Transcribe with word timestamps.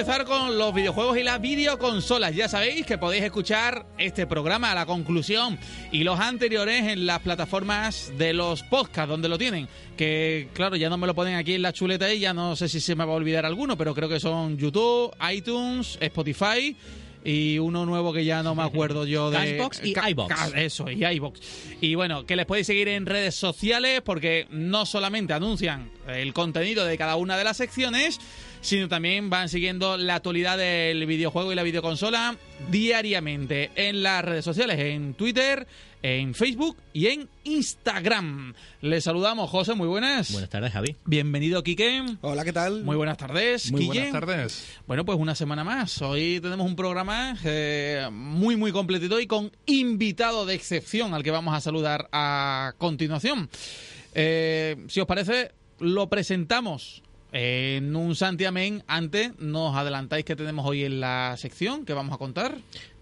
Empezar 0.00 0.24
con 0.24 0.56
los 0.56 0.72
videojuegos 0.72 1.18
y 1.18 1.22
las 1.22 1.40
videoconsolas. 1.42 2.34
Ya 2.34 2.48
sabéis 2.48 2.86
que 2.86 2.96
podéis 2.96 3.22
escuchar 3.24 3.84
este 3.98 4.26
programa 4.26 4.72
a 4.72 4.74
la 4.74 4.86
conclusión 4.86 5.58
y 5.92 6.04
los 6.04 6.18
anteriores 6.18 6.84
en 6.86 7.04
las 7.04 7.18
plataformas 7.20 8.10
de 8.16 8.32
los 8.32 8.62
podcasts 8.62 9.10
donde 9.10 9.28
lo 9.28 9.36
tienen. 9.36 9.68
Que 9.98 10.48
claro, 10.54 10.76
ya 10.76 10.88
no 10.88 10.96
me 10.96 11.06
lo 11.06 11.14
ponen 11.14 11.34
aquí 11.36 11.52
en 11.54 11.60
la 11.62 11.74
chuleta 11.74 12.10
y 12.14 12.20
ya 12.20 12.32
no 12.32 12.56
sé 12.56 12.70
si 12.70 12.80
se 12.80 12.94
me 12.94 13.04
va 13.04 13.12
a 13.12 13.16
olvidar 13.16 13.44
alguno, 13.44 13.76
pero 13.76 13.94
creo 13.94 14.08
que 14.08 14.20
son 14.20 14.56
YouTube, 14.56 15.14
iTunes, 15.30 15.98
Spotify 16.00 16.74
y 17.22 17.58
uno 17.58 17.84
nuevo 17.84 18.14
que 18.14 18.24
ya 18.24 18.42
no 18.42 18.54
me 18.54 18.62
acuerdo 18.62 19.04
yo 19.04 19.30
de 19.30 19.36
Cashbox 19.36 19.80
y. 19.84 19.92
Ca- 20.28 20.48
Eso, 20.58 20.90
y 20.90 21.04
iBox. 21.04 21.40
Y 21.82 21.94
bueno, 21.94 22.24
que 22.24 22.36
les 22.36 22.46
podéis 22.46 22.66
seguir 22.66 22.88
en 22.88 23.04
redes 23.04 23.34
sociales 23.34 24.00
porque 24.02 24.46
no 24.48 24.86
solamente 24.86 25.34
anuncian 25.34 25.90
el 26.08 26.32
contenido 26.32 26.86
de 26.86 26.96
cada 26.96 27.16
una 27.16 27.36
de 27.36 27.44
las 27.44 27.58
secciones, 27.58 28.18
sino 28.60 28.88
también 28.88 29.30
van 29.30 29.48
siguiendo 29.48 29.96
la 29.96 30.16
actualidad 30.16 30.58
del 30.58 31.06
videojuego 31.06 31.52
y 31.52 31.54
la 31.54 31.62
videoconsola 31.62 32.36
diariamente 32.70 33.70
en 33.74 34.02
las 34.02 34.24
redes 34.24 34.44
sociales, 34.44 34.78
en 34.78 35.14
Twitter, 35.14 35.66
en 36.02 36.34
Facebook 36.34 36.76
y 36.92 37.06
en 37.06 37.28
Instagram. 37.44 38.54
Les 38.80 39.04
saludamos, 39.04 39.50
José, 39.50 39.74
muy 39.74 39.88
buenas. 39.88 40.32
Buenas 40.32 40.50
tardes, 40.50 40.72
Javi. 40.72 40.96
Bienvenido, 41.04 41.62
Quique. 41.62 42.02
Hola, 42.20 42.44
¿qué 42.44 42.52
tal? 42.52 42.84
Muy 42.84 42.96
buenas 42.96 43.16
tardes, 43.16 43.70
Muy 43.72 43.86
buenas 43.86 44.12
tardes. 44.12 44.78
Bueno, 44.86 45.04
pues 45.04 45.18
una 45.18 45.34
semana 45.34 45.64
más. 45.64 46.00
Hoy 46.02 46.40
tenemos 46.40 46.66
un 46.66 46.76
programa 46.76 47.36
eh, 47.44 48.08
muy, 48.12 48.56
muy 48.56 48.72
completito 48.72 49.20
y 49.20 49.26
con 49.26 49.50
invitado 49.66 50.46
de 50.46 50.54
excepción 50.54 51.14
al 51.14 51.22
que 51.22 51.30
vamos 51.30 51.54
a 51.54 51.60
saludar 51.60 52.08
a 52.12 52.74
continuación. 52.78 53.48
Eh, 54.14 54.76
si 54.88 55.00
os 55.00 55.06
parece, 55.06 55.52
lo 55.78 56.08
presentamos 56.08 57.02
en 57.32 57.94
un 57.96 58.14
santiamén. 58.16 58.82
Antes, 58.86 59.32
nos 59.38 59.76
adelantáis 59.76 60.24
que 60.24 60.36
tenemos 60.36 60.66
hoy 60.66 60.84
en 60.84 61.00
la 61.00 61.34
sección 61.38 61.84
que 61.84 61.92
vamos 61.92 62.14
a 62.14 62.18
contar. 62.18 62.56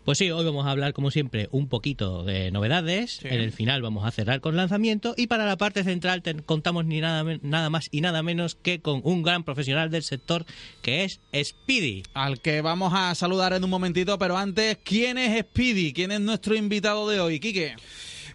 Pues 0.04 0.16
sí, 0.16 0.30
hoy 0.30 0.42
vamos 0.42 0.66
a 0.66 0.70
hablar, 0.70 0.94
como 0.94 1.10
siempre, 1.10 1.48
un 1.50 1.68
poquito 1.68 2.24
de 2.24 2.50
novedades. 2.50 3.16
Sí. 3.20 3.28
En 3.28 3.40
el 3.42 3.52
final 3.52 3.82
vamos 3.82 4.06
a 4.06 4.10
cerrar 4.10 4.40
con 4.40 4.56
lanzamiento. 4.56 5.12
Y 5.18 5.26
para 5.26 5.44
la 5.44 5.58
parte 5.58 5.84
central 5.84 6.22
te- 6.22 6.34
contamos 6.34 6.86
ni 6.86 7.00
nada, 7.02 7.38
nada 7.42 7.68
más 7.68 7.88
y 7.90 8.00
nada 8.00 8.22
menos 8.22 8.54
que 8.54 8.80
con 8.80 9.02
un 9.04 9.22
gran 9.22 9.44
profesional 9.44 9.90
del 9.90 10.02
sector 10.02 10.46
que 10.80 11.04
es 11.04 11.20
Speedy. 11.44 12.04
Al 12.14 12.40
que 12.40 12.62
vamos 12.62 12.94
a 12.96 13.14
saludar 13.14 13.52
en 13.52 13.62
un 13.64 13.68
momentito, 13.68 14.18
pero 14.18 14.38
antes, 14.38 14.78
¿quién 14.82 15.18
es 15.18 15.38
Speedy? 15.40 15.92
¿Quién 15.92 16.10
es 16.10 16.20
nuestro 16.20 16.54
invitado 16.56 17.06
de 17.10 17.20
hoy, 17.20 17.38
Quique? 17.38 17.74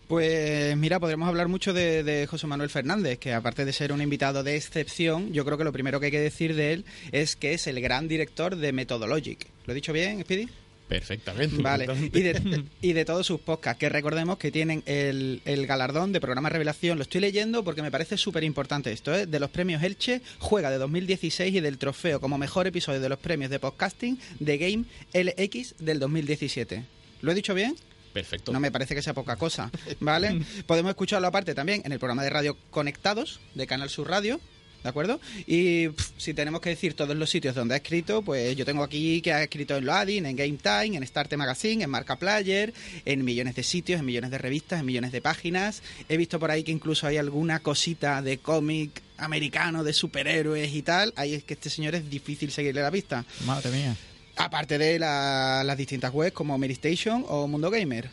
Pues 0.08 0.76
mira, 0.78 1.00
podremos 1.00 1.28
hablar 1.28 1.48
mucho 1.48 1.74
de, 1.74 2.04
de 2.04 2.28
José 2.28 2.46
Manuel 2.48 2.70
Fernández, 2.70 3.18
que 3.20 3.34
aparte 3.34 3.66
de 3.66 3.74
ser 3.74 3.94
un 3.94 4.02
invitado 4.02 4.44
de 4.44 4.56
excepción, 4.56 5.32
yo 5.34 5.46
creo 5.46 5.58
que 5.58 5.64
lo 5.64 5.72
primero 5.72 6.00
que 6.00 6.08
hay 6.08 6.12
que 6.12 6.20
decir 6.20 6.56
de 6.56 6.74
él 6.74 6.86
es 7.12 7.36
que 7.36 7.54
es 7.54 7.68
el 7.68 7.82
gran 7.82 8.08
director 8.08 8.56
de 8.56 8.74
Methodologic. 8.74 9.48
¿Lo 9.66 9.72
he 9.72 9.76
dicho 9.76 9.94
bien, 9.94 10.22
Speedy? 10.22 10.50
Perfectamente. 10.88 11.62
Vale. 11.62 11.86
perfectamente. 11.86 12.20
Y 12.20 12.22
de, 12.22 12.64
y 12.82 12.94
de 12.94 13.06
todos 13.06 13.26
sus 13.26 13.40
podcasts, 13.40 13.80
que 13.80 13.90
recordemos 13.90 14.38
que 14.38 14.52
tienen 14.52 14.84
el, 14.86 15.42
el 15.46 15.66
galardón 15.66 16.12
de 16.12 16.20
programa 16.20 16.50
Revelación. 16.50 16.98
Lo 16.98 17.04
estoy 17.04 17.22
leyendo 17.22 17.64
porque 17.64 17.82
me 17.82 17.90
parece 17.90 18.18
súper 18.18 18.44
importante 18.44 18.92
esto, 18.92 19.16
¿eh? 19.16 19.26
De 19.26 19.40
los 19.40 19.50
premios 19.50 19.82
Elche, 19.82 20.22
juega 20.40 20.70
de 20.70 20.78
2016 20.78 21.56
y 21.56 21.60
del 21.62 21.78
trofeo 21.78 22.20
como 22.20 22.38
mejor 22.38 22.68
episodio 22.68 23.00
de 23.00 23.10
los 23.10 23.20
premios 23.20 23.50
de 23.50 23.60
podcasting 23.60 24.20
de 24.40 24.58
Game 24.58 24.86
LX 25.14 25.76
del 25.80 26.00
2017. 26.00 26.84
¿Lo 27.22 27.32
he 27.32 27.36
dicho 27.36 27.56
bien? 27.56 27.76
Perfecto. 28.14 28.52
No 28.52 28.60
me 28.60 28.72
parece 28.72 28.96
que 28.96 29.02
sea 29.02 29.14
poca 29.14 29.36
cosa, 29.36 29.72
¿vale? 30.00 30.40
Podemos 30.68 30.92
escucharlo 30.92 31.28
aparte 31.28 31.56
también 31.56 31.82
en 31.84 31.92
el 31.92 32.00
programa 32.00 32.24
de 32.24 32.30
radio 32.30 32.58
Conectados 32.70 33.40
de 33.56 33.66
Canal 33.66 33.90
Sur 33.90 34.10
Radio, 34.10 34.40
¿de 34.84 34.90
acuerdo? 34.90 35.20
Y 35.48 35.90
pff, 35.90 36.12
si 36.18 36.34
tenemos 36.34 36.62
que 36.62 36.70
decir 36.70 36.94
todos 36.94 37.16
los 37.16 37.30
sitios 37.30 37.56
donde 37.56 37.74
ha 37.74 37.78
escrito, 37.78 38.22
pues 38.22 38.56
yo 38.56 38.66
tengo 38.66 38.84
aquí 38.84 39.22
que 39.22 39.34
ha 39.34 39.42
escrito 39.42 39.76
en 39.78 39.86
Loading, 39.86 40.26
en 40.26 40.36
Game 40.36 40.58
Time, 40.62 40.98
en 40.98 41.08
Starte 41.08 41.38
Magazine, 41.38 41.84
en 41.84 41.90
Marca 41.90 42.18
Player, 42.18 42.74
en 43.06 43.26
millones 43.26 43.56
de 43.56 43.64
sitios, 43.64 44.00
en 44.00 44.06
millones 44.06 44.30
de 44.30 44.38
revistas, 44.38 44.80
en 44.80 44.86
millones 44.86 45.12
de 45.12 45.22
páginas. 45.22 45.82
He 46.08 46.18
visto 46.18 46.40
por 46.40 46.52
ahí 46.52 46.64
que 46.64 46.72
incluso 46.72 47.08
hay 47.08 47.18
alguna 47.18 47.60
cosita 47.62 48.22
de 48.22 48.38
cómic 48.38 49.02
americano, 49.18 49.84
de 49.84 49.94
superhéroes 49.94 50.74
y 50.74 50.82
tal. 50.84 51.14
Ahí 51.16 51.34
es 51.34 51.44
que 51.44 51.56
este 51.56 51.70
señor 51.70 51.96
es 51.96 52.10
difícil 52.10 52.52
seguirle 52.52 52.82
la 52.82 52.92
pista. 52.92 53.26
Madre 53.46 53.72
mía. 53.72 53.96
Aparte 54.36 54.78
de 54.78 55.00
la- 55.00 55.64
las 55.66 55.78
distintas 55.78 56.14
webs 56.14 56.34
como 56.34 56.58
Mary 56.58 56.74
Station 56.74 57.26
o 57.28 57.48
Mundo 57.48 57.70
Gamer. 57.70 58.10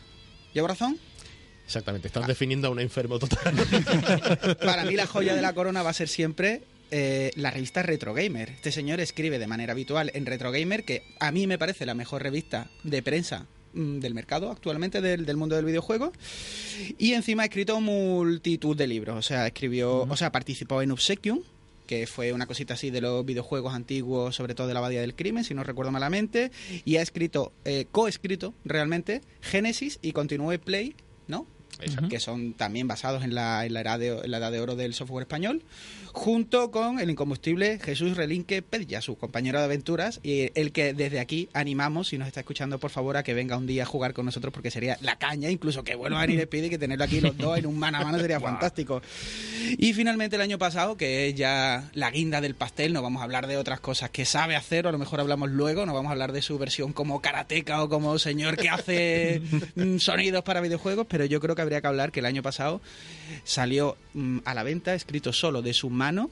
¿Llevo 0.53 0.67
razón? 0.67 0.97
Exactamente. 1.65 2.07
Estás 2.07 2.27
definiendo 2.27 2.67
a 2.67 2.71
un 2.71 2.79
enfermo 2.79 3.17
total. 3.19 3.53
Para 4.63 4.83
mí 4.85 4.95
la 4.95 5.07
joya 5.07 5.33
de 5.35 5.41
la 5.41 5.53
corona 5.53 5.83
va 5.83 5.91
a 5.91 5.93
ser 5.93 6.09
siempre 6.09 6.63
eh, 6.91 7.31
la 7.35 7.49
revista 7.49 7.81
Retro 7.81 8.13
Gamer. 8.13 8.49
Este 8.49 8.71
señor 8.71 8.99
escribe 8.99 9.39
de 9.39 9.47
manera 9.47 9.71
habitual 9.71 10.11
en 10.13 10.25
Retro 10.25 10.51
Gamer, 10.51 10.83
que 10.83 11.03
a 11.19 11.31
mí 11.31 11.47
me 11.47 11.57
parece 11.57 11.85
la 11.85 11.93
mejor 11.93 12.21
revista 12.23 12.69
de 12.83 13.01
prensa 13.01 13.45
mm, 13.73 13.99
del 13.99 14.13
mercado 14.13 14.51
actualmente 14.51 14.99
del, 14.99 15.25
del 15.25 15.37
mundo 15.37 15.55
del 15.55 15.63
videojuego 15.63 16.11
y 16.97 17.13
encima 17.13 17.43
ha 17.43 17.45
escrito 17.45 17.79
multitud 17.79 18.75
de 18.75 18.87
libros 18.87 19.15
o 19.17 19.21
sea 19.21 19.47
escribió 19.47 20.01
o 20.01 20.17
sea 20.17 20.31
participó 20.33 20.81
en 20.81 20.91
Obsequium 20.91 21.39
que 21.91 22.07
fue 22.07 22.31
una 22.31 22.45
cosita 22.45 22.75
así 22.75 22.89
de 22.89 23.01
los 23.01 23.25
videojuegos 23.25 23.73
antiguos, 23.73 24.33
sobre 24.33 24.55
todo 24.55 24.65
de 24.65 24.73
la 24.73 24.79
Abadía 24.79 25.01
del 25.01 25.13
Crimen, 25.13 25.43
si 25.43 25.53
no 25.53 25.61
recuerdo 25.61 25.91
malamente, 25.91 26.49
y 26.85 26.95
ha 26.95 27.01
escrito, 27.01 27.51
eh, 27.65 27.85
coescrito 27.91 28.53
realmente, 28.63 29.19
Genesis 29.41 29.99
y 30.01 30.13
Continue 30.13 30.57
Play, 30.57 30.95
¿no? 31.27 31.47
Que 32.09 32.19
son 32.19 32.53
también 32.53 32.87
basados 32.87 33.23
en 33.23 33.35
la, 33.35 33.65
en 33.65 33.73
la 33.73 33.81
edad 33.81 33.99
de, 33.99 34.19
en 34.23 34.31
la 34.31 34.37
edad 34.37 34.51
de 34.51 34.59
oro 34.59 34.75
del 34.75 34.93
software 34.93 35.23
español, 35.23 35.63
junto 36.13 36.71
con 36.71 36.99
el 36.99 37.09
incombustible 37.09 37.79
Jesús 37.79 38.17
Relinque 38.17 38.61
Pedilla, 38.61 39.01
su 39.01 39.17
compañero 39.17 39.59
de 39.59 39.65
aventuras, 39.65 40.19
y 40.23 40.51
el 40.59 40.71
que 40.71 40.93
desde 40.93 41.19
aquí 41.19 41.49
animamos, 41.53 42.09
si 42.09 42.17
nos 42.17 42.27
está 42.27 42.41
escuchando, 42.41 42.79
por 42.79 42.91
favor, 42.91 43.17
a 43.17 43.23
que 43.23 43.33
venga 43.33 43.57
un 43.57 43.67
día 43.67 43.83
a 43.83 43.85
jugar 43.85 44.13
con 44.13 44.25
nosotros, 44.25 44.53
porque 44.53 44.71
sería 44.71 44.97
la 45.01 45.17
caña, 45.17 45.49
incluso 45.49 45.83
que 45.83 45.95
vuelva 45.95 46.21
a 46.21 46.25
venir 46.25 46.41
Speedy, 46.43 46.69
que 46.69 46.77
tenerlo 46.77 47.03
aquí 47.03 47.21
los 47.21 47.37
dos 47.37 47.57
en 47.57 47.65
un 47.65 47.77
mano 47.77 47.97
a 47.97 48.03
mano 48.03 48.19
sería 48.19 48.39
fantástico. 48.41 49.01
Y 49.77 49.93
finalmente 49.93 50.35
el 50.35 50.41
año 50.41 50.57
pasado, 50.57 50.97
que 50.97 51.29
es 51.29 51.35
ya 51.35 51.89
la 51.93 52.11
guinda 52.11 52.41
del 52.41 52.55
pastel, 52.55 52.93
no 52.93 53.01
vamos 53.01 53.21
a 53.21 53.23
hablar 53.23 53.47
de 53.47 53.57
otras 53.57 53.79
cosas 53.79 54.09
que 54.09 54.25
sabe 54.25 54.55
hacer, 54.55 54.85
o 54.85 54.89
a 54.89 54.91
lo 54.91 54.97
mejor 54.97 55.19
hablamos 55.19 55.49
luego, 55.49 55.85
no 55.85 55.93
vamos 55.93 56.09
a 56.09 56.13
hablar 56.13 56.31
de 56.31 56.41
su 56.41 56.57
versión 56.57 56.93
como 56.93 57.21
karateca 57.21 57.83
o 57.83 57.89
como 57.89 58.17
señor 58.19 58.57
que 58.57 58.69
hace 58.69 59.41
mm, 59.75 59.97
sonidos 59.97 60.43
para 60.43 60.61
videojuegos, 60.61 61.07
pero 61.09 61.25
yo 61.25 61.39
creo 61.39 61.55
que 61.55 61.61
habría 61.71 61.81
que 61.81 61.87
hablar 61.87 62.11
que 62.11 62.19
el 62.19 62.25
año 62.25 62.43
pasado 62.43 62.81
salió 63.43 63.97
mm, 64.13 64.39
a 64.45 64.53
la 64.53 64.63
venta, 64.63 64.93
escrito 64.93 65.31
solo 65.31 65.61
de 65.61 65.73
su 65.73 65.89
mano, 65.89 66.29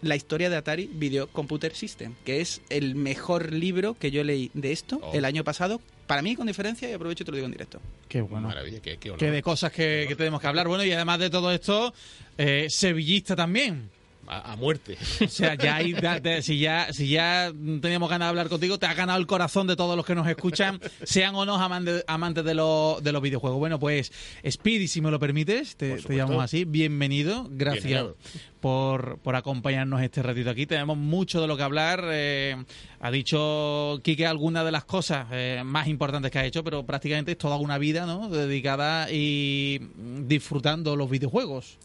la 0.00 0.16
historia 0.16 0.48
de 0.48 0.56
Atari 0.56 0.88
Video 0.92 1.26
Computer 1.28 1.74
System, 1.74 2.14
que 2.24 2.40
es 2.40 2.62
el 2.70 2.94
mejor 2.94 3.52
libro 3.52 3.94
que 3.98 4.10
yo 4.10 4.24
leí 4.24 4.50
de 4.54 4.72
esto 4.72 5.00
Oh. 5.02 5.12
el 5.12 5.24
año 5.24 5.44
pasado, 5.44 5.80
para 6.06 6.22
mí 6.22 6.36
con 6.36 6.46
diferencia, 6.46 6.88
y 6.88 6.92
aprovecho 6.92 7.22
y 7.22 7.26
te 7.26 7.32
lo 7.32 7.36
digo 7.36 7.46
en 7.46 7.52
directo. 7.52 7.80
Qué 8.08 8.20
bueno. 8.22 8.48
Maravilla, 8.48 8.80
qué, 8.80 8.96
qué 8.96 9.10
honor. 9.10 9.18
Que 9.18 9.30
de 9.30 9.42
cosas 9.42 9.72
que, 9.72 10.06
que 10.08 10.16
tenemos 10.16 10.40
que 10.40 10.46
hablar. 10.46 10.66
Bueno, 10.68 10.84
y 10.84 10.92
además 10.92 11.18
de 11.18 11.28
todo 11.30 11.52
esto, 11.52 11.92
eh, 12.38 12.66
sevillista 12.70 13.36
también. 13.36 13.90
A, 14.28 14.52
a 14.52 14.56
muerte. 14.56 14.96
O 15.24 15.28
sea, 15.28 15.54
ya 15.54 15.76
hay, 15.76 15.94
si 16.42 16.58
ya 16.58 16.92
si 16.92 17.08
ya 17.08 17.50
teníamos 17.80 18.10
ganas 18.10 18.26
de 18.26 18.30
hablar 18.30 18.48
contigo, 18.48 18.78
te 18.78 18.84
ha 18.86 18.92
ganado 18.94 19.18
el 19.18 19.26
corazón 19.26 19.66
de 19.66 19.74
todos 19.74 19.96
los 19.96 20.04
que 20.04 20.14
nos 20.14 20.28
escuchan, 20.28 20.80
sean 21.02 21.34
o 21.34 21.46
no 21.46 21.56
amante- 21.56 22.04
amantes 22.06 22.44
de, 22.44 22.54
los 22.54 23.02
de 23.02 23.12
los 23.12 23.22
videojuegos. 23.22 23.58
Bueno, 23.58 23.78
pues 23.78 24.12
Speedy, 24.48 24.86
si 24.86 25.00
me 25.00 25.10
lo 25.10 25.18
permites, 25.18 25.76
te, 25.76 25.96
te 25.96 26.16
llamamos 26.16 26.44
así. 26.44 26.64
Bienvenido, 26.64 27.48
gracias 27.50 27.84
Bienvenido. 27.84 28.16
por, 28.60 29.18
por 29.20 29.34
acompañarnos 29.34 30.02
este 30.02 30.22
ratito 30.22 30.50
aquí. 30.50 30.66
Tenemos 30.66 30.96
mucho 30.98 31.40
de 31.40 31.46
lo 31.46 31.56
que 31.56 31.62
hablar. 31.62 32.04
eh, 32.10 32.56
ha 33.00 33.10
dicho 33.10 34.00
Quique 34.02 34.26
algunas 34.26 34.64
de 34.64 34.72
las 34.72 34.84
cosas 34.84 35.26
eh, 35.32 35.62
más 35.64 35.86
importantes 35.88 36.30
que 36.30 36.38
ha 36.38 36.44
hecho, 36.44 36.62
pero 36.64 36.84
prácticamente 36.84 37.32
es 37.32 37.38
toda 37.38 37.56
una 37.56 37.78
vida 37.78 38.04
¿no? 38.06 38.28
dedicada 38.28 39.10
y 39.10 39.80
disfrutando 40.26 40.96
los 40.96 41.08
videojuegos. 41.08 41.78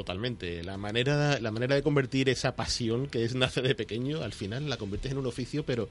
Totalmente. 0.00 0.64
La 0.64 0.78
manera, 0.78 1.38
la 1.40 1.50
manera 1.50 1.74
de 1.74 1.82
convertir 1.82 2.30
esa 2.30 2.56
pasión 2.56 3.06
que 3.06 3.22
es 3.22 3.34
nace 3.34 3.60
de 3.60 3.74
pequeño, 3.74 4.22
al 4.22 4.32
final 4.32 4.70
la 4.70 4.78
conviertes 4.78 5.12
en 5.12 5.18
un 5.18 5.26
oficio, 5.26 5.66
pero 5.66 5.90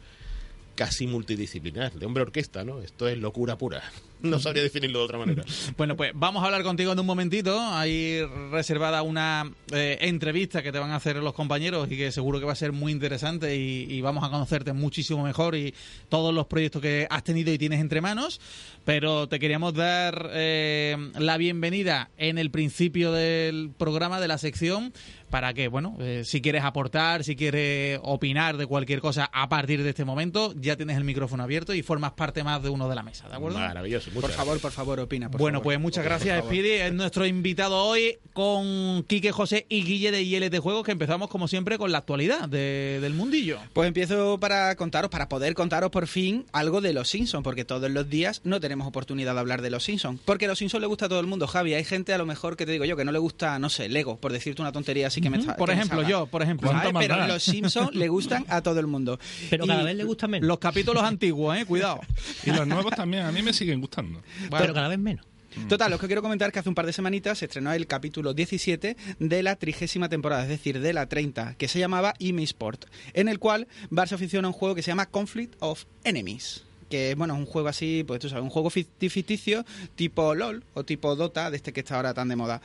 casi 0.79 1.07
multidisciplinar, 1.07 1.91
de 1.91 2.05
hombre 2.05 2.23
orquesta, 2.23 2.63
¿no? 2.63 2.81
Esto 2.81 3.09
es 3.09 3.17
locura 3.17 3.57
pura. 3.57 3.83
No 4.21 4.39
sabría 4.39 4.63
definirlo 4.63 4.99
de 4.99 5.05
otra 5.05 5.17
manera. 5.17 5.43
Bueno, 5.77 5.97
pues 5.97 6.11
vamos 6.13 6.41
a 6.41 6.45
hablar 6.45 6.63
contigo 6.63 6.93
en 6.93 6.99
un 6.99 7.05
momentito. 7.05 7.59
Hay 7.59 8.21
reservada 8.49 9.01
una 9.01 9.51
eh, 9.73 9.97
entrevista 10.01 10.63
que 10.63 10.71
te 10.71 10.79
van 10.79 10.91
a 10.91 10.95
hacer 10.95 11.17
los 11.17 11.33
compañeros 11.33 11.91
y 11.91 11.97
que 11.97 12.11
seguro 12.13 12.39
que 12.39 12.45
va 12.45 12.53
a 12.53 12.55
ser 12.55 12.71
muy 12.71 12.93
interesante 12.93 13.57
y, 13.57 13.99
vamos 13.99 14.23
a 14.23 14.29
conocerte 14.29 14.71
muchísimo 14.71 15.23
mejor 15.23 15.55
y 15.55 15.73
todos 16.07 16.33
los 16.33 16.47
proyectos 16.47 16.81
que 16.81 17.07
has 17.09 17.23
tenido 17.23 17.51
y 17.51 17.57
tienes 17.57 17.81
entre 17.81 17.99
manos. 17.99 18.39
Pero 18.85 19.27
te 19.27 19.37
queríamos 19.39 19.73
dar 19.73 20.29
eh, 20.31 20.95
la 21.17 21.37
bienvenida 21.37 22.09
en 22.17 22.37
el 22.37 22.51
principio 22.51 23.11
del 23.11 23.71
programa, 23.77 24.21
de 24.21 24.29
la 24.29 24.37
sección, 24.37 24.93
para 25.29 25.53
que, 25.53 25.67
bueno, 25.67 25.95
eh, 25.99 26.23
si 26.25 26.41
quieres 26.41 26.63
aportar, 26.63 27.23
si 27.23 27.35
quieres 27.35 27.99
opinar 28.03 28.57
de 28.57 28.65
cualquier 28.65 28.99
cosa 28.99 29.29
a 29.31 29.47
partir 29.49 29.83
de 29.83 29.89
este 29.89 30.05
momento, 30.05 30.53
ya 30.57 30.75
tienes 30.75 30.97
el 30.97 31.03
micrófono 31.03 31.43
abierto 31.43 31.73
y 31.73 31.81
formas 31.83 32.13
parte 32.13 32.43
más 32.43 32.61
de 32.63 32.69
uno 32.69 32.89
de 32.89 32.95
la 32.95 33.03
mesa, 33.03 33.27
¿de 33.29 33.35
acuerdo? 33.35 33.59
Maravilloso. 33.59 34.11
Por 34.11 34.23
muchas 34.23 34.35
favor, 34.35 34.59
por 34.59 34.71
favor, 34.71 34.99
opina. 34.99 35.29
por 35.29 35.39
bueno, 35.39 35.59
favor. 35.59 35.63
pues 35.65 35.79
muchas 35.79 36.03
gracias, 36.03 36.41
Por. 36.41 36.49
Speedy. 36.49 36.69
Es 36.71 36.93
nuestro 36.93 37.25
invitado 37.25 37.77
hoy 37.83 38.17
con 38.33 39.03
Quique 39.03 39.31
José 39.31 39.65
y 39.69 39.83
Guille 39.83 40.11
de 40.11 40.21
ILT 40.23 40.57
Juegos, 40.59 40.83
que 40.85 40.91
empezamos 40.91 41.29
como 41.29 41.47
siempre 41.47 41.77
con 41.77 41.91
la 41.91 41.99
actualidad 41.99 42.47
de- 42.49 42.99
del 43.01 43.13
mundillo. 43.13 43.59
Pues 43.73 43.87
empiezo 43.87 44.39
para 44.39 44.75
contaros, 44.75 45.09
para 45.11 45.29
poder 45.29 45.53
contaros 45.53 45.89
por 45.91 46.07
fin 46.07 46.45
algo 46.51 46.81
de 46.81 46.93
los 46.93 47.09
Simpsons, 47.09 47.43
porque 47.43 47.65
todos 47.65 47.89
los 47.91 48.09
días 48.09 48.41
no 48.43 48.59
tenemos 48.59 48.87
oportunidad 48.87 49.33
de 49.33 49.39
hablar 49.39 49.61
de 49.61 49.69
los 49.69 49.83
Simpsons. 49.83 50.19
Porque 50.25 50.47
los 50.47 50.57
Simpsons 50.57 50.81
le 50.81 50.87
gusta 50.87 51.05
a 51.05 51.09
todo 51.09 51.19
el 51.19 51.27
mundo, 51.27 51.47
Javi. 51.47 51.73
Hay 51.73 51.83
gente 51.83 52.13
a 52.13 52.17
lo 52.17 52.25
mejor 52.25 52.55
que 52.57 52.65
te 52.65 52.71
digo 52.71 52.85
yo 52.85 52.95
que 52.97 53.05
no 53.05 53.11
le 53.11 53.19
gusta, 53.19 53.59
no 53.59 53.69
sé, 53.69 53.89
Lego, 53.89 54.17
por 54.17 54.31
decirte 54.31 54.61
una 54.61 54.71
tontería 54.71 55.07
así 55.07 55.18
que 55.21 55.29
me 55.29 55.37
está- 55.37 55.55
Por 55.55 55.69
ejemplo, 55.69 56.01
yo, 56.03 56.25
por 56.27 56.41
ejemplo. 56.41 56.69
¿Sabes? 56.69 56.91
¿Cuánto 56.91 56.99
Pero 56.99 57.27
los 57.27 57.43
Simpsons 57.43 57.93
le 57.95 58.07
gustan 58.07 58.45
a 58.49 58.61
todo 58.61 58.79
el 58.79 58.87
mundo. 58.87 59.19
Pero 59.49 59.65
Y- 59.65 59.67
cada 59.67 59.83
vez 59.83 59.95
le 59.95 60.03
gusta 60.03 60.27
menos. 60.27 60.47
Los 60.47 60.59
capítulos 60.59 61.03
antiguos, 61.03 61.57
eh, 61.57 61.65
cuidado. 61.65 61.99
Y 62.45 62.51
los 62.51 62.65
nuevos 62.67 62.93
también, 62.95 63.23
a 63.25 63.31
mí 63.31 63.41
me 63.41 63.53
siguen 63.53 63.79
gustando. 63.81 64.21
Pero 64.49 64.73
cada 64.73 64.87
vez 64.87 64.99
menos. 64.99 65.25
Total, 65.67 65.89
lo 65.89 65.97
que 65.97 66.05
quiero 66.05 66.21
comentar 66.21 66.47
es 66.49 66.53
que 66.53 66.59
hace 66.59 66.69
un 66.69 66.75
par 66.75 66.85
de 66.85 66.93
semanitas 66.93 67.39
se 67.39 67.45
estrenó 67.45 67.73
el 67.73 67.87
capítulo 67.87 68.33
17 68.35 68.95
de 69.17 69.43
la 69.43 69.55
trigésima 69.55 70.07
temporada, 70.07 70.43
es 70.43 70.47
decir, 70.49 70.79
de 70.79 70.93
la 70.93 71.07
30, 71.07 71.55
que 71.55 71.67
se 71.67 71.79
llamaba 71.79 72.13
Ime 72.19 72.43
Sport, 72.43 72.85
en 73.13 73.27
el 73.27 73.39
cual 73.39 73.67
Bar 73.89 74.07
se 74.07 74.15
aficiona 74.15 74.47
a 74.47 74.49
un 74.51 74.53
juego 74.53 74.75
que 74.75 74.83
se 74.83 74.91
llama 74.91 75.07
Conflict 75.07 75.55
of 75.59 75.85
Enemies 76.03 76.63
que 76.89 77.15
bueno, 77.15 77.33
es 77.35 77.39
un 77.39 77.45
juego 77.45 77.67
así, 77.69 78.03
pues 78.05 78.19
tú 78.19 78.29
sabes, 78.29 78.43
un 78.43 78.49
juego 78.49 78.69
ficti- 78.69 79.09
ficticio 79.09 79.63
tipo 79.95 80.33
LOL 80.35 80.63
o 80.73 80.83
tipo 80.83 81.15
Dota, 81.15 81.49
de 81.51 81.57
este 81.57 81.71
que 81.71 81.81
está 81.81 81.95
ahora 81.95 82.13
tan 82.13 82.27
de 82.29 82.35
moda. 82.35 82.61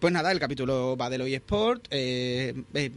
Pues 0.00 0.12
nada, 0.12 0.32
el 0.32 0.38
capítulo 0.40 0.96
va 0.96 1.08
del 1.10 1.22
eSport, 1.22 1.86
eh, 1.90 2.54
eh, 2.74 2.90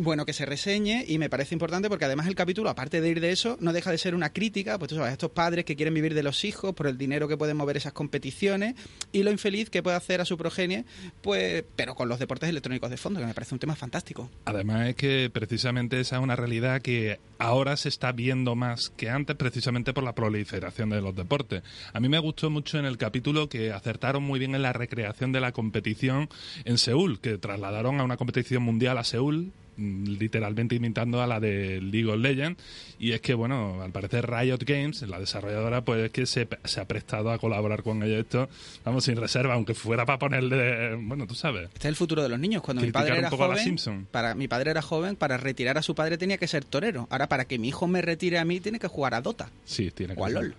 bueno 0.00 0.26
que 0.26 0.32
se 0.32 0.46
reseñe 0.46 1.04
y 1.06 1.18
me 1.18 1.28
parece 1.28 1.54
importante 1.54 1.88
porque 1.88 2.04
además 2.04 2.26
el 2.26 2.34
capítulo, 2.34 2.70
aparte 2.70 3.00
de 3.00 3.08
ir 3.08 3.20
de 3.20 3.32
eso, 3.32 3.56
no 3.60 3.72
deja 3.72 3.90
de 3.90 3.98
ser 3.98 4.14
una 4.14 4.32
crítica, 4.32 4.78
pues 4.78 4.88
tú 4.88 4.96
sabes, 4.96 5.10
a 5.10 5.12
estos 5.12 5.30
padres 5.30 5.64
que 5.64 5.76
quieren 5.76 5.94
vivir 5.94 6.14
de 6.14 6.22
los 6.22 6.44
hijos 6.44 6.74
por 6.74 6.86
el 6.86 6.98
dinero 6.98 7.28
que 7.28 7.36
pueden 7.36 7.56
mover 7.56 7.76
esas 7.76 7.92
competiciones 7.92 8.74
y 9.12 9.22
lo 9.22 9.30
infeliz 9.30 9.70
que 9.70 9.82
puede 9.82 9.96
hacer 9.96 10.20
a 10.20 10.24
su 10.24 10.36
progenie, 10.36 10.84
pues, 11.22 11.64
pero 11.76 11.94
con 11.94 12.08
los 12.08 12.18
deportes 12.18 12.48
electrónicos 12.48 12.90
de 12.90 12.96
fondo, 12.96 13.20
que 13.20 13.26
me 13.26 13.34
parece 13.34 13.54
un 13.54 13.58
tema 13.58 13.76
fantástico. 13.76 14.30
Además 14.44 14.88
es 14.88 14.96
que 14.96 15.30
precisamente 15.32 16.00
esa 16.00 16.16
es 16.16 16.22
una 16.22 16.36
realidad 16.36 16.80
que 16.82 17.18
ahora 17.38 17.76
se 17.76 17.88
está 17.88 18.12
viendo 18.12 18.54
más 18.54 18.90
que 18.90 19.10
antes 19.10 19.36
precisamente 19.36 19.92
por 19.92 20.04
la 20.04 20.14
proliferación 20.14 20.90
de 20.90 21.00
los 21.00 21.14
deportes. 21.16 21.62
A 21.92 22.00
mí 22.00 22.08
me 22.08 22.18
gustó 22.18 22.50
mucho 22.50 22.78
en 22.78 22.84
el 22.84 22.98
capítulo 22.98 23.48
que 23.48 23.72
acertaron 23.72 24.22
muy 24.22 24.38
bien 24.38 24.54
en 24.54 24.62
la 24.62 24.72
recreación 24.72 25.32
de 25.32 25.40
la 25.40 25.52
competición 25.52 26.28
en 26.64 26.78
Seúl, 26.78 27.20
que 27.20 27.38
trasladaron 27.38 28.00
a 28.00 28.04
una 28.04 28.16
competición 28.16 28.62
mundial 28.62 28.98
a 28.98 29.04
Seúl 29.04 29.52
literalmente 29.80 30.74
imitando 30.74 31.22
a 31.22 31.26
la 31.26 31.40
de 31.40 31.80
League 31.80 32.06
of 32.10 32.18
Legends 32.18 32.62
y 32.98 33.12
es 33.12 33.20
que 33.20 33.34
bueno 33.34 33.82
al 33.82 33.92
parecer 33.92 34.28
Riot 34.30 34.58
Games 34.66 35.02
la 35.02 35.18
desarrolladora 35.18 35.82
pues 35.84 36.04
es 36.04 36.10
que 36.10 36.26
se, 36.26 36.46
se 36.64 36.80
ha 36.80 36.84
prestado 36.86 37.30
a 37.30 37.38
colaborar 37.38 37.82
con 37.82 38.02
ellos 38.02 38.20
esto 38.20 38.48
vamos 38.84 39.04
sin 39.04 39.16
reserva 39.16 39.54
aunque 39.54 39.74
fuera 39.74 40.04
para 40.06 40.18
ponerle 40.18 40.94
bueno 40.96 41.26
tú 41.26 41.34
sabes 41.34 41.64
Este 41.72 41.78
es 41.80 41.84
el 41.86 41.96
futuro 41.96 42.22
de 42.22 42.28
los 42.28 42.38
niños. 42.38 42.62
Cuando 42.62 42.82
mi 42.82 42.92
padre 42.92 43.12
un 43.12 43.18
era 43.18 43.30
poco 43.30 43.44
a 43.44 43.48
la 43.48 43.54
joven, 43.54 43.64
Simpson. 43.64 44.06
para 44.10 44.34
mi 44.34 44.48
padre 44.48 44.70
era 44.70 44.82
joven, 44.82 45.16
para 45.16 45.36
retirar 45.36 45.78
a 45.78 45.82
su 45.82 45.94
padre 45.94 46.18
tenía 46.18 46.38
que 46.38 46.46
ser 46.46 46.64
torero. 46.64 47.06
Ahora 47.10 47.28
para 47.28 47.44
que 47.46 47.58
mi 47.58 47.68
hijo 47.68 47.86
me 47.86 48.02
retire 48.02 48.38
a 48.38 48.44
mí 48.44 48.60
tiene 48.60 48.78
que 48.78 48.88
jugar 48.88 49.14
a 49.14 49.20
Dota. 49.20 49.50
Sí, 49.64 49.90
tiene 49.90 50.14
que 50.14 50.20
O 50.20 50.24
a. 50.24 50.30
LOL. 50.30 50.54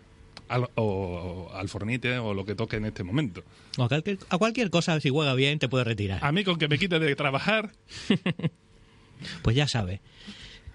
Al- 0.49 0.69
o, 0.75 1.47
o 1.49 1.55
al 1.55 1.69
Fornite 1.69 2.17
o 2.19 2.33
lo 2.33 2.43
que 2.45 2.55
toque 2.55 2.75
en 2.77 2.85
este 2.85 3.03
momento. 3.03 3.43
O 3.77 3.83
a 3.83 3.87
cualquier, 3.87 4.17
a 4.29 4.37
cualquier 4.37 4.69
cosa, 4.69 4.99
si 4.99 5.09
juega 5.09 5.33
bien, 5.33 5.59
te 5.59 5.69
puede 5.69 5.83
retirar. 5.85 6.19
A 6.23 6.31
mí 6.33 6.43
con 6.43 6.57
que 6.57 6.67
me 6.67 6.77
quite 6.77 6.99
de 6.99 7.15
trabajar, 7.15 7.71
Pues 9.41 9.55
ya 9.55 9.67
sabe. 9.67 10.01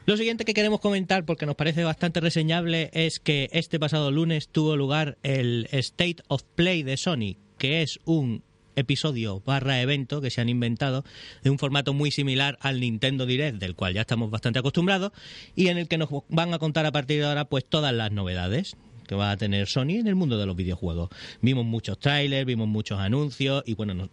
Lo 0.06 0.16
siguiente 0.16 0.44
que 0.44 0.54
queremos 0.54 0.78
comentar, 0.80 1.24
porque 1.24 1.46
nos 1.46 1.56
parece 1.56 1.82
bastante 1.82 2.20
reseñable, 2.20 2.90
es 2.92 3.18
que 3.18 3.48
este 3.52 3.80
pasado 3.80 4.12
lunes 4.12 4.48
tuvo 4.48 4.76
lugar 4.76 5.18
el 5.24 5.68
State 5.72 6.18
of 6.28 6.44
Play 6.54 6.84
de 6.84 6.96
Sony, 6.96 7.36
que 7.58 7.82
es 7.82 7.98
un 8.04 8.44
episodio 8.76 9.42
barra 9.44 9.80
evento 9.80 10.20
que 10.20 10.30
se 10.30 10.40
han 10.40 10.48
inventado 10.48 11.04
de 11.42 11.50
un 11.50 11.58
formato 11.58 11.92
muy 11.92 12.12
similar 12.12 12.56
al 12.60 12.78
Nintendo 12.78 13.26
Direct, 13.26 13.58
del 13.58 13.74
cual 13.74 13.94
ya 13.94 14.02
estamos 14.02 14.30
bastante 14.30 14.60
acostumbrados, 14.60 15.10
y 15.56 15.68
en 15.68 15.78
el 15.78 15.88
que 15.88 15.98
nos 15.98 16.10
van 16.28 16.54
a 16.54 16.58
contar 16.60 16.86
a 16.86 16.92
partir 16.92 17.18
de 17.18 17.26
ahora 17.26 17.46
pues 17.46 17.64
todas 17.64 17.92
las 17.92 18.12
novedades 18.12 18.76
que 19.06 19.14
va 19.14 19.30
a 19.30 19.36
tener 19.36 19.66
Sony 19.66 19.90
en 20.00 20.06
el 20.06 20.14
mundo 20.14 20.38
de 20.38 20.46
los 20.46 20.56
videojuegos. 20.56 21.10
Vimos 21.40 21.64
muchos 21.64 21.98
trailers, 21.98 22.46
vimos 22.46 22.68
muchos 22.68 22.98
anuncios 22.98 23.62
y 23.66 23.74
bueno, 23.74 23.94
nos- 23.94 24.10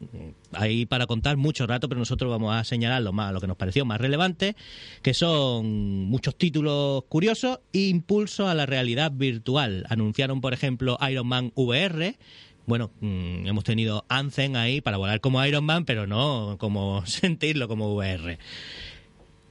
hay 0.54 0.86
para 0.86 1.07
contar 1.07 1.38
mucho 1.38 1.66
rato, 1.68 1.90
pero 1.90 2.00
nosotros 2.00 2.30
vamos 2.30 2.56
a 2.56 2.63
señalar 2.63 3.01
lo, 3.01 3.12
más, 3.13 3.34
lo 3.34 3.42
que 3.42 3.48
nos 3.48 3.57
pareció 3.57 3.86
más 3.86 4.00
relevante, 4.00 4.56
que 5.01 5.13
son 5.13 6.06
muchos 6.06 6.36
títulos 6.38 7.04
curiosos 7.10 7.60
e 7.74 7.88
impulso 7.88 8.48
a 8.48 8.54
la 8.54 8.66
realidad 8.66 9.12
virtual. 9.13 9.86
Anunciaron, 9.90 10.42
por 10.42 10.54
ejemplo, 10.54 10.98
Iron 11.10 11.28
Man 11.28 11.51
VR. 11.56 12.18
Bueno, 12.66 12.92
mm, 13.01 13.45
hemos 13.48 13.66
tenido 13.66 14.06
Anthem 14.07 14.56
ahí 14.56 14.80
para 14.80 14.95
volar 14.95 15.19
como 15.19 15.45
Iron 15.45 15.66
Man, 15.66 15.84
pero 15.84 16.07
no 16.07 16.56
como 16.60 17.06
sentirlo 17.06 17.68
como 17.68 17.94
VR. 17.94 18.38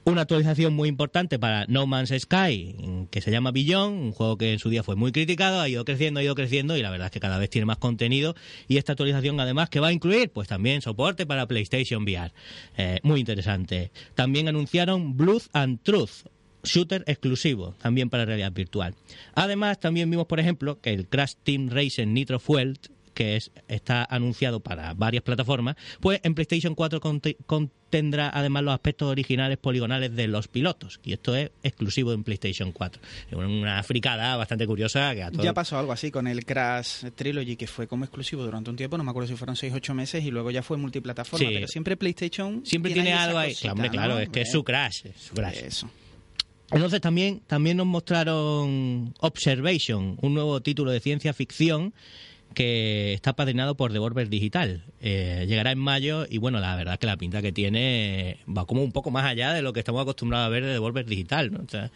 Una 0.05 0.23
actualización 0.23 0.73
muy 0.73 0.89
importante 0.89 1.39
para 1.39 1.65
No 1.69 1.87
Man's 1.87 2.13
Sky, 2.17 3.07
que 3.09 3.21
se 3.21 3.31
llama 3.31 3.51
Beyond, 3.51 4.01
un 4.01 4.11
juego 4.11 4.37
que 4.37 4.51
en 4.51 4.59
su 4.59 4.69
día 4.69 4.83
fue 4.83 4.97
muy 4.97 5.13
criticado, 5.13 5.61
ha 5.61 5.69
ido 5.69 5.85
creciendo, 5.85 6.19
ha 6.19 6.23
ido 6.23 6.35
creciendo 6.35 6.75
y 6.75 6.81
la 6.81 6.89
verdad 6.89 7.05
es 7.05 7.11
que 7.11 7.21
cada 7.21 7.37
vez 7.37 7.49
tiene 7.49 7.65
más 7.65 7.77
contenido. 7.77 8.35
Y 8.67 8.75
esta 8.75 8.91
actualización 8.91 9.39
además 9.39 9.69
que 9.69 9.79
va 9.79 9.87
a 9.87 9.93
incluir 9.93 10.29
pues 10.29 10.49
también 10.49 10.81
soporte 10.81 11.25
para 11.25 11.47
PlayStation 11.47 12.03
VR. 12.03 12.33
Eh, 12.75 12.99
muy 13.03 13.21
interesante. 13.21 13.91
También 14.13 14.49
anunciaron 14.49 15.15
Blood 15.15 15.43
and 15.53 15.81
Truth, 15.83 16.27
shooter 16.63 17.05
exclusivo, 17.07 17.73
también 17.81 18.09
para 18.09 18.25
realidad 18.25 18.51
virtual. 18.51 18.95
Además, 19.35 19.79
también 19.79 20.09
vimos, 20.09 20.25
por 20.27 20.41
ejemplo, 20.41 20.81
que 20.81 20.93
el 20.93 21.07
Crash 21.07 21.35
Team 21.43 21.69
Racing 21.69 22.07
Nitro 22.13 22.41
Fuel 22.41 22.77
que 23.13 23.35
es, 23.35 23.51
está 23.67 24.03
anunciado 24.09 24.59
para 24.59 24.93
varias 24.93 25.23
plataformas, 25.23 25.75
pues 25.99 26.19
en 26.23 26.35
PlayStation 26.35 26.75
4 26.75 26.99
conte- 26.99 27.37
contendrá 27.45 28.29
además 28.33 28.63
los 28.63 28.73
aspectos 28.73 29.09
originales 29.09 29.57
poligonales 29.57 30.15
de 30.15 30.27
los 30.27 30.47
pilotos. 30.47 30.99
Y 31.03 31.13
esto 31.13 31.35
es 31.35 31.51
exclusivo 31.63 32.11
en 32.13 32.23
PlayStation 32.23 32.71
4. 32.71 33.01
Es 33.29 33.37
una 33.37 33.81
fricada 33.83 34.35
bastante 34.35 34.65
curiosa 34.67 35.13
que 35.13 35.23
a. 35.23 35.31
Ya 35.31 35.53
pasó 35.53 35.77
algo 35.77 35.91
así 35.91 36.11
con 36.11 36.27
el 36.27 36.45
Crash 36.45 37.05
Trilogy, 37.15 37.55
que 37.55 37.67
fue 37.67 37.87
como 37.87 38.03
exclusivo 38.05 38.43
durante 38.43 38.69
un 38.69 38.75
tiempo, 38.75 38.97
no 38.97 39.03
me 39.03 39.11
acuerdo 39.11 39.27
si 39.29 39.35
fueron 39.35 39.55
6 39.55 39.73
8 39.75 39.93
meses, 39.93 40.23
y 40.25 40.31
luego 40.31 40.51
ya 40.51 40.63
fue 40.63 40.77
multiplataforma. 40.77 41.47
Sí. 41.47 41.53
Pero 41.53 41.67
siempre 41.67 41.97
PlayStation. 41.97 42.65
Siempre 42.65 42.93
tiene 42.93 43.13
algo 43.13 43.37
ahí. 43.37 43.51
cosita, 43.53 43.71
Hombre, 43.73 43.89
claro, 43.89 44.13
¿no? 44.15 44.19
es 44.19 44.29
que 44.29 44.41
es 44.41 44.51
su 44.51 44.63
crash. 44.63 45.05
es 45.05 45.15
su 45.21 45.33
crash. 45.35 45.57
Eso. 45.57 45.89
Entonces 46.71 47.01
también, 47.01 47.41
también 47.45 47.77
nos 47.77 47.85
mostraron 47.85 49.13
Observation, 49.19 50.17
un 50.21 50.33
nuevo 50.33 50.59
título 50.61 50.89
de 50.91 50.99
ciencia 50.99 51.31
ficción 51.33 51.93
que 52.53 53.13
está 53.13 53.33
padrinado 53.33 53.75
por 53.75 53.91
Devolver 53.91 54.29
Digital. 54.29 54.83
Eh, 55.01 55.45
llegará 55.47 55.71
en 55.71 55.79
mayo 55.79 56.25
y 56.29 56.37
bueno, 56.37 56.59
la 56.59 56.75
verdad 56.75 56.93
es 56.93 56.99
que 56.99 57.07
la 57.07 57.17
pinta 57.17 57.41
que 57.41 57.51
tiene 57.51 58.37
va 58.47 58.65
como 58.65 58.83
un 58.83 58.91
poco 58.91 59.11
más 59.11 59.25
allá 59.25 59.53
de 59.53 59.61
lo 59.61 59.73
que 59.73 59.79
estamos 59.79 60.01
acostumbrados 60.01 60.47
a 60.47 60.49
ver 60.49 60.63
de 60.63 60.71
Devolver 60.71 61.05
Digital. 61.05 61.51
¿no? 61.51 61.59
O 61.59 61.69
sea, 61.69 61.91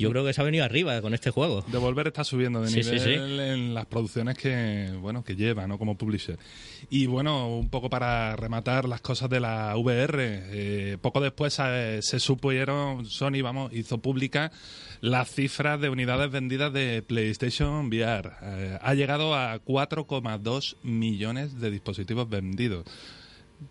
yo 0.00 0.10
creo 0.10 0.24
que 0.24 0.32
se 0.32 0.40
ha 0.40 0.44
venido 0.44 0.64
arriba 0.64 1.00
con 1.00 1.14
este 1.14 1.30
juego. 1.30 1.62
Devolver 1.68 2.08
está 2.08 2.24
subiendo 2.24 2.60
de 2.62 2.68
Sí, 2.68 2.80
nivel 2.80 3.00
sí. 3.00 3.10
en 3.12 3.74
las 3.74 3.86
producciones 3.86 4.36
que 4.36 4.90
bueno 5.00 5.22
que 5.24 5.36
lleva, 5.36 5.66
¿no? 5.66 5.78
Como 5.78 5.96
publisher. 5.96 6.38
Y 6.88 7.06
bueno, 7.06 7.48
un 7.48 7.68
poco 7.68 7.90
para 7.90 8.36
rematar 8.36 8.88
las 8.88 9.00
cosas 9.00 9.30
de 9.30 9.40
la 9.40 9.76
VR, 9.76 10.16
eh, 10.18 10.98
poco 11.00 11.20
después 11.20 11.56
eh, 11.62 12.00
se 12.02 12.20
supieron, 12.20 13.06
Sony, 13.06 13.42
vamos, 13.42 13.72
hizo 13.72 13.98
pública 13.98 14.50
las 15.00 15.30
cifras 15.30 15.80
de 15.80 15.88
unidades 15.88 16.30
vendidas 16.30 16.72
de 16.72 17.02
PlayStation 17.02 17.86
VR. 17.86 18.32
Eh, 18.42 18.78
ha 18.80 18.94
llegado 18.94 19.34
a 19.34 19.58
4,2 19.64 20.76
millones 20.82 21.60
de 21.60 21.70
dispositivos 21.70 22.28
vendidos. 22.28 22.84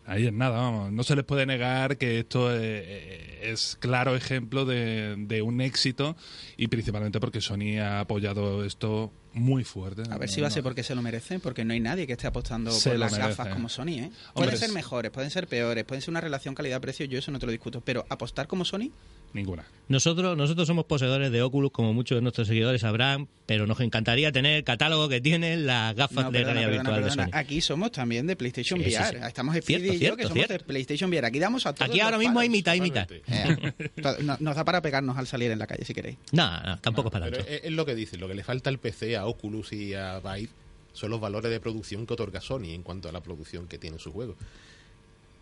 Ahí 0.05 0.27
es 0.27 0.33
nada, 0.33 0.57
vamos. 0.57 0.91
No 0.91 1.03
se 1.03 1.15
les 1.15 1.25
puede 1.25 1.45
negar 1.45 1.97
que 1.97 2.19
esto 2.19 2.49
eh, 2.51 3.39
es 3.51 3.77
claro 3.79 4.15
ejemplo 4.15 4.65
de, 4.65 5.15
de 5.17 5.41
un 5.41 5.61
éxito 5.61 6.15
y 6.57 6.67
principalmente 6.67 7.19
porque 7.19 7.41
Sony 7.41 7.79
ha 7.81 7.99
apoyado 8.01 8.63
esto 8.65 9.11
muy 9.33 9.63
fuerte. 9.63 10.03
A 10.11 10.17
ver 10.17 10.29
si 10.29 10.41
va 10.41 10.47
a 10.47 10.51
ser 10.51 10.63
porque 10.63 10.83
se 10.83 10.95
lo 10.95 11.01
merecen, 11.01 11.39
porque 11.39 11.63
no 11.63 11.73
hay 11.73 11.79
nadie 11.79 12.07
que 12.07 12.13
esté 12.13 12.27
apostando 12.27 12.71
Se 12.71 12.89
por 12.91 12.99
las 12.99 13.11
merece. 13.11 13.29
gafas 13.29 13.53
como 13.53 13.69
Sony, 13.69 13.87
¿eh? 13.89 14.03
Hombre, 14.05 14.11
Pueden 14.33 14.57
ser 14.57 14.69
es- 14.69 14.75
mejores, 14.75 15.11
pueden 15.11 15.29
ser 15.31 15.47
peores, 15.47 15.83
pueden 15.85 16.01
ser 16.01 16.11
una 16.11 16.21
relación 16.21 16.55
calidad-precio, 16.55 17.05
yo 17.05 17.19
eso 17.19 17.31
no 17.31 17.39
te 17.39 17.45
lo 17.45 17.51
discuto, 17.51 17.81
pero 17.81 18.05
apostar 18.09 18.47
como 18.47 18.65
Sony, 18.65 18.89
Ninguna. 19.33 19.63
Nosotros, 19.89 20.37
nosotros 20.37 20.67
somos 20.67 20.85
poseedores 20.85 21.31
de 21.31 21.41
Oculus, 21.41 21.71
como 21.71 21.93
muchos 21.93 22.15
de 22.17 22.21
nuestros 22.21 22.47
seguidores 22.47 22.81
sabrán, 22.81 23.27
pero 23.47 23.65
nos 23.65 23.79
encantaría 23.79 24.31
tener 24.31 24.55
el 24.57 24.63
catálogo 24.63 25.09
que 25.09 25.19
tienen 25.21 25.65
las 25.65 25.95
gafas 25.95 26.25
no, 26.25 26.31
de 26.31 26.43
realidad 26.43 26.67
perdona, 26.69 26.69
virtual 26.83 27.01
perdona. 27.03 27.25
de 27.25 27.31
Sony. 27.31 27.37
Aquí 27.39 27.61
somos 27.61 27.91
también 27.91 28.27
de 28.27 28.35
PlayStation 28.35 28.79
Sí, 28.79 28.85
VR. 28.95 29.19
sí. 29.19 29.25
Estamos 29.27 29.55
Speedy 29.55 29.79
Cierto, 29.79 29.87
y 29.87 29.93
yo 29.93 29.99
cierto, 29.99 30.17
que 30.17 30.23
somos 30.23 30.35
cierto. 30.35 30.53
de 30.53 30.59
PlayStation 30.59 31.09
VR. 31.09 31.25
Aquí 31.27 31.39
damos 31.39 31.65
a 31.65 31.73
todos 31.73 31.89
Aquí 31.89 31.99
ahora 32.01 32.17
los 32.17 32.25
mismo 32.25 32.39
hay 32.39 32.49
mitad 32.49 32.75
y 32.75 32.81
mitad. 32.81 33.07
Eh, 33.11 33.73
no- 34.21 34.37
nos 34.39 34.55
da 34.55 34.63
para 34.63 34.81
pegarnos 34.81 35.17
al 35.17 35.25
salir 35.25 35.49
en 35.49 35.57
la 35.59 35.65
calle 35.67 35.83
si 35.85 35.93
queréis. 35.95 36.17
No, 36.33 36.61
no, 36.61 36.77
tampoco 36.79 37.07
es 37.09 37.13
para 37.13 37.25
Pero 37.25 37.37
tanto. 37.37 37.51
es, 37.51 37.61
es 37.63 37.71
lo 37.71 37.85
que 37.85 37.95
dice, 37.95 38.17
lo 38.17 38.27
que 38.27 38.35
le 38.35 38.43
falta 38.43 38.69
al 38.69 38.77
PC, 38.77 39.17
a 39.17 39.25
Oculus 39.25 39.73
y 39.73 39.95
a 39.95 40.19
Vive 40.19 40.49
son 40.93 41.09
los 41.09 41.19
valores 41.19 41.49
de 41.49 41.59
producción 41.59 42.05
que 42.05 42.13
otorga 42.13 42.41
Sony 42.41 42.73
en 42.73 42.83
cuanto 42.83 43.09
a 43.09 43.11
la 43.11 43.21
producción 43.21 43.67
que 43.67 43.77
tiene 43.79 43.97
su 43.97 44.11
juego. 44.11 44.35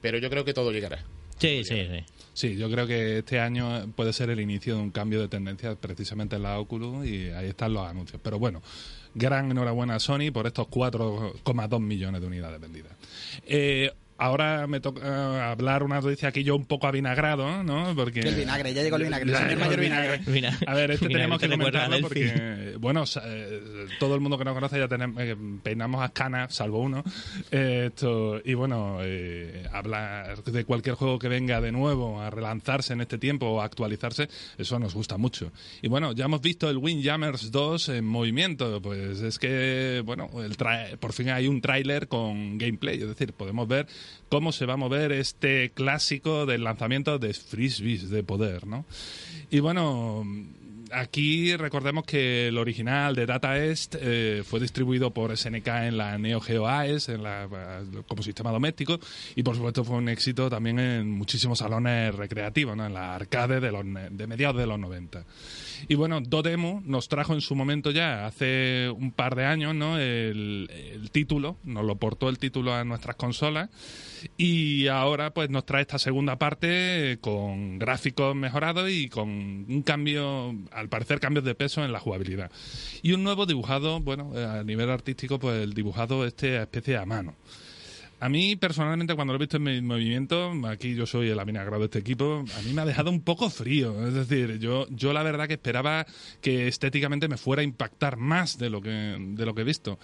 Pero 0.02 0.18
yo 0.20 0.30
creo 0.30 0.46
que 0.46 0.54
todo 0.54 0.72
llegará. 0.72 1.04
Sí, 1.40 1.64
sí, 1.64 1.88
sí. 1.90 2.04
Sí, 2.34 2.56
yo 2.56 2.70
creo 2.70 2.86
que 2.86 3.20
este 3.20 3.40
año 3.40 3.92
puede 3.96 4.14
ser 4.14 4.30
el 4.30 4.40
inicio 4.40 4.76
de 4.76 4.82
un 4.82 4.92
cambio 4.92 5.20
de 5.22 5.28
tendencia 5.28 5.74
precisamente 5.76 6.36
en 6.36 6.44
la 6.44 6.60
Oculus 6.60 7.06
y 7.08 7.30
ahí 7.30 7.48
están 7.48 7.74
los 7.74 7.88
anuncios. 7.88 8.22
Pero 8.24 8.38
bueno, 8.38 8.62
gran 9.16 9.50
enhorabuena 9.50 9.96
a 9.96 10.00
Sony 10.00 10.32
por 10.32 10.46
estos 10.46 10.68
4,2 10.68 11.80
millones 11.80 12.22
de 12.22 12.28
unidades 12.28 12.62
vendidas. 12.62 12.92
Eh, 13.48 13.92
ahora 14.18 14.68
me 14.68 14.80
toca 14.80 15.02
eh, 15.04 15.42
hablar 15.42 15.84
una 15.84 16.02
noticia 16.02 16.30
aquí 16.30 16.44
yo 16.44 16.56
un 16.56 16.66
poco 16.66 16.88
avinagrado, 16.88 17.64
¿no? 17.64 17.94
Porque 17.96 18.22
Que 18.22 18.30
el 18.30 18.36
vinagre, 18.36 18.74
ya 18.74 18.84
llegó 18.84 18.96
el 18.98 19.04
vinagre, 19.04 19.32
el 19.32 19.38
Ya 19.38 19.56
mayor 19.58 19.80
vinagre. 19.80 20.22
Mira, 20.28 20.58
A 20.66 20.74
ver, 20.74 20.92
este 20.92 21.08
tenemos 21.08 21.40
que 21.40 21.50
comentarlo 21.50 21.96
Delphi. 21.96 22.08
porque, 22.08 22.76
bueno, 22.80 23.04
eh, 23.24 23.62
todo 24.00 24.16
el 24.16 24.22
mundo 24.22 24.38
que 24.38 24.44
nos 24.46 24.54
conoce 24.54 24.80
ya 24.80 24.88
tenemos, 24.88 25.22
eh, 25.22 25.36
peinamos 25.64 26.02
a 26.04 26.10
canas, 26.10 26.54
salvo 26.54 26.80
uno. 26.82 27.04
Eh, 27.52 27.86
esto, 27.88 28.42
y 28.44 28.54
bueno, 28.54 29.00
eh, 29.02 29.64
hablar 29.72 30.44
de 30.44 30.66
cualquier 30.66 30.96
juego 30.96 31.20
que 31.20 31.28
venga 31.28 31.62
de 31.62 31.72
nuevo 31.72 32.22
a 32.22 32.30
relanzarse 32.30 32.94
en 32.94 33.02
este 33.02 33.18
tiempo 33.18 33.48
o 33.48 33.62
a 33.62 33.66
actualizarse, 33.66 34.28
eso 34.58 34.80
nos 34.80 34.94
gusta 34.94 35.18
mucho. 35.18 35.52
Y 35.82 35.88
bueno, 35.88 36.12
ya 36.14 36.26
hemos 36.26 36.42
visto 36.42 36.70
el 36.70 36.78
Windjammers 36.78 37.52
2 37.52 37.90
en 37.90 38.06
movimiento, 38.06 38.82
pues 38.82 39.22
es 39.22 39.38
que, 39.40 40.02
bueno, 40.06 40.30
el 40.44 40.58
tra- 40.58 40.98
por 40.98 41.14
fin 41.14 41.30
hay 41.30 41.48
un 41.48 41.62
tráiler 41.62 42.08
con 42.08 42.58
gameplay, 42.58 43.00
es 43.02 43.08
decir, 43.08 43.34
podemos 43.34 43.68
ver 43.68 43.88
cómo 44.30 44.52
se 44.52 44.66
va 44.66 44.74
a 44.74 44.78
mover 44.78 45.12
este 45.12 45.72
clásico 45.72 46.46
del 46.46 46.64
lanzamiento 46.64 47.20
de 47.20 47.34
Frisbees 47.34 48.10
de 48.10 48.24
poder, 48.24 48.68
¿no? 48.68 48.86
Y 49.50 49.60
bueno, 49.60 50.26
aquí 50.92 51.56
recordemos 51.56 52.04
que 52.06 52.48
el 52.48 52.58
original 52.58 53.16
de 53.16 53.26
Data 53.26 53.58
East 53.58 53.96
eh, 54.00 54.44
fue 54.46 54.60
distribuido 54.60 55.12
por 55.14 55.36
SNK 55.36 55.68
en 55.68 55.98
la 55.98 56.18
Neo 56.18 56.40
Geo 56.40 56.68
AES 56.68 57.10
en 57.10 57.24
la- 57.24 57.48
como 58.08 58.24
sistema 58.24 58.52
doméstico 58.52 59.00
y 59.36 59.44
por 59.44 59.56
supuesto 59.56 59.84
fue 59.84 59.98
un 59.98 60.10
éxito 60.10 60.50
también 60.50 60.80
en 60.80 61.10
muchísimos 61.12 61.60
salones 61.60 62.14
recreativos, 62.16 62.76
¿no? 62.78 62.86
en 62.86 62.94
la 62.94 63.16
arcade 63.16 63.60
de, 63.60 63.72
los, 63.72 63.84
de 64.12 64.28
mediados 64.28 64.58
de 64.58 64.68
los 64.68 64.80
90. 64.80 65.26
Y 65.88 65.96
bueno, 65.96 66.22
Dotemu 66.22 66.82
nos 66.86 67.08
trajo 67.08 67.34
en 67.34 67.42
su 67.42 67.56
momento 67.56 67.92
ya, 67.92 68.26
hace 68.26 68.90
un 68.90 69.12
par 69.12 69.36
de 69.36 69.46
años, 69.46 69.76
¿no? 69.76 69.98
el, 70.00 70.70
el 70.72 71.12
título, 71.12 71.58
nos 71.64 71.86
lo 71.86 71.96
portó 71.98 72.30
el 72.30 72.40
título 72.40 72.74
a 72.74 72.84
nuestras 72.84 73.16
consolas 73.16 73.70
y 74.38 74.88
ahora 74.88 75.32
pues 75.34 75.50
nos 75.52 75.66
trae 75.66 75.82
esta 75.82 76.00
segunda 76.00 76.38
parte 76.40 77.12
eh, 77.14 77.18
con 77.20 77.78
gráficos 77.78 78.36
mejorados 78.36 78.90
y 78.90 79.10
con 79.10 79.30
un 79.30 79.84
cambio, 79.84 80.56
al 80.78 80.90
parecer 80.90 81.20
cambios 81.20 81.44
de 81.44 81.56
peso 81.56 81.84
en 81.84 81.92
la 81.92 82.00
jugabilidad. 82.00 82.52
Y 83.02 83.14
un 83.14 83.24
nuevo 83.24 83.46
dibujado, 83.46 84.00
bueno, 84.00 84.32
eh, 84.36 84.46
a 84.46 84.64
nivel 84.64 84.90
artístico 84.90 85.40
pues 85.40 85.62
el 85.64 85.74
dibujado 85.74 86.26
este 86.26 86.58
especie 86.62 86.98
a 86.98 87.06
mano. 87.06 87.36
A 88.20 88.30
mí, 88.30 88.56
personalmente, 88.56 89.14
cuando 89.14 89.34
lo 89.34 89.38
he 89.38 89.42
visto 89.42 89.58
en 89.58 89.64
mi 89.64 89.80
movimiento, 89.80 90.52
aquí 90.68 90.96
yo 90.96 91.06
soy 91.06 91.30
el 91.30 91.40
avinagrado 91.40 91.80
de 91.82 91.86
este 91.86 92.00
equipo, 92.00 92.44
a 92.58 92.62
mí 92.64 92.74
me 92.74 92.82
ha 92.82 92.86
dejado 92.86 93.12
un 93.12 93.22
poco 93.22 93.48
frío. 93.52 94.08
Es 94.08 94.16
decir, 94.16 94.58
yo, 94.58 94.88
yo 94.90 95.14
la 95.14 95.22
verdad 95.22 95.48
que 95.48 95.54
esperaba 95.54 96.04
que 96.42 96.68
estéticamente 96.68 97.28
me 97.28 97.38
fuera 97.38 97.62
a 97.62 97.64
impactar 97.64 98.18
más 98.18 98.58
de 98.58 98.72
lo 98.72 98.82
que, 98.82 98.90
de 98.90 99.46
lo 99.46 99.54
que 99.54 99.62
he 99.62 99.64
visto. 99.64 100.00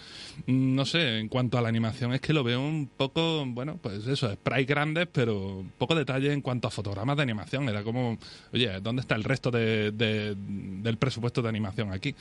Mm, 0.45 0.75
No 0.75 0.85
sé, 0.85 1.17
en 1.17 1.27
cuanto 1.27 1.57
a 1.57 1.61
la 1.63 1.69
animación, 1.69 2.13
es 2.13 2.21
que 2.21 2.33
lo 2.33 2.43
veo 2.43 2.61
un 2.61 2.87
poco, 2.95 3.45
bueno, 3.47 3.79
pues 3.81 4.05
eso, 4.05 4.31
sprites 4.31 4.67
grandes, 4.67 5.07
pero 5.11 5.65
poco 5.79 5.95
detalle 5.95 6.31
en 6.33 6.41
cuanto 6.41 6.67
a 6.67 6.71
fotogramas 6.71 7.17
de 7.17 7.23
animación. 7.23 7.67
Era 7.67 7.83
como, 7.83 8.19
oye, 8.53 8.79
¿dónde 8.79 9.01
está 9.01 9.15
el 9.15 9.23
resto 9.23 9.49
de, 9.49 9.91
de- 9.91 10.35
del 10.37 10.97
presupuesto 10.97 11.41
de 11.41 11.49
animación 11.49 11.91
aquí? 11.91 12.13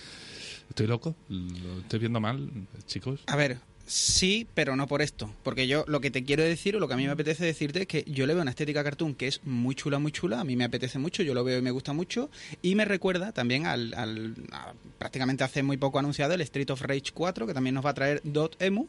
¿Estoy 0.71 0.87
loco? 0.87 1.15
¿Lo 1.29 1.81
estoy 1.81 1.99
viendo 1.99 2.19
mal, 2.19 2.49
chicos? 2.87 3.21
A 3.27 3.37
ver, 3.37 3.59
sí, 3.93 4.47
pero 4.55 4.75
no 4.77 4.87
por 4.87 5.03
esto. 5.03 5.31
Porque 5.43 5.67
yo 5.67 5.85
lo 5.87 6.01
que 6.01 6.11
te 6.11 6.25
quiero 6.25 6.43
decir 6.43 6.75
o 6.77 6.81
lo 6.81 6.89
que 6.89 6.95
a 6.95 6.97
mí 6.97 7.05
me 7.05 7.13
apetece 7.13 7.45
decirte 7.45 7.83
es 7.83 7.87
que 7.87 8.05
yo 8.07 8.27
le 8.27 8.33
veo 8.35 8.43
una 8.43 8.51
estética 8.51 8.83
cartoon 8.83 9.15
que 9.15 9.29
es 9.29 9.41
muy 9.45 9.75
chula, 9.75 9.99
muy 9.99 10.13
chula. 10.13 10.41
A 10.41 10.45
mí 10.45 10.57
me 10.57 10.65
apetece 10.65 10.99
mucho, 10.99 11.23
yo 11.23 11.35
lo 11.35 11.45
veo 11.45 11.59
y 11.59 11.63
me 11.63 11.71
gusta 11.71 11.93
mucho. 11.93 12.31
Y 12.63 12.75
me 12.75 12.85
recuerda 12.85 13.33
también 13.33 13.67
al, 13.67 13.93
al- 13.95 14.35
a- 14.53 14.73
prácticamente 14.99 15.45
hace 15.45 15.63
muy 15.63 15.77
poco 15.77 15.99
anunciado 15.99 16.33
el 16.35 16.41
Street 16.41 16.71
of 16.71 16.81
Rage 16.83 17.13
4, 17.13 17.47
que 17.47 17.55
también 17.55 17.75
nos 17.75 17.85
va 17.85 17.91
a 17.91 17.95
traer 17.95 18.21
Dot.emu. 18.25 18.87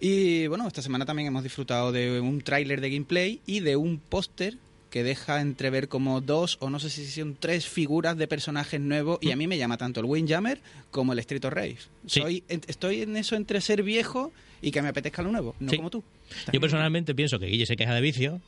Y 0.00 0.46
bueno, 0.48 0.66
esta 0.66 0.82
semana 0.82 1.06
también 1.06 1.28
hemos 1.28 1.42
disfrutado 1.44 1.92
de 1.92 2.20
un 2.20 2.40
tráiler 2.40 2.80
de 2.80 2.90
gameplay 2.90 3.40
y 3.46 3.60
de 3.60 3.76
un 3.76 3.98
póster 3.98 4.58
que 4.96 5.02
deja 5.04 5.42
entrever 5.42 5.88
como 5.88 6.22
dos 6.22 6.56
o 6.60 6.70
no 6.70 6.78
sé 6.78 6.88
si 6.88 7.04
son 7.06 7.36
tres 7.38 7.66
figuras 7.66 8.16
de 8.16 8.26
personajes 8.26 8.80
nuevos 8.80 9.18
y 9.20 9.30
a 9.30 9.36
mí 9.36 9.46
me 9.46 9.58
llama 9.58 9.76
tanto 9.76 10.00
el 10.00 10.06
Windjammer 10.06 10.58
como 10.90 11.12
el 11.12 11.18
Street 11.18 11.44
of 11.44 11.52
Rage. 11.52 11.76
Sí. 12.06 12.20
Soy, 12.20 12.44
estoy 12.48 13.02
en 13.02 13.14
eso 13.18 13.36
entre 13.36 13.60
ser 13.60 13.82
viejo 13.82 14.32
y 14.62 14.70
que 14.70 14.80
me 14.80 14.88
apetezca 14.88 15.20
lo 15.20 15.30
nuevo, 15.30 15.54
no 15.60 15.68
Sí. 15.70 15.76
como 15.76 15.90
tú. 15.90 16.02
Yo 16.50 16.62
personalmente 16.62 17.14
pienso 17.14 17.38
que 17.38 17.44
Guille 17.44 17.66
se 17.66 17.76
queja 17.76 17.94
de 17.94 18.00
vicio. 18.00 18.40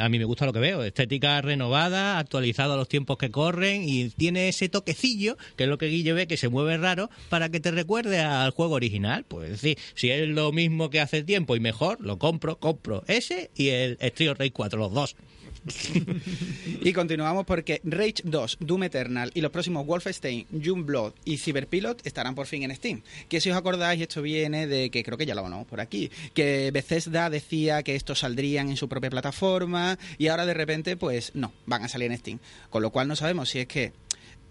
A 0.00 0.08
mí 0.08 0.18
me 0.18 0.24
gusta 0.24 0.46
lo 0.46 0.52
que 0.52 0.58
veo. 0.58 0.82
Estética 0.82 1.40
renovada, 1.42 2.18
actualizado 2.18 2.72
a 2.72 2.76
los 2.76 2.88
tiempos 2.88 3.18
que 3.18 3.30
corren 3.30 3.88
y 3.88 4.08
tiene 4.10 4.48
ese 4.48 4.68
toquecillo, 4.68 5.36
que 5.56 5.62
es 5.62 5.70
lo 5.70 5.78
que 5.78 5.86
Guille 5.86 6.12
ve 6.12 6.26
que 6.26 6.36
se 6.36 6.48
mueve 6.48 6.76
raro, 6.76 7.08
para 7.28 7.50
que 7.50 7.60
te 7.60 7.70
recuerde 7.70 8.18
al 8.18 8.50
juego 8.50 8.74
original. 8.74 9.24
Pues 9.28 9.44
es 9.52 9.62
decir, 9.62 9.78
si 9.94 10.10
es 10.10 10.28
lo 10.28 10.50
mismo 10.50 10.90
que 10.90 11.00
hace 11.00 11.22
tiempo 11.22 11.54
y 11.54 11.60
mejor, 11.60 12.00
lo 12.00 12.18
compro, 12.18 12.58
compro 12.58 13.04
ese 13.06 13.52
y 13.54 13.68
el 13.68 13.96
Street 14.00 14.32
of 14.32 14.38
Rage 14.40 14.50
4, 14.50 14.76
los 14.80 14.92
dos. 14.92 15.14
Y 16.80 16.92
continuamos 16.92 17.46
porque 17.46 17.80
Rage 17.84 18.16
2, 18.24 18.58
Doom 18.60 18.84
Eternal 18.84 19.30
y 19.34 19.40
los 19.40 19.50
próximos 19.50 19.86
Wolfenstein, 19.86 20.46
Blood 20.50 21.14
y 21.24 21.38
Cyberpilot 21.38 22.06
estarán 22.06 22.34
por 22.34 22.46
fin 22.46 22.62
en 22.62 22.74
Steam. 22.74 23.02
Que 23.28 23.40
si 23.40 23.50
os 23.50 23.56
acordáis, 23.56 24.00
esto 24.00 24.22
viene 24.22 24.66
de 24.66 24.90
que 24.90 25.02
creo 25.02 25.16
que 25.16 25.26
ya 25.26 25.34
lo 25.34 25.40
hablamos 25.42 25.66
por 25.66 25.80
aquí, 25.80 26.10
que 26.34 26.70
Bethesda 26.72 27.30
decía 27.30 27.82
que 27.82 27.94
estos 27.94 28.20
saldrían 28.20 28.68
en 28.68 28.76
su 28.76 28.88
propia 28.88 29.10
plataforma 29.10 29.98
y 30.18 30.28
ahora 30.28 30.46
de 30.46 30.54
repente 30.54 30.96
pues 30.96 31.32
no, 31.34 31.52
van 31.66 31.84
a 31.84 31.88
salir 31.88 32.10
en 32.10 32.18
Steam. 32.18 32.38
Con 32.70 32.82
lo 32.82 32.90
cual 32.90 33.08
no 33.08 33.16
sabemos 33.16 33.48
si 33.48 33.60
es 33.60 33.66
que 33.66 33.92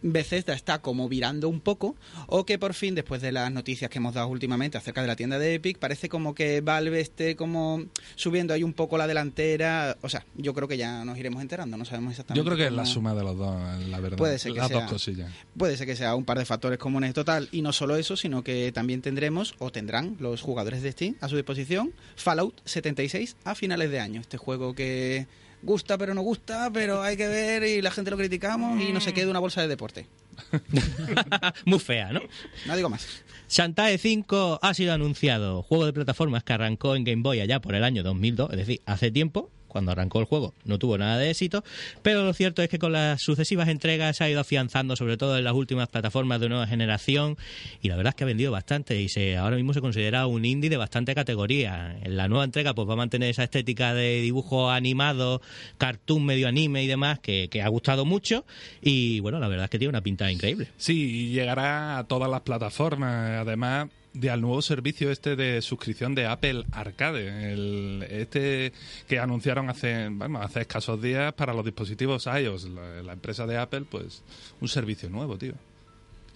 Bethesda 0.04 0.54
está 0.54 0.80
como 0.82 1.10
virando 1.10 1.50
un 1.50 1.62
poco 1.62 1.96
o 2.28 2.46
que 2.46 2.60
por 2.60 2.74
fin 2.74 2.94
después 2.94 3.22
de 3.22 3.32
las 3.32 3.52
noticias 3.52 3.90
que 3.90 3.98
hemos 3.98 4.14
dado 4.14 4.28
últimamente 4.28 4.78
acerca 4.78 5.02
de 5.02 5.08
la 5.08 5.16
tienda 5.16 5.40
de 5.40 5.56
Epic 5.56 5.80
parece 5.80 6.10
como 6.10 6.36
que 6.36 6.62
Valve 6.62 7.00
esté 7.00 7.36
como 7.36 7.84
subiendo 8.16 8.54
ahí 8.54 8.64
un 8.64 8.74
poco 8.74 8.98
la 8.98 9.08
delantera 9.08 9.98
o 10.02 10.10
sea 10.10 10.26
yo 10.36 10.54
creo 10.54 10.68
que 10.68 10.78
ya 10.78 11.04
nos 11.06 11.18
iremos 11.18 11.42
enterando 11.42 11.78
no 11.78 11.86
sabemos 11.86 12.12
exactamente 12.12 12.38
Yo 12.38 12.46
creo 12.46 12.58
que 12.58 12.66
es 12.68 12.72
la 12.74 12.86
suma 12.86 13.16
de 13.16 13.24
los 13.24 13.38
dos, 13.38 13.56
la 13.88 14.00
verdad. 14.00 14.18
Puede 14.18 14.38
ser 14.38 14.52
que 14.54 14.60
Las 14.60 14.68
sea. 14.68 14.82
dos 14.82 14.92
cosillas. 14.92 15.32
puede 15.58 15.78
ser 15.78 15.88
que 15.88 15.96
sea 15.96 16.16
un 16.16 16.26
par 16.26 16.38
de 16.38 16.46
factores 16.46 16.78
comunes 16.78 17.14
total 17.14 17.48
y 17.52 17.62
no 17.62 17.72
solo 17.74 17.96
eso 17.96 18.18
sino 18.18 18.44
que 18.44 18.72
también 18.74 19.02
tendremos 19.02 19.56
o 19.60 19.72
tendrán 19.72 20.18
los 20.20 20.42
jugadores 20.42 20.82
de 20.84 20.92
Steam 20.92 21.16
a 21.22 21.30
su 21.30 21.36
disposición 21.38 21.94
Fallout 22.18 22.60
76 22.66 23.38
a 23.46 23.56
finales 23.56 23.90
de 23.90 24.00
año 24.00 24.22
este 24.22 24.38
juego 24.38 24.76
que 24.76 25.28
gusta 25.64 25.98
pero 25.98 26.14
no 26.14 26.22
gusta 26.22 26.70
pero 26.72 27.02
hay 27.02 27.18
que 27.18 27.28
ver 27.28 27.64
y 27.64 27.82
la 27.82 27.92
gente 27.92 28.12
lo 28.12 28.18
criticamos 28.18 28.80
y 28.82 28.92
no 28.92 29.02
se 29.02 29.14
quede 29.14 29.28
una 29.28 29.40
bolsa 29.40 29.62
de 29.62 29.68
deporte. 29.68 30.08
Muy 31.66 31.80
fea, 31.80 32.12
¿no? 32.12 32.22
no 32.66 32.76
digo 32.76 32.90
más. 32.90 33.24
Shantae 33.50 33.98
5 33.98 34.60
ha 34.62 34.74
sido 34.74 34.94
anunciado, 34.94 35.62
juego 35.62 35.86
de 35.86 35.94
plataformas 35.94 36.44
que 36.44 36.54
arrancó 36.54 36.96
en 36.96 37.04
Game 37.04 37.22
Boy 37.22 37.40
allá 37.40 37.60
por 37.60 37.76
el 37.76 37.84
año 37.84 38.04
2002, 38.04 38.52
es 38.52 38.58
decir, 38.58 38.82
hace 38.86 39.12
tiempo, 39.12 39.50
cuando 39.74 39.92
arrancó 39.92 40.20
el 40.20 40.26
juego 40.26 40.54
no 40.64 40.80
tuvo 40.80 40.98
nada 40.98 41.18
de 41.18 41.30
éxito, 41.30 41.64
pero 42.02 42.24
lo 42.24 42.34
cierto 42.34 42.62
es 42.62 42.70
que 42.70 42.80
con 42.80 42.94
las 42.94 43.22
sucesivas 43.22 43.68
entregas 43.68 44.18
se 44.18 44.24
ha 44.24 44.30
ido 44.30 44.40
afianzando, 44.40 44.96
sobre 44.96 45.18
todo 45.18 45.38
en 45.38 45.44
las 45.44 45.54
últimas 45.54 45.90
plataformas 45.90 46.40
de 46.40 46.48
nueva 46.48 46.68
generación, 46.68 47.38
y 47.82 47.90
la 47.90 47.98
verdad 47.98 48.12
es 48.12 48.16
que 48.16 48.24
ha 48.24 48.28
vendido 48.28 48.52
bastante 48.52 49.02
y 49.02 49.10
se 49.10 49.36
ahora 49.36 49.58
mismo 49.58 49.74
se 49.74 49.82
considera 49.82 50.28
un 50.28 50.46
indie 50.46 50.70
de 50.70 50.78
bastante 50.78 51.16
categoría. 51.16 51.98
En 52.04 52.16
la 52.16 52.28
nueva 52.28 52.46
entrega 52.46 52.74
pues 52.74 52.88
va 52.88 52.94
a 52.94 52.98
mantener 52.98 53.30
esa 53.30 53.44
estética 53.44 53.94
de 53.94 54.22
dibujo 54.22 54.70
animado, 54.70 55.42
cartoon 55.78 56.26
medio 56.26 56.48
anime 56.48 56.84
y 56.84 56.88
demás 56.88 57.20
que, 57.20 57.50
ha 57.64 57.68
gustado 57.70 58.04
mucho 58.04 58.46
y 58.82 59.20
bueno, 59.22 59.40
la 59.40 59.48
verdad 59.48 59.66
es 59.66 59.70
que 59.70 59.80
tiene 59.80 59.90
una 59.90 60.02
pinta 60.02 60.32
increíble. 60.32 60.68
Sí, 60.78 61.28
y 61.28 61.30
llegará 61.30 61.98
a 61.98 62.04
todas 62.06 62.30
las 62.30 62.42
plataformas, 62.42 63.42
además 63.42 63.90
de 64.14 64.30
al 64.30 64.42
nuevo 64.42 64.62
servicio 64.62 65.12
este 65.12 65.36
de 65.36 65.62
suscripción 65.62 66.16
de 66.16 66.28
Apple 66.28 66.66
Arcade, 66.72 67.54
el, 67.54 68.06
este 68.10 68.72
que 69.08 69.20
anunciaron 69.20 69.70
hace, 69.70 70.10
bueno, 70.10 70.42
hace 70.42 70.62
escasos 70.62 71.02
días 71.02 71.34
para 71.34 71.54
los 71.54 71.66
dispositivos 71.66 72.28
iOS, 72.28 72.66
la, 72.66 73.04
la 73.04 73.14
empresa 73.14 73.48
de 73.48 73.58
Apple, 73.58 73.86
pues 73.90 74.24
un 74.62 74.68
servicio 74.68 75.10
nuevo, 75.10 75.38
tío. 75.38 75.54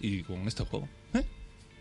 Y 0.00 0.22
con 0.22 0.46
este 0.46 0.64
juego. 0.64 0.88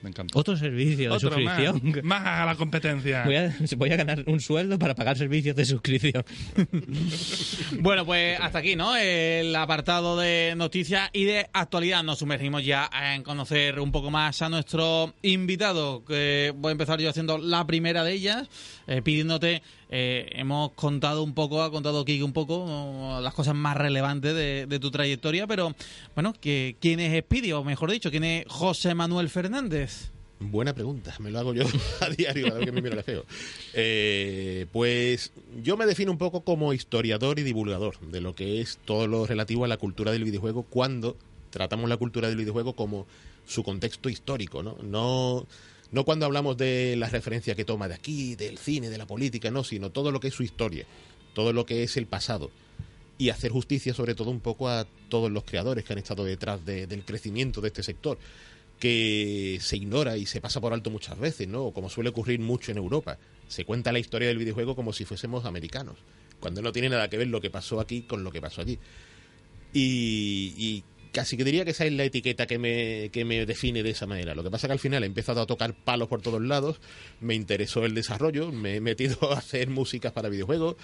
Me 0.02 0.10
encanta. 0.10 0.38
Otro 0.38 0.56
servicio 0.56 1.14
de 1.14 1.20
suscripción. 1.20 1.82
más, 1.84 2.04
más 2.04 2.26
a 2.26 2.46
la 2.46 2.56
competencia. 2.56 3.24
Voy 3.26 3.36
a, 3.36 3.56
voy 3.78 3.92
a 3.92 3.96
ganar 3.96 4.24
un 4.28 4.40
sueldo 4.40 4.78
para 4.78 4.96
pagar 4.96 5.18
servicios 5.18 5.56
de 5.56 5.66
suscripción. 5.66 6.24
Bueno, 7.80 8.06
pues 8.06 8.40
hasta 8.40 8.60
aquí, 8.60 8.76
¿no? 8.76 8.96
El 8.96 9.56
apartado 9.56 10.18
de 10.18 10.54
noticias 10.56 11.10
y 11.14 11.26
de 11.26 11.50
actualidad. 11.54 12.04
Nos 12.04 12.20
sumergimos 12.20 12.64
ya 12.64 12.90
en 13.14 13.24
conocer 13.24 13.80
un 13.80 13.92
poco 13.92 14.10
más 14.10 14.42
a 14.42 14.50
nuestro 14.50 15.14
invitado. 15.22 16.04
Que 16.06 16.54
voy 16.56 16.70
a 16.70 16.72
empezar 16.72 17.00
yo 17.00 17.10
haciendo 17.10 17.38
la 17.38 17.66
primera 17.68 18.04
de 18.04 18.14
ellas, 18.14 18.48
eh, 18.88 19.02
pidiéndote. 19.02 19.62
Eh, 19.90 20.30
hemos 20.34 20.72
contado 20.74 21.24
un 21.24 21.34
poco, 21.34 21.62
ha 21.62 21.72
contado 21.72 22.04
Kike 22.04 22.24
un 22.24 22.34
poco 22.34 23.20
las 23.22 23.34
cosas 23.34 23.56
más 23.56 23.78
relevantes 23.78 24.36
de, 24.36 24.80
tu 24.80 24.92
trayectoria, 24.92 25.48
pero 25.48 25.74
bueno, 26.16 26.34
que, 26.34 26.76
¿quién 26.80 27.00
es 27.00 27.18
Speedy? 27.24 27.54
O 27.54 27.64
mejor 27.64 27.92
dicho, 27.92 28.12
¿quién 28.12 28.24
es 28.24 28.46
José 28.48 28.94
Manuel 28.94 29.30
Fernández? 29.30 30.12
Buena 30.40 30.74
pregunta, 30.74 31.16
me 31.20 31.32
lo 31.32 31.40
hago 31.40 31.54
yo 31.54 31.64
a 32.02 32.10
diario, 32.10 32.48
cada 32.48 32.60
vez 32.60 32.66
que 32.66 32.72
me 32.72 32.82
miro 32.82 32.94
al 32.94 33.00
espejo. 33.00 33.24
Eh, 33.74 34.68
pues 34.72 35.32
yo 35.64 35.78
me 35.78 35.86
defino 35.86 36.12
un 36.12 36.18
poco 36.18 36.42
como 36.42 36.74
historiador 36.74 37.40
y 37.40 37.44
divulgador 37.44 38.00
de 38.02 38.22
lo 38.22 38.36
que 38.36 38.62
es 38.62 38.78
todo 38.86 39.08
lo 39.08 39.26
relativo 39.26 39.66
a 39.66 39.68
la 39.68 39.78
cultura 39.78 40.12
del 40.12 40.26
videojuego 40.26 40.64
cuando 40.64 41.18
tratamos 41.50 41.90
la 41.90 41.98
cultura 41.98 42.28
del 42.28 42.38
videojuego 42.38 42.74
como 42.74 43.08
su 43.48 43.64
contexto 43.64 44.10
histórico, 44.10 44.62
¿no? 44.62 44.78
No, 44.84 45.48
no 45.92 46.04
cuando 46.04 46.26
hablamos 46.26 46.58
de 46.58 46.96
las 46.98 47.12
referencias 47.12 47.56
que 47.56 47.66
toma 47.66 47.88
de 47.88 47.96
aquí, 47.96 48.36
del 48.36 48.58
cine, 48.58 48.90
de 48.90 48.98
la 48.98 49.06
política, 49.06 49.52
no, 49.52 49.64
sino 49.64 49.92
todo 49.92 50.12
lo 50.12 50.20
que 50.20 50.28
es 50.28 50.34
su 50.34 50.44
historia, 50.44 50.86
todo 51.34 51.54
lo 51.54 51.66
que 51.66 51.84
es 51.84 51.98
el 51.98 52.08
pasado. 52.08 52.52
Y 53.18 53.30
hacer 53.30 53.52
justicia 53.52 53.94
sobre 53.94 54.14
todo 54.14 54.30
un 54.30 54.42
poco 54.42 54.70
a 54.70 54.86
todos 55.10 55.32
los 55.32 55.44
creadores 55.44 55.84
que 55.84 55.94
han 55.94 56.00
estado 56.00 56.24
detrás 56.24 56.64
de- 56.66 56.86
del 56.88 57.04
crecimiento 57.04 57.62
de 57.62 57.70
este 57.70 57.84
sector 57.84 58.20
que 58.80 59.58
se 59.60 59.78
ignora 59.78 60.18
y 60.18 60.28
se 60.28 60.40
pasa 60.40 60.62
por 60.62 60.72
alto 60.72 60.92
muchas 60.92 61.18
veces, 61.18 61.48
¿no? 61.48 61.72
Como 61.72 61.90
suele 61.90 62.12
ocurrir 62.12 62.40
mucho 62.40 62.72
en 62.72 62.78
Europa. 62.78 63.18
Se 63.48 63.66
cuenta 63.66 63.92
la 63.92 63.98
historia 63.98 64.28
del 64.28 64.38
videojuego 64.38 64.76
como 64.76 64.94
si 64.94 65.04
fuésemos 65.04 65.46
americanos, 65.46 65.96
cuando 66.40 66.62
no 66.62 66.72
tiene 66.72 66.90
nada 66.90 67.10
que 67.10 67.18
ver 67.18 67.28
lo 67.28 67.42
que 67.42 67.50
pasó 67.50 67.80
aquí 67.80 68.04
con 68.04 68.24
lo 68.24 68.32
que 68.32 68.40
pasó 68.40 68.62
allí. 68.62 68.78
Y 69.74 70.84
casi 71.12 71.38
que 71.38 71.44
diría 71.44 71.66
que 71.66 71.72
esa 71.72 71.86
es 71.86 71.94
la 71.94 72.04
etiqueta 72.04 72.48
que 72.48 72.58
me, 72.58 73.10
que 73.12 73.26
me 73.26 73.46
define 73.46 73.84
de 73.84 73.92
esa 73.92 74.06
manera. 74.06 74.36
Lo 74.36 74.44
que 74.44 74.52
pasa 74.52 74.68
que 74.68 74.74
al 74.74 74.80
final 74.80 75.04
he 75.04 75.06
empezado 75.06 75.42
a 75.42 75.46
tocar 75.46 75.74
palos 75.74 76.08
por 76.08 76.22
todos 76.22 76.42
lados, 76.42 76.80
me 77.20 77.36
interesó 77.36 77.86
el 77.86 77.94
desarrollo, 77.94 78.52
me 78.52 78.76
he 78.76 78.82
metido 78.82 79.18
a 79.34 79.38
hacer 79.38 79.70
músicas 79.70 80.12
para 80.12 80.30
videojuegos, 80.30 80.76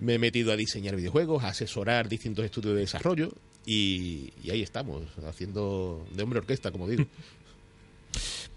me 0.00 0.14
he 0.14 0.18
metido 0.18 0.52
a 0.52 0.56
diseñar 0.56 0.96
videojuegos, 0.96 1.44
a 1.44 1.48
asesorar 1.48 2.08
distintos 2.08 2.44
estudios 2.44 2.74
de 2.74 2.80
desarrollo 2.80 3.32
y 3.66 4.32
ahí 4.50 4.62
estamos, 4.62 5.02
haciendo 5.26 6.06
de 6.12 6.22
hombre 6.22 6.38
orquesta, 6.38 6.70
como 6.70 6.88
digo. 6.88 7.04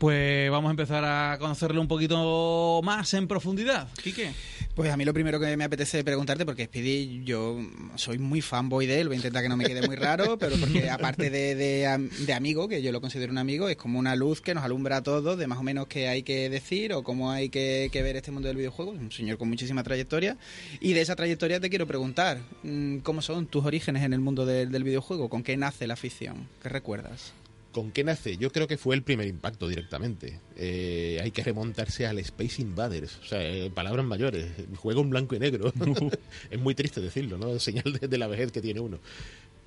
Pues 0.02 0.50
vamos 0.50 0.70
a 0.70 0.72
empezar 0.72 1.06
a 1.06 1.38
conocerle 1.38 1.80
un 1.80 1.88
poquito 1.88 2.82
más 2.84 3.14
en 3.14 3.28
profundidad. 3.28 3.88
Quique. 4.02 4.32
Pues 4.74 4.90
a 4.92 4.98
mí 4.98 5.06
lo 5.06 5.14
primero 5.14 5.40
que 5.40 5.56
me 5.56 5.64
apetece 5.64 6.04
preguntarte, 6.04 6.44
porque 6.44 6.66
Speedy, 6.66 7.24
yo 7.24 7.60
soy 7.98 8.18
muy 8.18 8.42
fanboy 8.42 8.88
de 8.88 9.00
él, 9.00 9.10
voy 9.10 9.16
a 9.16 9.18
intentar 9.18 9.44
que 9.44 9.50
no 9.50 9.58
me 9.58 9.64
quede 9.66 9.86
muy 9.86 9.96
raro, 9.96 10.38
pero 10.40 10.56
porque 10.58 10.90
aparte 10.90 11.30
de, 11.30 11.54
de, 11.54 11.86
am- 11.86 12.10
de 12.10 12.34
amigo, 12.34 12.68
que 12.68 12.82
yo 12.82 12.92
lo 12.92 13.00
considero 13.00 13.32
un 13.32 13.38
amigo, 13.38 13.70
es 13.70 13.76
como 13.78 14.00
una 14.00 14.16
luz 14.16 14.42
que 14.42 14.56
nos 14.56 14.64
alumbra 14.64 14.98
a 14.98 15.04
todos 15.04 15.38
de 15.38 15.46
más 15.46 15.60
o 15.60 15.64
menos 15.64 15.86
qué 15.86 16.08
hay 16.08 16.24
que 16.24 16.50
decir 16.50 16.94
o 16.94 17.04
cómo 17.04 17.30
hay 17.30 17.50
que, 17.50 17.90
que 17.92 18.02
ver 18.02 18.16
este 18.16 18.32
mundo 18.32 18.48
del 18.48 18.58
videojuego. 18.58 18.96
Es 18.96 19.00
un 19.02 19.12
señor 19.12 19.38
con 19.38 19.50
muchísima 19.50 19.84
trayectoria. 19.84 20.36
Y 20.80 20.94
de 20.94 21.02
esa 21.02 21.16
trayectoria 21.16 21.60
te 21.60 21.70
quiero 21.70 21.86
preguntar, 21.86 22.40
mm, 22.64 22.98
¿cómo 23.00 23.22
son 23.22 23.46
tus 23.46 23.64
orígenes 23.66 24.02
en 24.02 24.14
el 24.14 24.20
mundo 24.20 24.48
del- 24.48 24.72
del 24.72 24.84
videojuego? 24.84 25.30
¿Con 25.30 25.44
qué 25.44 25.58
nace 25.58 25.86
la 25.86 25.94
afición? 25.94 26.48
¿Qué 26.64 26.70
recuerdas? 26.70 27.34
¿Con 27.72 27.92
qué 27.92 28.04
nace? 28.04 28.36
Yo 28.36 28.52
creo 28.52 28.68
que 28.68 28.78
fue 28.78 28.96
el 28.96 29.04
primer 29.04 29.28
impacto 29.28 29.68
directamente. 29.68 30.40
Eh, 30.58 31.20
hay 31.24 31.32
que 31.32 31.44
remontarse 31.44 32.06
al 32.06 32.20
Space 32.20 32.62
Invaders, 32.62 33.18
o 33.22 33.26
sea, 33.26 33.42
eh, 33.42 33.72
palabras 33.74 34.06
mayores. 34.06 34.48
Juego 34.76 35.02
en 35.02 35.10
blanco 35.10 35.36
y 35.36 35.40
negro. 35.40 35.72
es 36.52 36.60
muy 36.60 36.76
triste 36.76 37.00
decirlo, 37.00 37.38
¿no? 37.38 37.58
Señal 37.60 37.94
de, 37.94 38.08
de 38.10 38.18
la 38.18 38.28
vejez 38.28 38.52
que 38.52 38.62
tiene 38.62 38.82
uno. 38.82 39.00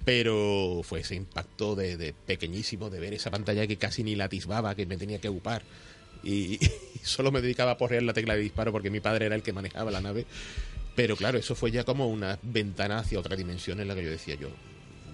Pero 0.04 0.82
fue 0.84 1.00
ese 1.00 1.14
impacto 1.14 1.74
de, 1.74 1.96
de 1.96 2.12
pequeñísimo, 2.12 2.90
de 2.90 3.00
ver 3.00 3.14
esa 3.14 3.30
pantalla 3.30 3.66
que 3.66 3.78
casi 3.78 4.02
ni 4.02 4.14
la 4.14 4.24
atisbaba, 4.24 4.74
que 4.74 4.84
me 4.84 4.98
tenía 4.98 5.18
que 5.18 5.30
upar. 5.30 5.62
Y, 6.22 6.58
y 6.62 6.98
solo 7.02 7.32
me 7.32 7.40
dedicaba 7.40 7.72
a 7.72 7.78
porrear 7.78 8.02
la 8.02 8.12
tecla 8.12 8.34
de 8.34 8.42
disparo 8.42 8.70
porque 8.70 8.90
mi 8.90 9.00
padre 9.00 9.26
era 9.26 9.34
el 9.34 9.42
que 9.42 9.54
manejaba 9.54 9.90
la 9.90 10.02
nave. 10.02 10.26
Pero 10.94 11.16
claro, 11.16 11.38
eso 11.38 11.54
fue 11.54 11.70
ya 11.70 11.84
como 11.84 12.06
una 12.06 12.38
ventana 12.42 12.98
hacia 12.98 13.18
otra 13.18 13.34
dimensión 13.34 13.80
en 13.80 13.88
la 13.88 13.94
que 13.94 14.04
yo 14.04 14.10
decía 14.10 14.36
yo, 14.36 14.48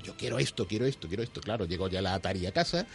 yo 0.03 0.15
quiero 0.17 0.39
esto, 0.39 0.67
quiero 0.67 0.87
esto, 0.87 1.09
quiero 1.09 1.23
esto. 1.23 1.41
Claro, 1.41 1.65
llegó 1.67 1.89
ya 1.89 2.03
la 2.03 2.15
Atari 2.15 2.47
a 2.47 2.53
casa 2.53 2.87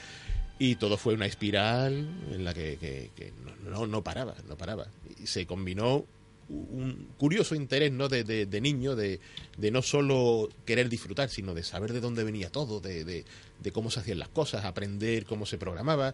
y 0.59 0.75
todo 0.75 0.97
fue 0.97 1.13
una 1.13 1.25
espiral 1.25 2.07
en 2.31 2.43
la 2.43 2.53
que, 2.53 3.33
no, 3.65 3.87
no, 3.87 4.03
paraba, 4.03 4.35
no 4.47 4.57
paraba. 4.57 4.87
Y 5.21 5.27
se 5.27 5.45
combinó 5.45 6.05
un 6.47 7.07
curioso 7.17 7.55
interés 7.55 7.91
¿no? 7.91 8.07
de, 8.07 8.23
de- 8.23 8.61
niño 8.61 8.95
de, 8.95 9.19
de 9.57 9.71
no 9.71 9.81
solo 9.81 10.47
querer 10.65 10.89
disfrutar, 10.89 11.29
sino 11.29 11.53
de 11.55 11.63
saber 11.63 11.91
de 11.91 11.99
dónde 12.01 12.23
venía 12.23 12.51
todo, 12.51 12.79
de 12.79 13.25
cómo 13.73 13.89
se 13.91 13.99
hacían 13.99 14.19
las 14.19 14.29
cosas, 14.29 14.63
aprender 14.65 15.25
cómo 15.25 15.45
se 15.45 15.57
programaba, 15.57 16.13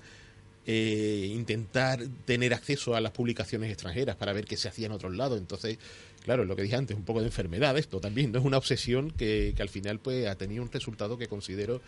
eh, 0.66 1.32
intentar 1.34 2.00
tener 2.26 2.54
acceso 2.54 2.96
a 2.96 3.02
las 3.02 3.12
publicaciones 3.12 3.72
extranjeras 3.72 4.16
para 4.16 4.32
ver 4.32 4.46
qué 4.46 4.58
se 4.58 4.68
hacía 4.68 4.86
en 4.86 4.92
otros 4.92 5.16
lados. 5.16 5.40
Entonces, 5.40 5.80
claro, 6.24 6.46
lo 6.46 6.56
que 6.56 6.64
dije 6.64 6.76
antes, 6.76 6.96
un 6.96 7.04
poco 7.04 7.20
de 7.20 7.28
enfermedad 7.28 7.78
esto 7.78 8.00
también, 8.00 8.32
no 8.32 8.40
es 8.40 8.46
una 8.46 8.58
obsesión 8.58 9.12
que, 9.12 9.54
que 9.56 9.62
al 9.62 9.70
final 9.70 10.00
pues 10.00 10.28
ha 10.28 10.36
tenido 10.36 10.64
un 10.64 10.72
resultado 10.72 11.18
que 11.18 11.28
considero 11.28 11.82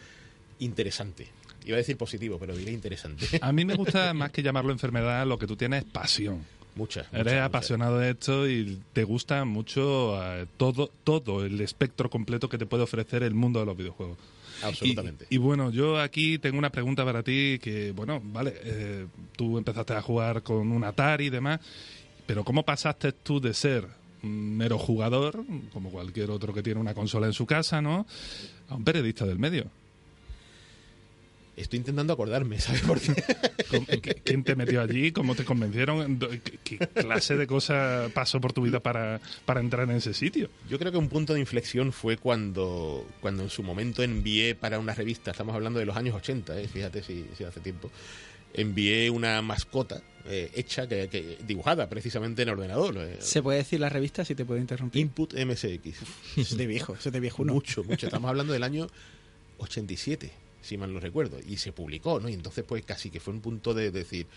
interesante. 0.60 1.28
Iba 1.66 1.76
a 1.76 1.78
decir 1.78 1.98
positivo, 1.98 2.38
pero 2.40 2.56
diré 2.56 2.72
interesante. 2.72 3.26
A 3.42 3.52
mí 3.52 3.66
me 3.66 3.76
gusta 3.76 4.14
más 4.14 4.32
que 4.32 4.44
llamarlo 4.44 4.72
enfermedad, 4.72 5.26
lo 5.26 5.38
que 5.38 5.48
tú 5.48 5.56
tienes 5.56 5.84
es 5.84 5.92
pasión. 5.92 6.44
Muchas. 6.76 7.06
Eres 7.14 7.26
muchas, 7.26 7.46
apasionado 7.46 8.00
de 8.00 8.12
esto 8.12 8.50
y 8.50 8.82
te 8.94 9.04
gusta 9.04 9.46
mucho 9.46 10.20
eh, 10.22 10.48
todo, 10.58 10.90
todo 11.04 11.46
el 11.46 11.62
espectro 11.62 12.10
completo 12.10 12.50
que 12.50 12.58
te 12.58 12.66
puede 12.66 12.84
ofrecer 12.84 13.24
el 13.24 13.36
mundo 13.36 13.60
de 13.60 13.66
los 13.68 13.78
videojuegos. 13.78 14.18
Absolutamente. 14.64 15.28
Y, 15.30 15.36
y 15.36 15.38
bueno, 15.38 15.70
yo 15.70 16.00
aquí 16.00 16.40
tengo 16.40 16.58
una 16.58 16.72
pregunta 16.72 17.06
para 17.06 17.22
ti 17.22 17.60
que, 17.62 17.92
bueno, 17.92 18.22
vale, 18.24 18.54
eh, 18.64 19.06
tú 19.36 19.58
empezaste 19.58 19.94
a 19.94 20.02
jugar 20.02 20.42
con 20.42 20.72
un 20.72 20.84
Atari 20.84 21.28
y 21.28 21.30
demás, 21.30 21.60
pero 22.26 22.44
¿cómo 22.44 22.64
pasaste 22.64 23.12
tú 23.12 23.40
de 23.40 23.54
ser 23.54 23.88
mero 24.24 24.78
jugador, 24.80 25.44
como 25.72 25.92
cualquier 25.92 26.32
otro 26.32 26.54
que 26.54 26.64
tiene 26.64 26.80
una 26.80 26.94
consola 26.94 27.28
en 27.28 27.34
su 27.34 27.46
casa, 27.46 27.82
¿no? 27.82 28.08
A 28.70 28.76
un 28.76 28.84
periodista 28.84 29.26
del 29.26 29.38
medio. 29.40 29.66
Estoy 31.56 31.78
intentando 31.78 32.14
acordarme, 32.14 32.60
¿sabes 32.60 32.82
por 32.82 33.00
qué? 33.00 33.14
¿Cómo- 33.70 33.86
qué- 33.86 34.16
¿Quién 34.24 34.44
te 34.44 34.56
metió 34.56 34.82
allí? 34.82 35.12
¿Cómo 35.12 35.36
te 35.36 35.46
convencieron? 35.46 36.18
¿Qué, 36.18 36.58
qué 36.64 36.78
clase 36.80 37.38
de 37.38 37.46
cosa 37.46 38.10
pasó 38.12 38.42
por 38.42 38.54
tu 38.54 38.64
vida 38.64 38.80
para, 38.80 39.22
para 39.46 39.60
entrar 39.60 39.88
en 39.88 39.98
ese 39.98 40.16
sitio? 40.16 40.50
Yo 40.68 40.80
creo 40.80 40.92
que 40.92 40.98
un 40.98 41.10
punto 41.10 41.36
de 41.36 41.40
inflexión 41.42 41.92
fue 41.92 42.18
cuando, 42.18 43.08
cuando 43.22 43.44
en 43.44 43.52
su 43.52 43.62
momento 43.62 44.02
envié 44.02 44.56
para 44.56 44.80
una 44.80 44.96
revista, 44.96 45.30
estamos 45.30 45.54
hablando 45.54 45.78
de 45.78 45.86
los 45.86 45.96
años 45.96 46.16
80, 46.16 46.60
¿eh? 46.60 46.68
fíjate 46.68 47.04
si, 47.04 47.24
si 47.38 47.44
hace 47.44 47.60
tiempo, 47.60 47.92
envié 48.54 49.10
una 49.10 49.42
mascota 49.42 50.02
eh, 50.26 50.52
hecha, 50.56 50.88
que, 50.88 51.08
que- 51.10 51.38
dibujada 51.46 51.90
precisamente 51.90 52.44
en 52.44 52.50
ordenador. 52.50 52.96
eh, 52.98 53.18
¿Se 53.20 53.42
puede 53.42 53.58
decir 53.60 53.80
la 53.80 53.90
revista 53.90 54.24
si 54.24 54.36
te 54.36 54.46
puedo 54.46 54.60
interrumpir? 54.60 55.02
Input 55.02 55.34
MSX. 55.34 55.86
Eso 55.86 56.02
es 56.38 56.58
de 56.58 56.68
viejo, 56.68 56.94
eso 56.96 57.10
es 57.10 57.14
de 57.14 57.20
viejuno. 57.20 57.54
Mucho, 57.54 57.84
mucho. 57.86 58.06
Estamos 58.08 58.30
hablando 58.30 58.54
del 58.54 58.64
año 58.64 58.88
87, 59.58 60.32
si 60.62 60.78
mal 60.78 60.94
no 60.94 61.00
recuerdo. 61.00 61.40
Y 61.46 61.58
se 61.58 61.72
publicó, 61.74 62.20
¿no? 62.20 62.30
Y 62.30 62.34
entonces, 62.34 62.64
pues 62.68 62.84
casi 62.86 63.10
que 63.10 63.20
fue 63.20 63.34
un 63.34 63.42
punto 63.42 63.74
de 63.74 63.92
decir, 63.92 64.28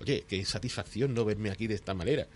oye, 0.00 0.24
qué 0.28 0.44
satisfacción 0.44 1.14
no 1.14 1.24
verme 1.24 1.50
aquí 1.50 1.66
de 1.66 1.74
esta 1.74 1.94
manera. 1.94 2.26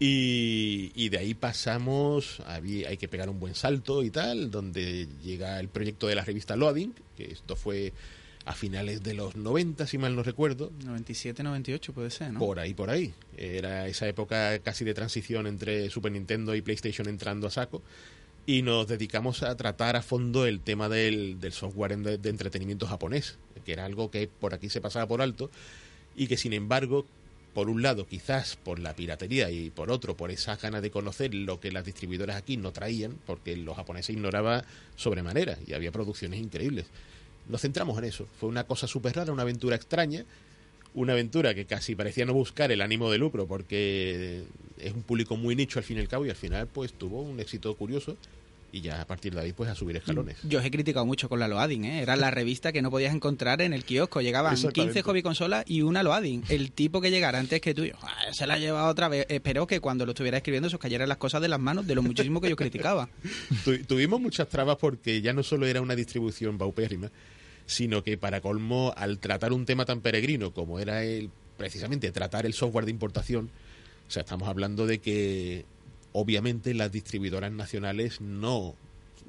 Y, 0.00 0.90
y 0.96 1.08
de 1.08 1.18
ahí 1.18 1.34
pasamos, 1.34 2.40
había, 2.46 2.88
hay 2.88 2.96
que 2.96 3.06
pegar 3.06 3.28
un 3.30 3.38
buen 3.38 3.54
salto 3.54 4.02
y 4.02 4.10
tal, 4.10 4.50
donde 4.50 5.06
llega 5.22 5.60
el 5.60 5.68
proyecto 5.68 6.08
de 6.08 6.16
la 6.16 6.24
revista 6.24 6.56
Loading, 6.56 6.92
que 7.16 7.30
esto 7.30 7.54
fue 7.54 7.92
a 8.46 8.52
finales 8.52 9.02
de 9.02 9.14
los 9.14 9.36
90, 9.36 9.86
si 9.86 9.96
mal 9.96 10.14
no 10.14 10.22
recuerdo, 10.22 10.70
97, 10.84 11.42
98 11.42 11.92
puede 11.92 12.10
ser, 12.10 12.32
¿no? 12.32 12.38
por 12.40 12.58
ahí, 12.58 12.74
por 12.74 12.90
ahí. 12.90 13.14
Era 13.36 13.88
esa 13.88 14.06
época 14.06 14.58
casi 14.58 14.84
de 14.84 14.92
transición 14.92 15.46
entre 15.46 15.88
Super 15.90 16.12
Nintendo 16.12 16.54
y 16.54 16.62
PlayStation 16.62 17.08
entrando 17.08 17.46
a 17.46 17.50
saco. 17.50 17.82
Y 18.46 18.60
nos 18.60 18.86
dedicamos 18.86 19.42
a 19.42 19.56
tratar 19.56 19.96
a 19.96 20.02
fondo 20.02 20.44
el 20.44 20.60
tema 20.60 20.90
del, 20.90 21.40
del 21.40 21.52
software 21.52 21.96
de, 21.96 22.18
de 22.18 22.28
entretenimiento 22.28 22.86
japonés, 22.86 23.38
que 23.64 23.72
era 23.72 23.86
algo 23.86 24.10
que 24.10 24.28
por 24.28 24.52
aquí 24.52 24.68
se 24.68 24.82
pasaba 24.82 25.06
por 25.06 25.22
alto 25.22 25.50
y 26.14 26.26
que 26.26 26.36
sin 26.36 26.52
embargo, 26.52 27.06
por 27.54 27.70
un 27.70 27.80
lado 27.80 28.06
quizás 28.06 28.56
por 28.56 28.78
la 28.78 28.94
piratería 28.94 29.50
y 29.50 29.70
por 29.70 29.90
otro 29.90 30.16
por 30.16 30.30
esa 30.30 30.56
ganas 30.56 30.82
de 30.82 30.90
conocer 30.90 31.32
lo 31.34 31.60
que 31.60 31.72
las 31.72 31.86
distribuidoras 31.86 32.36
aquí 32.36 32.58
no 32.58 32.72
traían, 32.72 33.18
porque 33.24 33.56
los 33.56 33.76
japoneses 33.76 34.14
ignoraban 34.14 34.64
sobremanera 34.96 35.56
y 35.66 35.72
había 35.72 35.90
producciones 35.92 36.38
increíbles. 36.40 36.84
Nos 37.48 37.60
centramos 37.60 37.98
en 37.98 38.04
eso. 38.04 38.26
Fue 38.38 38.48
una 38.48 38.64
cosa 38.64 38.86
súper 38.86 39.16
rara, 39.16 39.32
una 39.32 39.42
aventura 39.42 39.76
extraña 39.76 40.24
una 40.94 41.12
aventura 41.12 41.54
que 41.54 41.66
casi 41.66 41.94
parecía 41.96 42.24
no 42.24 42.34
buscar 42.34 42.70
el 42.70 42.80
ánimo 42.80 43.10
de 43.10 43.18
lucro 43.18 43.46
porque 43.46 44.44
es 44.78 44.92
un 44.94 45.02
público 45.02 45.36
muy 45.36 45.56
nicho 45.56 45.78
al 45.78 45.84
fin 45.84 45.96
y 45.96 46.00
al 46.00 46.08
cabo 46.08 46.24
y 46.24 46.30
al 46.30 46.36
final 46.36 46.68
pues 46.68 46.92
tuvo 46.92 47.20
un 47.20 47.40
éxito 47.40 47.74
curioso 47.74 48.16
y 48.74 48.80
ya 48.80 49.00
a 49.00 49.06
partir 49.06 49.32
de 49.34 49.40
ahí 49.40 49.52
pues 49.52 49.70
a 49.70 49.74
subir 49.76 49.96
escalones. 49.96 50.36
Yo 50.42 50.58
os 50.58 50.64
he 50.64 50.70
criticado 50.70 51.06
mucho 51.06 51.28
con 51.28 51.38
la 51.38 51.46
Loading, 51.46 51.84
¿eh? 51.84 52.02
Era 52.02 52.16
la 52.16 52.32
revista 52.32 52.72
que 52.72 52.82
no 52.82 52.90
podías 52.90 53.14
encontrar 53.14 53.62
en 53.62 53.72
el 53.72 53.84
kiosco. 53.84 54.20
Llegaban 54.20 54.54
Exactamente. 54.54 54.94
15 54.94 55.02
hobby 55.02 55.22
consolas 55.22 55.64
y 55.68 55.82
una 55.82 56.02
Loading. 56.02 56.42
El 56.48 56.72
tipo 56.72 57.00
que 57.00 57.12
llegara 57.12 57.38
antes 57.38 57.60
que 57.60 57.72
tú, 57.72 57.84
"Ah, 58.02 58.12
se 58.32 58.46
la 58.48 58.54
ha 58.54 58.58
llevado 58.58 58.88
otra 58.88 59.08
vez. 59.08 59.26
Espero 59.28 59.66
que 59.68 59.78
cuando 59.78 60.04
lo 60.06 60.10
estuviera 60.10 60.38
escribiendo 60.38 60.68
se 60.68 60.74
os 60.74 60.82
cayeran 60.82 61.08
las 61.08 61.18
cosas 61.18 61.40
de 61.40 61.46
las 61.48 61.60
manos 61.60 61.86
de 61.86 61.94
lo 61.94 62.02
muchísimo 62.02 62.40
que 62.40 62.50
yo 62.50 62.56
criticaba. 62.56 63.08
Tu- 63.64 63.84
tuvimos 63.84 64.20
muchas 64.20 64.48
trabas 64.48 64.76
porque 64.80 65.20
ya 65.22 65.32
no 65.32 65.44
solo 65.44 65.66
era 65.66 65.80
una 65.80 65.94
distribución 65.94 66.58
paupérrima, 66.58 67.12
sino 67.66 68.02
que 68.02 68.18
para 68.18 68.40
colmo, 68.40 68.92
al 68.96 69.18
tratar 69.20 69.52
un 69.52 69.64
tema 69.66 69.84
tan 69.84 70.00
peregrino 70.00 70.52
como 70.52 70.80
era 70.80 71.04
el 71.04 71.30
precisamente 71.56 72.10
tratar 72.10 72.44
el 72.44 72.54
software 72.54 72.84
de 72.86 72.90
importación, 72.90 73.50
o 74.08 74.10
sea, 74.10 74.22
estamos 74.22 74.48
hablando 74.48 74.86
de 74.86 74.98
que 74.98 75.64
obviamente 76.14 76.72
las 76.72 76.90
distribuidoras 76.90 77.52
nacionales 77.52 78.22
no 78.22 78.74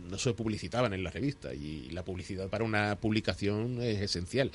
no 0.10 0.18
se 0.18 0.34
publicitaban 0.34 0.94
en 0.94 1.04
la 1.04 1.10
revista 1.10 1.54
y 1.54 1.90
la 1.92 2.04
publicidad 2.04 2.50
para 2.50 2.64
una 2.64 2.98
publicación 2.98 3.82
es 3.82 4.02
esencial. 4.02 4.52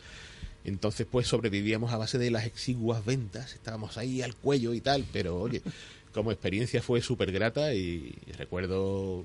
Entonces, 0.65 1.07
pues 1.11 1.27
sobrevivíamos 1.27 1.93
a 1.93 1.97
base 1.97 2.19
de 2.19 2.31
las 2.31 2.45
exiguas 2.45 3.05
ventas, 3.05 3.55
estábamos 3.55 3.97
ahí 3.97 4.21
al 4.21 4.37
cuello 4.37 4.75
y 4.75 4.81
tal, 4.81 5.07
pero 5.13 5.41
oye, 5.41 5.63
como 6.13 6.31
experiencia 6.31 6.83
fue 6.83 7.01
súper 7.01 7.33
grata 7.33 7.75
y 7.75 8.15
recuerdo 8.37 9.25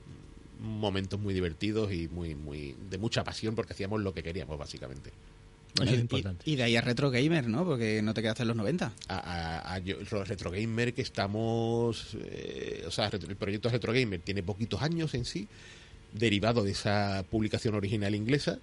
momentos 0.59 1.19
muy 1.19 1.33
divertidos 1.33 1.91
y 1.91 2.07
muy, 2.07 2.35
muy 2.35 2.75
de 2.89 2.97
mucha 2.97 3.23
pasión 3.23 3.55
porque 3.55 3.73
hacíamos 3.73 4.01
lo 4.01 4.13
que 4.13 4.23
queríamos, 4.23 4.57
básicamente. 4.57 5.11
Es 5.83 5.91
Y- 5.91 5.95
importante. 5.95 6.49
Y, 6.49 6.55
de 6.55 6.63
ahí 6.63 6.75
a 6.77 6.81
Retro 6.81 7.11
Gamer, 7.11 7.47
¿no? 7.47 7.65
Porque 7.65 8.01
no 8.01 8.13
te 8.13 8.21
quedaste 8.21 8.43
en 8.43 8.47
los 8.47 8.57
90. 8.57 8.93
a, 9.09 9.15
a- 9.17 9.73
a 9.73 9.79
yo- 9.79 9.97
Ro- 10.09 10.23
Retro 10.23 10.49
Gamer 10.51 10.93
que 10.93 11.01
estamos 11.01 12.15
eh, 12.23 12.83
o 12.87 12.91
sea 12.91 13.07
el 13.07 13.35
proyecto 13.35 13.69
Retro 13.69 13.91
Gamer 13.93 14.21
tiene 14.21 14.41
poquitos 14.43 14.81
años 14.81 15.13
en 15.13 15.25
sí 15.25 15.47
derivado 16.13 16.63
de 16.63 16.71
esa 16.71 17.25
publicación 17.29 17.75
original 17.75 18.15
inglesa 18.15 18.57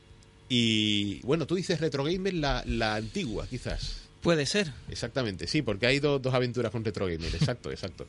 y 0.48 1.20
bueno 1.20 1.46
tú 1.46 1.54
dices 1.56 1.80
Retro 1.80 2.04
Gamer 2.04 2.32
la, 2.34 2.62
la 2.66 2.94
antigua 2.94 3.46
quizás 3.46 4.08
Puede 4.22 4.46
ser. 4.46 4.72
exactamente 4.88 5.46
sí 5.46 5.60
porque 5.60 5.86
hay 5.86 5.98
do- 5.98 6.18
dos 6.18 6.32
aventuras 6.32 6.70
con 6.72 6.82
Retro 6.84 7.06
Gamer 7.06 7.34
exacto 7.34 7.70
exacto 7.70 8.06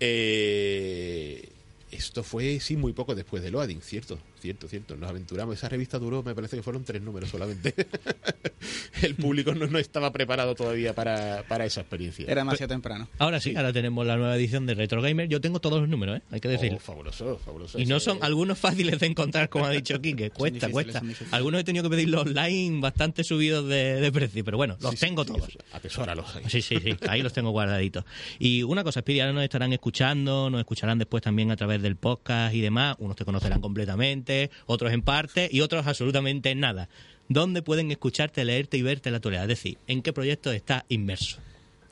Eh, 0.00 1.48
esto 1.90 2.22
fue 2.22 2.60
sí 2.60 2.76
muy 2.76 2.92
poco 2.92 3.14
después 3.14 3.42
de 3.42 3.50
Loading 3.50 3.80
cierto 3.80 4.18
cierto 4.40 4.68
cierto 4.68 4.96
nos 4.96 5.08
aventuramos 5.10 5.54
esa 5.56 5.68
revista 5.68 5.98
duró 5.98 6.22
me 6.22 6.34
parece 6.34 6.56
que 6.56 6.62
fueron 6.62 6.84
tres 6.84 7.02
números 7.02 7.30
solamente 7.30 7.74
el 9.02 9.14
público 9.14 9.54
no, 9.54 9.66
no 9.66 9.78
estaba 9.78 10.12
preparado 10.12 10.54
todavía 10.54 10.94
para, 10.94 11.42
para 11.48 11.64
esa 11.64 11.80
experiencia 11.80 12.26
Era 12.28 12.42
demasiado 12.42 12.68
temprano. 12.68 13.08
Ahora 13.18 13.40
sí, 13.40 13.54
ahora 13.56 13.72
tenemos 13.72 14.06
la 14.06 14.16
nueva 14.16 14.36
edición 14.36 14.66
de 14.66 14.74
Retro 14.74 15.00
Gamer. 15.02 15.28
Yo 15.28 15.40
tengo 15.40 15.60
todos 15.60 15.80
los 15.80 15.88
números, 15.88 16.18
¿eh? 16.18 16.22
hay 16.30 16.40
que 16.40 16.48
decirlo. 16.48 16.76
Oh, 16.76 16.80
fabuloso, 16.80 17.38
fabuloso. 17.44 17.78
Y 17.78 17.86
no 17.86 18.00
son 18.00 18.18
es- 18.18 18.22
algunos 18.24 18.58
fáciles 18.58 18.98
de 19.00 19.06
encontrar, 19.06 19.48
como 19.48 19.66
ha 19.66 19.70
dicho 19.70 20.00
Quique. 20.02 20.30
Cuesta, 20.30 20.68
cuesta. 20.70 21.02
Algunos 21.30 21.60
he 21.60 21.64
tenido 21.64 21.84
que 21.84 21.90
pedirlos 21.90 22.26
online 22.26 22.80
bastante 22.80 23.24
subidos 23.24 23.66
de, 23.68 24.00
de 24.00 24.12
precio, 24.12 24.44
pero 24.44 24.56
bueno, 24.56 24.76
los 24.80 24.90
Sí, 24.92 24.96
sí, 24.98 25.06
tengo 25.06 25.24
sí, 25.24 25.32
todos. 25.32 25.48
Atesóralos 25.72 26.36
ahí. 26.36 26.44
Sí, 26.48 26.60
sí, 26.62 26.76
sí, 26.82 26.96
ahí 27.08 27.22
los 27.22 27.32
tengo 27.32 27.50
guardaditos. 27.50 28.04
Y 28.38 28.62
una 28.62 28.84
cosa, 28.84 29.00
Speedy, 29.00 29.20
ahora 29.20 29.32
nos 29.32 29.44
estarán 29.44 29.72
escuchando, 29.72 30.50
nos 30.50 30.60
escucharán 30.60 30.98
después 30.98 31.22
también 31.22 31.50
a 31.50 31.56
través 31.56 31.80
del 31.82 31.96
podcast 31.96 32.54
y 32.54 32.60
demás. 32.60 32.96
Unos 32.98 33.16
te 33.16 33.24
conocerán 33.24 33.60
completamente, 33.60 34.29
otros 34.66 34.92
en 34.92 35.02
parte 35.02 35.48
y 35.50 35.60
otros 35.60 35.86
absolutamente 35.86 36.50
en 36.50 36.60
nada. 36.60 36.88
¿Dónde 37.28 37.62
pueden 37.62 37.90
escucharte, 37.90 38.44
leerte 38.44 38.76
y 38.76 38.82
verte 38.82 39.10
la 39.10 39.18
actualidad? 39.18 39.44
Es 39.44 39.48
decir, 39.48 39.78
¿en 39.86 40.02
qué 40.02 40.12
proyecto 40.12 40.50
está 40.52 40.84
inmerso? 40.88 41.38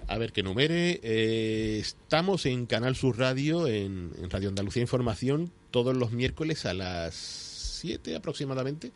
A 0.09 0.19
ver, 0.19 0.33
que 0.33 0.43
numere. 0.43 1.01
eh, 1.03 1.79
estamos 1.79 2.47
en 2.47 2.67
Canal 2.67 2.97
Sur 2.97 3.19
Radio, 3.19 3.67
en, 3.67 4.13
en 4.21 4.31
Radio 4.31 4.49
Andalucía 4.49 4.83
Información, 4.83 5.53
todos 5.71 5.97
los 5.97 6.13
miércoles 6.13 6.65
a 6.67 6.75
las 6.75 7.15
7 7.15 8.17
aproximadamente, 8.17 8.91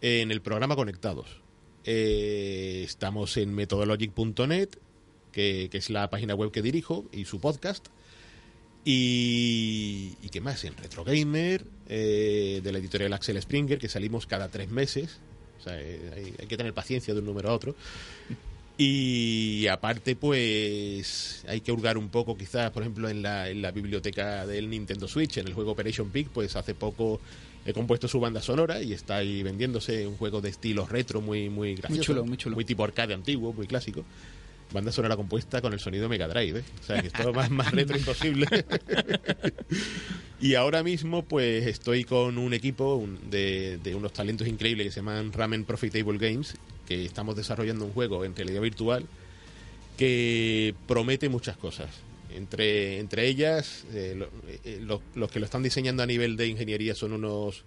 en 0.00 0.30
el 0.30 0.40
programa 0.40 0.76
Conectados. 0.76 1.26
Eh, 1.84 2.82
estamos 2.84 3.36
en 3.36 3.54
methodologic.net, 3.54 4.68
que, 5.32 5.68
que 5.70 5.78
es 5.78 5.90
la 5.90 6.08
página 6.08 6.34
web 6.34 6.50
que 6.52 6.62
dirijo, 6.62 7.04
y 7.12 7.24
su 7.24 7.40
podcast. 7.40 7.88
Y, 8.84 10.16
y 10.22 10.28
qué 10.28 10.40
más, 10.40 10.64
en 10.64 10.76
Retro 10.76 11.04
Gamer, 11.04 11.64
eh, 11.88 12.60
de 12.62 12.72
la 12.72 12.78
editorial 12.78 13.12
Axel 13.12 13.40
Springer, 13.40 13.78
que 13.78 13.88
salimos 13.88 14.26
cada 14.26 14.48
tres 14.48 14.70
meses. 14.70 15.18
O 15.60 15.64
sea, 15.64 15.80
eh, 15.80 16.12
hay, 16.14 16.34
hay 16.38 16.46
que 16.46 16.56
tener 16.56 16.74
paciencia 16.74 17.14
de 17.14 17.20
un 17.20 17.26
número 17.26 17.48
a 17.48 17.54
otro. 17.54 17.74
Y 18.76 19.66
aparte, 19.68 20.16
pues 20.16 21.44
hay 21.48 21.60
que 21.60 21.70
hurgar 21.70 21.96
un 21.96 22.08
poco, 22.08 22.36
quizás, 22.36 22.72
por 22.72 22.82
ejemplo, 22.82 23.08
en 23.08 23.22
la, 23.22 23.48
en 23.48 23.62
la 23.62 23.70
biblioteca 23.70 24.46
del 24.46 24.68
Nintendo 24.68 25.06
Switch, 25.06 25.38
en 25.38 25.46
el 25.46 25.54
juego 25.54 25.72
Operation 25.72 26.10
Peak, 26.10 26.28
pues 26.28 26.56
hace 26.56 26.74
poco 26.74 27.20
he 27.64 27.72
compuesto 27.72 28.08
su 28.08 28.20
banda 28.20 28.42
sonora 28.42 28.82
y 28.82 28.92
está 28.92 29.16
ahí 29.16 29.42
vendiéndose 29.42 30.06
un 30.06 30.16
juego 30.16 30.40
de 30.40 30.50
estilo 30.50 30.86
retro 30.86 31.20
muy, 31.20 31.48
muy 31.48 31.76
gracioso. 31.76 32.02
chulo, 32.02 32.24
muy 32.24 32.36
chulo. 32.36 32.56
Muy 32.56 32.64
tipo 32.64 32.84
arcade 32.84 33.14
antiguo, 33.14 33.52
muy 33.52 33.66
clásico. 33.66 34.04
Banda 34.74 34.92
sonora 34.92 35.16
compuesta 35.16 35.62
con 35.62 35.72
el 35.72 35.80
sonido 35.80 36.08
Mega 36.08 36.28
Drive, 36.28 36.58
¿eh? 36.60 36.64
O 36.80 36.82
sea, 36.84 37.00
que 37.00 37.06
esto 37.06 37.32
más, 37.32 37.50
más 37.50 37.70
retro 37.72 37.96
imposible. 37.96 38.46
y 40.40 40.54
ahora 40.56 40.82
mismo, 40.82 41.22
pues 41.24 41.66
estoy 41.66 42.04
con 42.04 42.36
un 42.38 42.52
equipo 42.52 43.06
de, 43.30 43.78
de 43.82 43.94
unos 43.94 44.12
talentos 44.12 44.46
increíbles 44.48 44.86
que 44.88 44.90
se 44.92 44.96
llaman 45.00 45.32
Ramen 45.32 45.64
Profitable 45.64 46.18
Games, 46.18 46.54
que 46.86 47.04
estamos 47.04 47.36
desarrollando 47.36 47.84
un 47.86 47.92
juego 47.92 48.24
en 48.24 48.34
realidad 48.36 48.60
virtual 48.60 49.06
que 49.96 50.74
promete 50.86 51.28
muchas 51.28 51.56
cosas. 51.56 51.88
Entre, 52.34 52.98
entre 52.98 53.28
ellas, 53.28 53.84
eh, 53.94 54.14
lo- 54.16 54.28
eh, 54.64 54.80
lo- 54.82 55.00
los 55.14 55.30
que 55.30 55.38
lo 55.38 55.44
están 55.44 55.62
diseñando 55.62 56.02
a 56.02 56.06
nivel 56.06 56.36
de 56.36 56.48
ingeniería 56.48 56.94
son 56.96 57.12
unos 57.12 57.62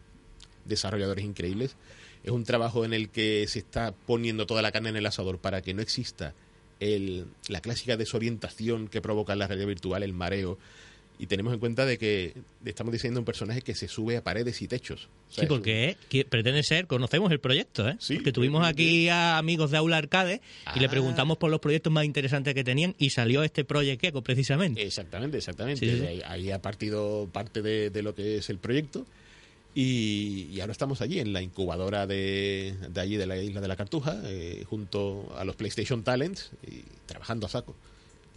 desarrolladores 0.65 1.23
increíbles. 1.23 1.77
Es 2.23 2.31
un 2.31 2.43
trabajo 2.43 2.83
en 2.83 2.91
el 2.93 3.07
que 3.09 3.45
se 3.47 3.59
está 3.59 3.93
poniendo 3.93 4.45
toda 4.45 4.61
la 4.61 4.73
carne 4.73 4.89
en 4.89 4.97
el 4.97 5.05
asador 5.05 5.37
para 5.37 5.61
que 5.61 5.73
no 5.73 5.81
exista 5.81 6.33
el, 6.79 7.25
la 7.49 7.61
clásica 7.61 7.97
desorientación 7.97 8.87
que 8.87 9.01
provoca 9.01 9.35
la 9.35 9.47
realidad 9.47 9.67
virtual, 9.67 10.03
el 10.03 10.13
mareo. 10.13 10.57
Y 11.19 11.25
tenemos 11.25 11.51
en 11.51 11.59
cuenta 11.59 11.83
de 11.87 11.97
que 11.97 12.35
estamos 12.63 12.91
diseñando 12.93 13.21
un 13.21 13.25
personaje 13.25 13.63
que 13.63 13.73
se 13.73 13.87
sube 13.87 14.17
a 14.17 14.23
paredes 14.23 14.61
y 14.61 14.67
techos. 14.67 15.09
O 15.31 15.33
sea, 15.33 15.41
Sí, 15.41 15.41
un- 15.41 15.47
porque 15.47 15.97
que 16.09 16.25
pretende 16.25 16.61
ser, 16.61 16.85
conocemos 16.85 17.31
el 17.31 17.39
proyecto, 17.39 17.89
¿eh? 17.89 17.95
Sí, 17.99 18.17
porque 18.17 18.31
tuvimos 18.31 18.63
sí, 18.63 18.69
aquí 18.71 19.09
a 19.09 19.39
amigos 19.39 19.71
de 19.71 19.77
Aula 19.77 19.97
Arcade 19.97 20.41
y 20.75 20.79
le 20.79 20.85
Ah. 20.85 20.89
preguntamos 20.89 21.37
por 21.39 21.49
los 21.49 21.59
proyectos 21.59 21.91
más 21.91 22.05
interesantes 22.05 22.53
que 22.53 22.63
tenían 22.63 22.93
y 22.99 23.09
salió 23.09 23.41
este 23.41 23.65
Project 23.65 24.03
Echo 24.03 24.21
precisamente. 24.21 24.83
Exactamente, 24.85 25.37
exactamente. 25.39 25.83
Sí, 25.83 25.91
sí, 25.91 25.99
sí. 26.01 26.05
Ahí, 26.05 26.21
ahí 26.23 26.51
ha 26.51 26.61
partido 26.61 27.27
parte 27.33 27.63
de, 27.63 27.89
de 27.89 28.03
lo 28.03 28.13
que 28.13 28.37
es 28.37 28.51
el 28.51 28.59
proyecto. 28.59 29.07
Y, 29.79 30.49
y 30.51 30.59
ahora 30.59 30.71
estamos 30.71 31.01
allí, 31.01 31.19
en 31.19 31.33
la 31.33 31.41
incubadora 31.43 32.07
de, 32.07 32.73
de 32.89 32.99
allí, 32.99 33.15
de 33.15 33.27
la 33.27 33.37
isla 33.37 33.61
de 33.61 33.67
la 33.67 33.75
Cartuja, 33.75 34.19
eh, 34.23 34.63
junto 34.67 35.31
a 35.37 35.45
los 35.45 35.55
PlayStation 35.55 36.01
Talents, 36.01 36.49
y 36.65 36.81
trabajando 37.05 37.45
a 37.45 37.49
saco. 37.49 37.75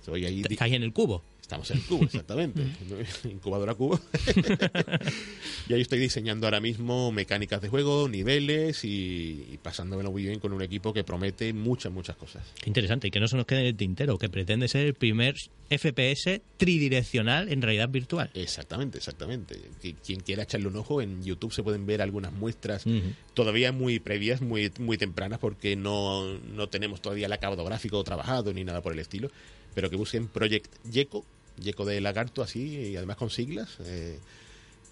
Estoy 0.01 0.25
ahí 0.25 0.43
di- 0.43 0.55
Está 0.55 0.65
ahí 0.65 0.75
en 0.75 0.83
el 0.83 0.93
cubo. 0.93 1.23
Estamos 1.41 1.71
en 1.73 1.79
el 1.79 1.83
cubo, 1.85 2.05
exactamente. 2.05 2.63
Incubadora 3.29 3.75
cubo. 3.75 3.99
y 5.69 5.75
ahí 5.75 5.81
estoy 5.81 5.99
diseñando 5.99 6.47
ahora 6.47 6.61
mismo 6.61 7.11
mecánicas 7.13 7.61
de 7.61 7.69
juego, 7.69 8.09
niveles 8.09 8.85
y, 8.85 9.47
y 9.53 9.59
pasándomelo 9.61 10.11
muy 10.13 10.23
bien 10.23 10.39
con 10.39 10.53
un 10.53 10.63
equipo 10.63 10.93
que 10.93 11.03
promete 11.05 11.53
muchas, 11.53 11.93
muchas 11.93 12.17
cosas. 12.17 12.45
Qué 12.61 12.71
interesante, 12.71 13.09
y 13.09 13.11
que 13.11 13.19
no 13.21 13.27
se 13.29 13.37
nos 13.37 13.47
quede 13.47 13.61
en 13.61 13.67
el 13.67 13.77
tintero, 13.77 14.17
que 14.19 14.29
pretende 14.29 14.69
ser 14.69 14.87
el 14.87 14.95
primer 14.95 15.35
FPS 15.71 16.41
tridireccional 16.57 17.51
en 17.53 17.63
realidad 17.63 17.89
virtual. 17.89 18.31
Exactamente, 18.35 18.99
exactamente. 18.99 19.57
Qui- 19.83 19.97
Quien 20.05 20.21
quiera 20.21 20.45
echarle 20.45 20.69
un 20.69 20.77
ojo, 20.77 21.03
en 21.03 21.23
YouTube 21.25 21.53
se 21.53 21.63
pueden 21.65 21.85
ver 21.85 22.01
algunas 22.01 22.33
muestras 22.33 22.87
Ujú. 22.87 23.13
todavía 23.35 23.73
muy 23.73 23.99
previas, 23.99 24.41
muy, 24.41 24.73
muy 24.79 24.99
tempranas, 24.99 25.39
porque 25.41 25.75
no, 25.77 26.39
no 26.39 26.69
tenemos 26.69 27.01
todavía 27.03 27.27
el 27.27 27.33
acabado 27.33 27.65
gráfico 27.65 28.03
trabajado 28.05 28.53
ni 28.53 28.63
nada 28.65 28.81
por 28.83 28.93
el 28.93 28.99
estilo, 29.01 29.31
pero 29.75 29.91
que 29.91 29.97
busquen 29.97 30.29
Project 30.29 30.67
Yeco, 30.91 31.25
Yeco 31.61 31.85
de 31.85 32.01
lagarto 32.01 32.43
así, 32.43 32.61
y 32.91 32.97
además 32.97 33.17
con 33.17 33.31
siglas, 33.31 33.77
eh, 33.85 34.19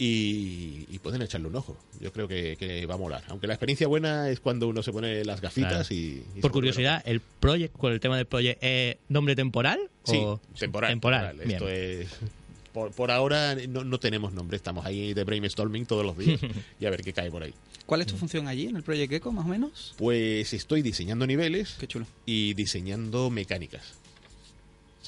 y, 0.00 0.86
y 0.90 0.98
pueden 1.00 1.22
echarle 1.22 1.48
un 1.48 1.56
ojo. 1.56 1.76
Yo 2.00 2.12
creo 2.12 2.28
que, 2.28 2.56
que 2.56 2.86
va 2.86 2.94
a 2.94 2.98
molar. 2.98 3.24
Aunque 3.28 3.46
la 3.48 3.54
experiencia 3.54 3.88
buena 3.88 4.30
es 4.30 4.38
cuando 4.38 4.68
uno 4.68 4.82
se 4.82 4.92
pone 4.92 5.24
las 5.24 5.40
gafitas 5.40 5.88
Claro. 5.88 6.00
y... 6.00 6.22
Por 6.40 6.52
curiosidad, 6.52 7.02
¿el 7.04 7.20
project, 7.20 7.76
con 7.76 7.92
el 7.92 7.98
tema 8.00 8.16
del 8.16 8.26
project, 8.26 8.58
es 8.62 8.96
nombre 9.08 9.34
temporal? 9.34 9.80
Sí, 10.04 10.16
o- 10.16 10.40
temporal. 10.58 10.90
Temporal, 10.92 11.36
temporal. 11.38 11.50
Esto 11.52 11.68
es. 11.68 12.08
Por, 12.72 12.92
por 12.92 13.10
ahora 13.10 13.56
no, 13.68 13.82
no 13.82 13.98
tenemos 13.98 14.32
nombre, 14.32 14.56
estamos 14.56 14.86
ahí 14.86 15.14
de 15.14 15.24
brainstorming 15.24 15.84
todos 15.86 16.04
los 16.04 16.16
días 16.16 16.38
y 16.80 16.86
a 16.86 16.90
ver 16.90 17.02
qué 17.02 17.12
cae 17.12 17.30
por 17.30 17.42
ahí. 17.42 17.52
¿Cuál 17.86 18.02
es 18.02 18.06
tu 18.06 18.16
función 18.16 18.46
allí 18.46 18.66
en 18.66 18.76
el 18.76 18.82
Project 18.82 19.10
Echo, 19.14 19.32
más 19.32 19.46
o 19.46 19.48
menos? 19.48 19.94
Pues 19.96 20.52
estoy 20.52 20.82
diseñando 20.82 21.26
niveles 21.26 21.74
Qué 21.80 21.86
chulo. 21.88 22.06
y 22.26 22.52
diseñando 22.54 23.30
mecánicas. 23.30 23.94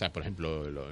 Sea, 0.00 0.10
por 0.14 0.22
ejemplo, 0.22 0.70
lo- 0.70 0.86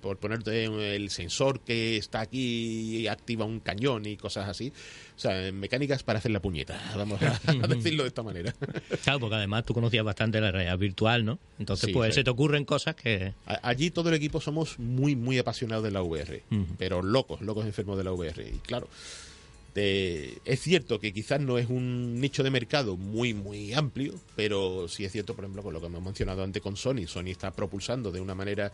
por 0.00 0.16
ponerte 0.16 0.64
el 0.96 1.10
sensor 1.10 1.60
que 1.60 1.96
está 1.98 2.20
aquí 2.22 2.96
y 3.02 3.06
activa 3.08 3.44
un 3.44 3.60
cañón 3.60 4.06
y 4.06 4.16
cosas 4.16 4.48
así. 4.48 4.72
O 5.16 5.20
sea, 5.20 5.52
mecánicas 5.52 6.02
para 6.02 6.18
hacer 6.18 6.32
la 6.32 6.40
puñeta, 6.40 6.80
vamos 6.96 7.20
a, 7.22 7.36
a 7.46 7.66
decirlo 7.68 8.02
de 8.04 8.08
esta 8.08 8.22
manera. 8.22 8.52
Claro, 9.04 9.20
porque 9.20 9.36
además 9.36 9.64
tú 9.66 9.74
conocías 9.74 10.02
bastante 10.04 10.40
la 10.40 10.50
realidad 10.50 10.76
virtual, 10.78 11.24
¿no? 11.26 11.38
Entonces, 11.58 11.88
Sí, 11.88 11.92
pues 11.92 12.14
sí. 12.14 12.20
se 12.20 12.24
te 12.24 12.30
ocurren 12.30 12.64
cosas 12.64 12.96
que... 12.96 13.34
Allí 13.62 13.90
todo 13.90 14.08
el 14.08 14.14
equipo 14.16 14.40
somos 14.40 14.78
muy, 14.78 15.14
muy 15.14 15.38
apasionados 15.38 15.84
de 15.84 15.90
la 15.92 16.02
VR, 16.02 16.42
pero 16.78 17.02
locos, 17.02 17.42
locos 17.42 17.66
enfermos 17.66 17.96
de 17.98 18.04
la 18.04 18.12
VR. 18.12 18.42
Y 18.48 18.58
claro, 18.60 18.88
eh, 19.74 20.38
es 20.44 20.60
cierto 20.60 21.00
que 21.00 21.12
quizás 21.12 21.40
no 21.40 21.58
es 21.58 21.68
un 21.68 22.20
nicho 22.20 22.42
de 22.42 22.50
mercado 22.50 22.96
muy, 22.96 23.32
muy 23.34 23.72
amplio, 23.72 24.14
pero 24.36 24.86
sí 24.88 25.04
es 25.04 25.12
cierto, 25.12 25.34
por 25.34 25.44
ejemplo, 25.44 25.62
con 25.62 25.72
lo 25.72 25.80
que 25.80 25.86
hemos 25.86 26.02
mencionado 26.02 26.42
antes 26.42 26.62
con 26.62 26.76
Sony. 26.76 27.06
Sony 27.06 27.28
está 27.28 27.50
propulsando 27.52 28.12
de 28.12 28.20
una 28.20 28.34
manera 28.34 28.70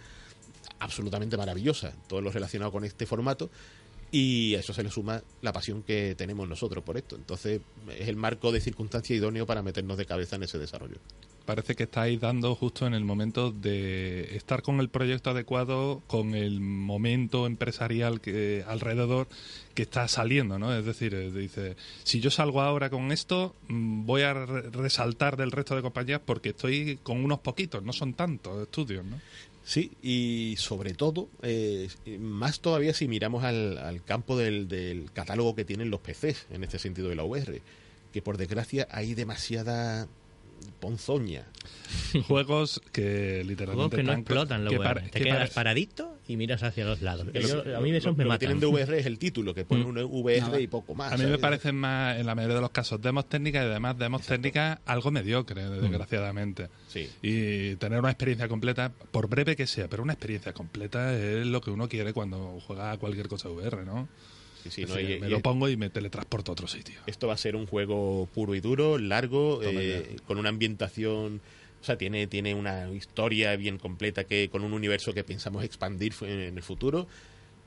absolutamente 0.81 1.37
maravillosa 1.37 1.93
todo 2.09 2.21
lo 2.21 2.31
relacionado 2.31 2.73
con 2.73 2.85
este 2.85 3.07
formato. 3.07 3.51
Y 4.11 4.55
a 4.55 4.61
eso 4.61 4.73
se 4.73 4.83
le 4.83 4.91
suma 4.91 5.23
la 5.43 5.53
pasión 5.53 5.83
que 5.83 6.15
tenemos 6.17 6.49
nosotros 6.49 6.83
por 6.83 6.97
esto. 6.97 7.15
Entonces, 7.15 7.61
es 7.99 8.09
el 8.09 8.17
marco 8.17 8.53
de 8.53 8.61
circunstancia 8.61 9.15
idóneo 9.15 9.45
para 9.45 9.63
meternos 9.63 9.99
de 9.99 10.07
cabeza 10.07 10.37
en 10.37 10.45
ese 10.45 10.59
desarrollo. 10.59 10.97
Parece 11.49 11.75
que 11.77 11.85
estáis 11.85 12.21
dando 12.21 12.55
justo 12.55 12.87
en 12.87 12.93
el 12.93 13.07
momento 13.07 13.51
de 13.53 14.37
estar 14.37 14.61
con 14.61 14.81
el 14.81 14.91
proyecto 14.91 15.31
adecuado, 15.31 16.03
con 16.07 16.35
el 16.35 16.61
momento 16.61 17.47
empresarial 17.47 18.21
que 18.21 18.63
alrededor 18.69 19.29
que 19.73 19.81
está 19.85 20.07
saliendo, 20.09 20.59
¿no? 20.59 20.77
Es 20.77 20.85
decir, 20.85 21.15
eh, 21.15 21.31
dice, 21.33 21.75
si 22.05 22.21
yo 22.21 22.31
salgo 22.31 22.61
ahora 22.61 22.91
con 22.91 23.13
esto, 23.13 23.57
mm, 23.69 24.05
voy 24.05 24.23
a 24.23 24.35
re- 24.35 24.69
resaltar 24.69 25.39
del 25.39 25.51
resto 25.51 25.75
de 25.75 25.81
compañías 25.81 26.21
porque 26.23 26.51
estoy 26.51 26.99
con 27.03 27.25
unos 27.25 27.39
poquitos, 27.39 27.83
no 27.83 27.95
son 27.95 28.13
tantos 28.13 28.61
estudios, 28.61 29.07
¿no? 29.07 29.19
Sí, 29.65 29.93
y 30.03 30.55
sobre 30.59 30.93
todo, 30.93 31.31
eh, 31.41 31.89
más 32.21 32.61
todavía 32.61 32.93
si 32.93 33.09
miramos 33.09 33.43
al, 33.45 33.79
al 33.79 34.05
campo 34.05 34.37
del, 34.37 34.69
del 34.69 35.11
catálogo 35.15 35.55
que 35.55 35.65
tienen 35.65 35.89
los 35.89 36.01
PCs, 36.01 36.49
en 36.51 36.63
este 36.63 36.79
sentido 36.79 37.09
de 37.09 37.17
la 37.17 37.25
VR, 37.25 37.63
que 38.13 38.21
por 38.21 38.37
desgracia 38.37 38.87
hay 38.91 39.15
demasiada 39.15 40.09
ponzoña. 40.81 41.45
Juegos 42.27 42.81
que 42.93 43.43
Juegos 43.43 43.47
literalmente 43.47 43.97
que 43.97 44.03
no 44.03 44.13
explotan 44.13 44.65
la 44.65 44.71
que 44.71 44.79
Te 45.11 45.19
que 45.19 45.25
quedas 45.25 45.39
pare- 45.39 45.51
paradito 45.55 46.19
y 46.29 46.37
miras 46.37 46.63
hacia 46.63 46.85
los 46.85 47.01
lados. 47.03 47.27
Que 47.33 47.41
Yo- 47.43 47.65
lo- 47.65 47.77
a 47.77 47.81
mí 47.81 47.91
esos 47.91 48.13
lo- 48.13 48.17
me 48.17 48.25
lo 48.25 48.29
que 48.29 48.29
matan. 48.29 48.39
tienen 48.39 48.61
de 48.61 48.67
VR 48.67 48.99
es 48.99 49.07
el 49.07 49.19
título, 49.19 49.55
que 49.55 49.65
pone 49.65 49.85
Mm. 49.85 49.89
un 49.89 49.99
VR 50.23 50.41
Nada. 50.41 50.61
y 50.61 50.67
poco 50.67 50.95
más. 50.95 51.13
A 51.13 51.17
mí 51.17 51.25
me 51.25 51.39
parecen 51.39 51.77
más, 51.77 52.19
en 52.19 52.27
la 52.27 52.35
mayoría 52.35 52.57
de 52.57 52.61
los 52.63 52.71
casos, 52.71 53.01
demos 53.01 53.29
técnicas 53.29 53.63
y 53.65 53.67
además 53.67 53.97
demos 53.99 54.23
técnicas 54.23 54.79
algo 54.87 55.11
mediocre, 55.11 55.69
desgraciadamente. 55.69 56.69
Sí. 56.89 57.09
Y 57.23 57.77
tener 57.77 57.99
una 58.01 58.11
experiencia 58.11 58.49
completa, 58.49 58.93
por 59.11 59.29
breve 59.29 59.57
que 59.57 59.67
sea, 59.67 59.89
pero 59.89 60.03
una 60.03 60.13
experiencia 60.13 60.53
completa 60.53 61.15
es 61.19 61.47
lo 61.47 61.61
que 61.61 61.71
uno 61.71 61.89
quiere 61.89 62.13
cuando 62.13 62.61
juega 62.67 62.93
a 62.93 62.99
cualquier 62.99 63.29
cosa 63.29 63.49
VR, 63.49 63.85
¿no? 63.85 64.09
Sí, 64.71 64.75
sí, 64.77 64.83
Es 64.83 64.89
no, 64.91 64.97
decir, 64.97 65.17
y- 65.17 65.21
me 65.21 65.27
y- 65.29 65.31
lo 65.31 65.41
pongo 65.41 65.69
y 65.69 65.77
me 65.77 65.91
teletransporto 65.91 66.51
a 66.51 66.55
otro 66.55 66.67
sitio. 66.69 67.01
Esto 67.07 67.27
va 67.27 67.35
a 67.35 67.39
ser 67.39 67.57
un 67.57 67.67
juego 67.67 68.27
puro 68.33 68.55
y 68.55 68.61
duro, 68.61 68.99
largo, 68.99 69.61
eh, 69.63 70.17
con 70.25 70.39
una 70.39 70.49
ambientación, 70.49 71.41
o 71.81 71.85
sea, 71.85 71.97
tiene, 71.97 72.27
tiene 72.27 72.55
una 72.55 72.91
historia 72.91 73.55
bien 73.57 73.79
completa 73.79 74.25
que 74.25 74.49
con 74.51 74.63
un 74.65 74.73
universo 74.73 75.13
que 75.15 75.25
pensamos 75.25 75.65
expandir 75.65 76.13
fu- 76.13 76.25
en 76.27 76.57
el 76.57 76.63
futuro 76.63 77.07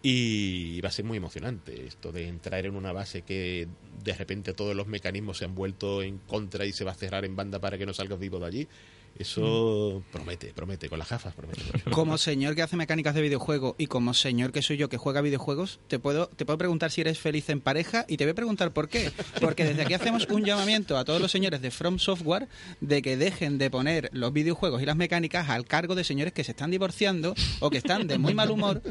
y 0.03 0.81
va 0.81 0.89
a 0.89 0.91
ser 0.91 1.05
muy 1.05 1.17
emocionante 1.17 1.85
esto 1.85 2.11
de 2.11 2.27
entrar 2.27 2.65
en 2.65 2.75
una 2.75 2.91
base 2.91 3.21
que 3.21 3.67
de 4.03 4.13
repente 4.13 4.53
todos 4.53 4.75
los 4.75 4.87
mecanismos 4.87 5.37
se 5.37 5.45
han 5.45 5.53
vuelto 5.53 6.01
en 6.01 6.17
contra 6.19 6.65
y 6.65 6.73
se 6.73 6.83
va 6.83 6.91
a 6.91 6.95
cerrar 6.95 7.23
en 7.23 7.35
banda 7.35 7.59
para 7.59 7.77
que 7.77 7.85
no 7.85 7.93
salgas 7.93 8.17
vivo 8.19 8.39
de 8.39 8.45
allí. 8.47 8.69
Eso 9.17 10.03
promete, 10.11 10.51
promete, 10.53 10.89
con 10.89 10.97
las 10.99 11.09
gafas 11.09 11.33
promete. 11.33 11.61
Como 11.91 12.17
señor 12.17 12.55
que 12.55 12.61
hace 12.63 12.75
mecánicas 12.75 13.13
de 13.15 13.21
videojuego 13.21 13.75
y 13.77 13.87
como 13.87 14.13
señor 14.13 14.51
que 14.51 14.61
soy 14.61 14.77
yo 14.77 14.89
que 14.89 14.97
juega 14.97 15.21
videojuegos, 15.21 15.79
te 15.87 15.99
puedo, 15.99 16.27
te 16.27 16.45
puedo 16.45 16.57
preguntar 16.57 16.91
si 16.91 17.01
eres 17.01 17.19
feliz 17.19 17.49
en 17.49 17.61
pareja 17.61 18.05
y 18.07 18.17
te 18.17 18.23
voy 18.25 18.31
a 18.31 18.35
preguntar 18.35 18.71
por 18.71 18.89
qué. 18.89 19.11
Porque 19.39 19.63
desde 19.65 19.83
aquí 19.83 19.93
hacemos 19.93 20.27
un 20.29 20.43
llamamiento 20.43 20.97
a 20.97 21.05
todos 21.05 21.21
los 21.21 21.31
señores 21.31 21.61
de 21.61 21.71
From 21.71 21.99
Software 21.99 22.47
de 22.79 23.01
que 23.01 23.17
dejen 23.17 23.57
de 23.57 23.69
poner 23.69 24.09
los 24.13 24.33
videojuegos 24.33 24.81
y 24.81 24.85
las 24.85 24.95
mecánicas 24.95 25.49
al 25.49 25.65
cargo 25.65 25.93
de 25.95 26.03
señores 26.03 26.33
que 26.33 26.43
se 26.43 26.51
están 26.51 26.71
divorciando 26.71 27.35
o 27.59 27.69
que 27.69 27.77
están 27.77 28.07
de 28.07 28.17
muy 28.17 28.33
mal 28.33 28.49
humor, 28.51 28.81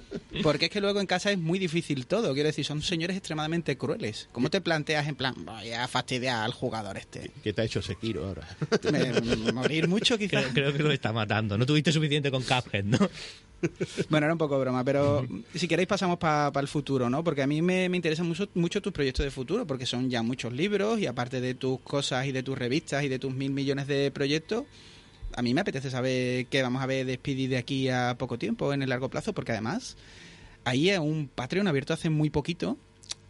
porque 0.43 0.67
es 0.67 0.71
que 0.71 0.81
luego 0.81 1.01
en 1.01 1.07
casa 1.07 1.31
es 1.33 1.39
muy 1.39 1.59
difícil 1.59 2.07
todo. 2.07 2.33
Quiero 2.35 2.47
decir, 2.49 2.65
son 2.65 2.83
señores 2.83 3.17
extremadamente 3.17 3.77
crueles. 3.77 4.29
¿Cómo 4.33 4.51
te 4.51 4.61
planteas 4.61 5.09
en 5.09 5.17
plan, 5.17 5.35
voy 5.45 5.73
a 5.73 5.89
fastidiar 5.89 6.45
al 6.45 6.53
jugador 6.53 6.97
este? 6.97 7.31
¿Qué 7.43 7.53
te 7.53 7.63
ha 7.63 7.65
hecho 7.65 7.83
Sekiro 7.83 8.27
ahora? 8.29 8.47
Me- 8.93 9.53
morir 9.53 9.89
mucho 9.89 10.10
quizás. 10.19 10.47
Creo, 10.47 10.53
creo 10.53 10.73
que 10.73 10.83
lo 10.83 10.93
está 10.93 11.13
matando. 11.13 11.57
No 11.59 11.67
tuviste 11.67 11.93
suficiente 11.93 12.31
con 12.31 12.43
Cuphead, 12.43 12.85
¿no? 12.85 12.99
Bueno, 14.09 14.25
era 14.25 14.33
un 14.33 14.39
poco 14.39 14.59
broma, 14.59 14.83
pero 14.85 15.27
si 15.55 15.69
queréis 15.69 15.87
pasamos 15.87 16.19
para 16.19 16.51
el 16.61 16.67
futuro, 16.67 17.11
¿no? 17.11 17.23
Porque 17.23 17.43
a 17.43 17.47
mí 17.47 17.61
me, 17.61 17.91
me 17.91 17.99
interesan 17.99 18.27
mucho, 18.27 18.49
mucho 18.55 18.81
tus 18.81 18.91
proyectos 18.91 19.23
de 19.23 19.31
futuro, 19.31 19.67
porque 19.67 19.85
son 19.85 20.09
ya 20.09 20.23
muchos 20.23 20.55
libros 20.55 20.99
y 20.99 21.07
aparte 21.07 21.43
de 21.43 21.55
tus 21.55 21.79
cosas 21.81 22.25
y 22.25 22.33
de 22.33 22.43
tus 22.43 22.57
revistas 22.57 23.05
y 23.05 23.09
de 23.09 23.19
tus 23.19 23.35
mil 23.35 23.51
millones 23.51 23.87
de 23.87 24.11
proyectos, 24.13 24.65
a 25.37 25.43
mí 25.43 25.53
me 25.53 25.61
apetece 25.61 25.91
saber 25.91 26.47
qué 26.47 26.63
vamos 26.63 26.83
a 26.83 26.87
ver 26.87 27.05
de 27.05 27.17
Speedy 27.17 27.49
de 27.49 27.59
aquí 27.59 27.91
a 27.91 28.17
poco 28.19 28.39
tiempo, 28.39 28.73
en 28.73 28.81
el 28.81 28.89
largo 28.89 29.11
plazo, 29.11 29.35
porque 29.35 29.53
además 29.53 29.99
ahí 30.65 30.89
hay 30.89 30.97
un 30.97 31.29
Patreon 31.29 31.69
abierto 31.69 31.93
hace 31.93 32.09
muy 32.09 32.31
poquito 32.31 32.79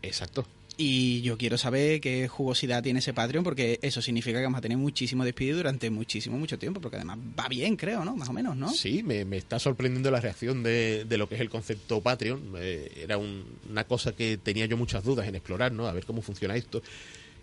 Exacto. 0.02 0.46
Y 0.82 1.20
yo 1.20 1.36
quiero 1.36 1.58
saber 1.58 2.00
qué 2.00 2.26
jugosidad 2.26 2.82
tiene 2.82 3.00
ese 3.00 3.12
Patreon, 3.12 3.44
porque 3.44 3.78
eso 3.82 4.00
significa 4.00 4.38
que 4.38 4.44
vamos 4.44 4.58
a 4.58 4.62
tener 4.62 4.78
muchísimo 4.78 5.24
despido 5.26 5.58
durante 5.58 5.90
muchísimo, 5.90 6.38
mucho 6.38 6.58
tiempo, 6.58 6.80
porque 6.80 6.96
además 6.96 7.18
va 7.38 7.48
bien, 7.48 7.76
creo, 7.76 8.02
¿no? 8.02 8.16
Más 8.16 8.30
o 8.30 8.32
menos, 8.32 8.56
¿no? 8.56 8.70
Sí, 8.72 9.02
me, 9.02 9.26
me 9.26 9.36
está 9.36 9.58
sorprendiendo 9.58 10.10
la 10.10 10.20
reacción 10.20 10.62
de, 10.62 11.04
de 11.04 11.18
lo 11.18 11.28
que 11.28 11.34
es 11.34 11.42
el 11.42 11.50
concepto 11.50 12.00
Patreon. 12.00 12.54
Eh, 12.56 13.02
era 13.02 13.18
un- 13.18 13.44
una 13.70 13.84
cosa 13.84 14.12
que 14.12 14.38
tenía 14.38 14.64
yo 14.64 14.78
muchas 14.78 15.04
dudas 15.04 15.28
en 15.28 15.34
explorar, 15.34 15.70
¿no? 15.72 15.86
A 15.86 15.92
ver 15.92 16.06
cómo 16.06 16.22
funciona 16.22 16.56
esto. 16.56 16.82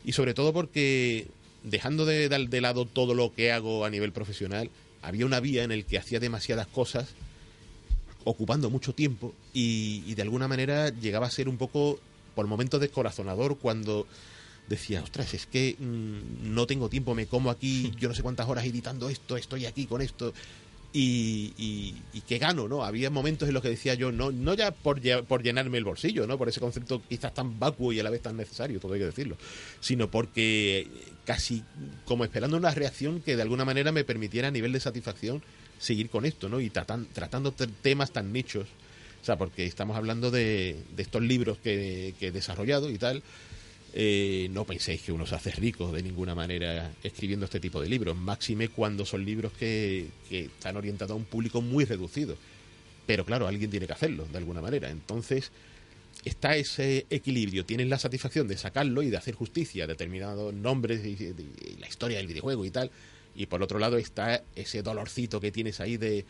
Y 0.04 0.13
sobre 0.13 0.34
todo 0.34 0.52
porque, 0.52 1.28
dejando 1.63 2.06
de, 2.08 2.30
de- 2.30 2.47
de 2.47 2.62
lado 2.62 2.86
todo 2.86 3.13
lo 3.13 3.34
que 3.36 3.52
hago 3.52 3.86
a 3.86 3.89
nivel 3.91 4.12
profesional, 4.13 4.71
había 5.04 5.28
una 5.28 5.39
vía 5.39 5.63
en 5.63 5.71
el 5.71 5.86
que 5.86 6.00
hacía 6.00 6.19
demasiadas 6.19 6.65
cosas, 6.65 7.10
ocupando 8.23 8.69
mucho 8.69 8.93
tiempo, 8.93 9.34
y, 9.54 10.04
y 10.06 10.15
de 10.15 10.21
alguna 10.23 10.47
manera 10.47 10.89
llegaba 10.89 11.28
a 11.28 11.32
ser 11.32 11.47
un 11.47 11.58
poco, 11.58 12.00
por 12.38 12.45
momentos, 12.45 12.80
descorazonador 12.80 13.58
cuando 13.58 14.06
decía, 14.69 15.02
ostras, 15.02 15.34
es 15.34 15.47
que 15.47 15.76
mm, 15.80 16.54
no 16.54 16.67
tengo 16.67 16.88
tiempo, 16.88 17.15
me 17.15 17.26
como 17.26 17.50
aquí, 17.50 17.91
yo 17.97 18.08
no 18.10 18.13
sé 18.13 18.21
cuántas 18.21 18.47
horas 18.47 18.63
editando 18.63 19.10
esto, 19.10 19.38
estoy 19.38 19.65
aquí 19.65 19.88
con 19.88 20.04
esto, 20.04 20.34
y, 20.93 21.54
y, 21.58 21.95
y 22.13 22.21
que 22.21 22.38
gano, 22.38 22.67
¿no? 22.67 22.84
Había 22.84 23.10
momentos 23.10 23.47
en 23.47 23.54
los 23.56 23.63
que 23.63 23.69
decía 23.69 23.93
yo, 23.95 24.12
no, 24.12 24.32
no 24.32 24.54
ya 24.54 24.69
por, 24.71 25.02
por 25.26 25.41
llenarme 25.41 25.80
el 25.80 25.84
bolsillo, 25.84 26.28
¿no? 26.28 26.38
Por 26.38 26.47
ese 26.50 26.60
concepto 26.60 27.02
quizás 27.10 27.34
tan 27.34 27.60
vacuo 27.60 27.91
y 27.91 28.00
a 28.00 28.04
la 28.04 28.10
vez 28.12 28.21
tan 28.21 28.38
necesario, 28.38 28.80
todo 28.80 28.93
hay 28.93 29.00
que 29.00 29.06
decirlo, 29.08 29.36
sino 29.80 30.10
porque 30.12 30.88
casi 31.26 31.63
como 32.06 32.23
esperando 32.23 32.56
una 32.56 32.71
reacción 32.71 33.21
que 33.21 33.36
de 33.36 33.41
alguna 33.41 33.65
manera 33.65 33.91
me 33.91 34.04
permitiera 34.04 34.47
a 34.50 34.52
nivel 34.52 34.71
de 34.73 34.80
satisfacción 34.80 35.41
seguir 35.80 36.10
con 36.10 36.23
esto, 36.26 36.50
¿no? 36.50 36.60
Y 36.62 36.69
tratan- 36.69 37.08
tratando 37.13 37.52
te- 37.52 37.67
temas 37.67 38.12
tan 38.12 38.32
nichos, 38.32 38.67
sea, 39.28 39.38
porque 39.38 39.66
estamos 39.66 39.98
hablando 39.98 40.32
de, 40.32 40.76
estos 40.98 41.22
libros 41.22 41.58
que, 41.60 42.16
que 42.20 42.28
he 42.28 42.32
desarrollado 42.32 42.90
y 42.90 42.98
tal, 42.98 43.24
eh, 43.94 44.48
no 44.52 44.66
penséis 44.66 45.02
que 45.02 45.12
uno 45.12 45.26
se 45.26 45.36
hace 45.36 45.52
rico 45.52 45.92
de 45.92 46.04
ninguna 46.04 46.36
manera 46.36 46.92
escribiendo 47.04 47.46
este 47.46 47.60
tipo 47.60 47.82
de 47.82 47.90
libros, 47.90 48.16
máxime 48.16 48.70
cuando 48.70 49.06
son 49.06 49.26
libros 49.26 49.54
que, 49.54 50.08
que 50.30 50.46
están 50.46 50.78
orientados 50.78 51.12
a 51.12 51.16
un 51.16 51.26
público 51.26 51.62
muy 51.62 51.86
reducido. 51.86 52.38
Pero 53.06 53.26
claro, 53.26 53.48
alguien 53.48 53.72
tiene 53.72 53.88
que 53.88 53.94
hacerlo 53.94 54.28
de 54.32 54.38
alguna 54.38 54.62
manera. 54.62 54.90
Entonces, 54.90 55.52
está 56.26 56.56
ese 56.56 57.06
equilibrio. 57.10 57.66
Tienes 57.66 57.88
la 57.88 57.98
satisfacción 57.98 58.48
de 58.48 58.58
sacarlo 58.58 59.02
y 59.02 59.10
de 59.10 59.18
hacer 59.18 59.34
justicia 59.34 59.86
a 59.86 59.88
determinados 59.88 60.54
nombres 60.54 61.06
y, 61.06 61.34
la 61.80 61.88
historia 61.88 62.18
del 62.18 62.28
videojuego 62.28 62.66
y 62.66 62.70
tal. 62.70 62.92
Y 63.36 63.46
por 63.46 63.63
otro 63.63 63.80
lado 63.80 63.98
está 63.98 64.44
ese 64.56 64.82
dolorcito 64.82 65.40
que 65.40 65.52
tienes 65.52 65.80
ahí 65.80 65.98
de 65.98 66.26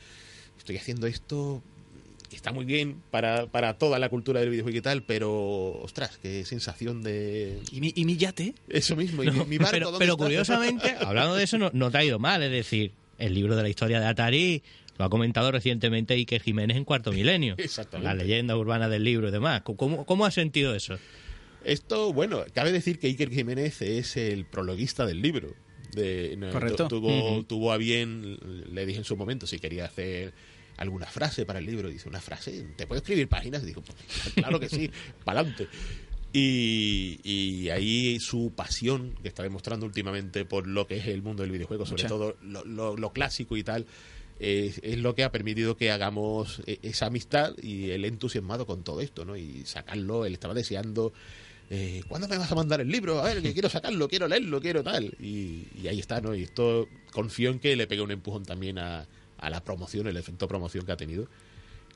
estoy 0.58 0.78
haciendo 0.78 1.08
esto 1.08 1.62
está 2.36 2.52
muy 2.52 2.66
bien 2.66 3.02
para, 3.12 3.48
para 3.48 3.78
toda 3.78 4.00
la 4.00 4.10
cultura 4.10 4.40
del 4.42 4.50
videojuego 4.50 4.78
y 4.78 4.82
tal, 4.82 5.04
pero 5.04 5.80
ostras, 5.82 6.18
qué 6.22 6.44
sensación 6.46 7.02
de 7.04 7.60
¿Y 7.72 7.80
mi, 7.82 7.94
y 7.96 8.06
mi 8.06 8.18
yate? 8.18 8.54
eso 8.70 8.96
mismo. 8.96 9.24
Y 9.24 9.32
mi, 9.32 9.46
mi 9.46 9.58
barco, 9.58 9.72
pero 9.72 9.86
¿dónde 9.92 10.00
pero 10.00 10.13
está? 10.13 10.24
curiosamente, 10.26 10.96
hablando 11.06 11.36
de 11.36 11.44
eso, 11.44 11.58
no, 11.58 11.70
no 11.74 11.90
te 11.92 11.98
ha 12.00 12.04
ido 12.04 12.20
mal. 12.20 12.44
Es 12.44 12.52
decir, 12.52 12.92
el 13.18 13.34
libro 13.34 13.56
de 13.56 13.63
la 13.63 13.70
historia 13.70 14.00
de 14.00 14.06
Atari 14.08 14.62
lo 14.98 15.06
ha 15.06 15.10
comentado 15.10 15.52
recientemente 15.52 16.13
Iker 16.16 16.42
Jiménez 16.42 16.76
en 16.78 16.84
Cuarto 16.84 17.12
Milenio. 17.12 17.56
Exactamente. 17.58 18.06
La 18.08 18.16
leyenda 18.16 18.58
urbana 18.58 18.90
del 18.90 19.04
libro 19.04 19.28
y 19.30 19.32
demás. 19.32 19.62
¿Cómo, 19.62 20.06
cómo 20.06 20.26
has 20.26 20.34
sentido 20.34 20.74
eso? 20.76 20.98
Esto, 21.63 22.13
bueno, 22.13 22.44
cabe 22.54 22.72
decir 22.72 22.98
que 23.00 23.08
Iker 23.08 23.30
Jiménez 23.30 23.82
es 23.82 24.16
el 24.18 24.46
prologuista 24.46 25.06
del 25.06 25.22
libro. 25.22 25.54
De, 25.94 26.38
Correcto. 26.52 26.88
tu- 26.88 27.00
Tuvo, 27.02 27.44
tuvo 27.44 27.72
a 27.72 27.78
bien, 27.78 28.38
le 28.72 28.86
dije 28.86 29.00
en 29.00 29.06
su 29.06 29.16
momento 29.18 29.48
si 29.48 29.58
quería 29.60 29.86
hacer 29.86 30.34
alguna 30.78 31.06
frase 31.08 31.46
para 31.46 31.60
el 31.60 31.66
libro. 31.66 31.90
Dice, 31.90 32.08
¿una 32.08 32.22
frase? 32.22 32.66
¿Te 32.76 32.88
puedo 32.88 33.00
escribir 33.02 33.28
páginas? 33.28 33.63
Y 33.63 33.68
digo, 33.68 33.82
"Pues, 33.82 34.34
claro 34.36 34.60
que 34.60 34.70
sí, 34.70 34.90
para 35.26 35.42
adelante. 35.42 35.68
Y, 36.34 37.20
y 37.24 37.70
ahí 37.70 38.20
su 38.20 38.52
pasión 38.56 39.16
que 39.22 39.28
está 39.30 39.44
demostrando 39.44 39.86
últimamente 39.86 40.46
por 40.46 40.68
lo 40.68 40.86
que 40.86 40.98
es 40.98 41.08
el 41.08 41.22
mundo 41.22 41.42
del 41.44 41.52
videojuego, 41.52 41.86
sobre 41.86 42.04
Mucha. 42.04 42.10
todo 42.10 42.38
lo, 42.42 42.63
lo- 42.66 42.96
lo 42.98 43.12
clásico 43.13 43.58
y 43.58 43.63
tal, 43.63 43.86
es, 44.40 44.80
es 44.84 45.00
lo 45.00 45.16
que 45.16 45.24
ha 45.24 45.32
permitido 45.32 45.78
que 45.78 45.90
hagamos 45.90 46.62
eh, 46.68 46.78
esa 46.84 47.08
amistad 47.08 47.54
y 47.62 47.90
el 47.92 48.06
entusiasmado 48.06 48.66
con 48.68 48.84
todo 48.84 49.02
esto, 49.02 49.26
¿no? 49.26 49.36
Y 49.36 49.66
sacarlo, 49.66 50.26
él 50.26 50.34
estaba 50.34 50.54
deseando, 50.54 51.12
eh, 51.72 52.04
¿cuándo 52.08 52.28
me 52.28 52.38
vas 52.38 52.52
a 52.52 52.56
mandar 52.56 52.82
el 52.82 52.90
libro? 52.90 53.20
A 53.20 53.24
ver, 53.24 53.42
que 53.42 53.54
quiero 53.54 53.70
sacarlo, 53.70 54.08
quiero 54.08 54.28
leerlo, 54.28 54.62
quiero 54.62 54.84
tal. 54.84 55.16
Y, 55.20 55.63
y 55.82 55.88
ahí 55.88 56.00
está, 56.00 56.22
¿no? 56.22 56.36
Y 56.36 56.44
esto 56.44 56.88
confío 57.12 57.50
en 57.50 57.60
que 57.60 57.76
le 57.76 57.88
pegue 57.88 58.02
un 58.04 58.12
empujón 58.12 58.44
también 58.46 58.78
a, 58.78 59.08
a 59.38 59.50
la 59.50 59.63
promoción, 59.63 60.08
el 60.08 60.17
efecto 60.17 60.47
promoción 60.47 60.86
que 60.86 60.91
ha 60.91 60.97
tenido 60.97 61.28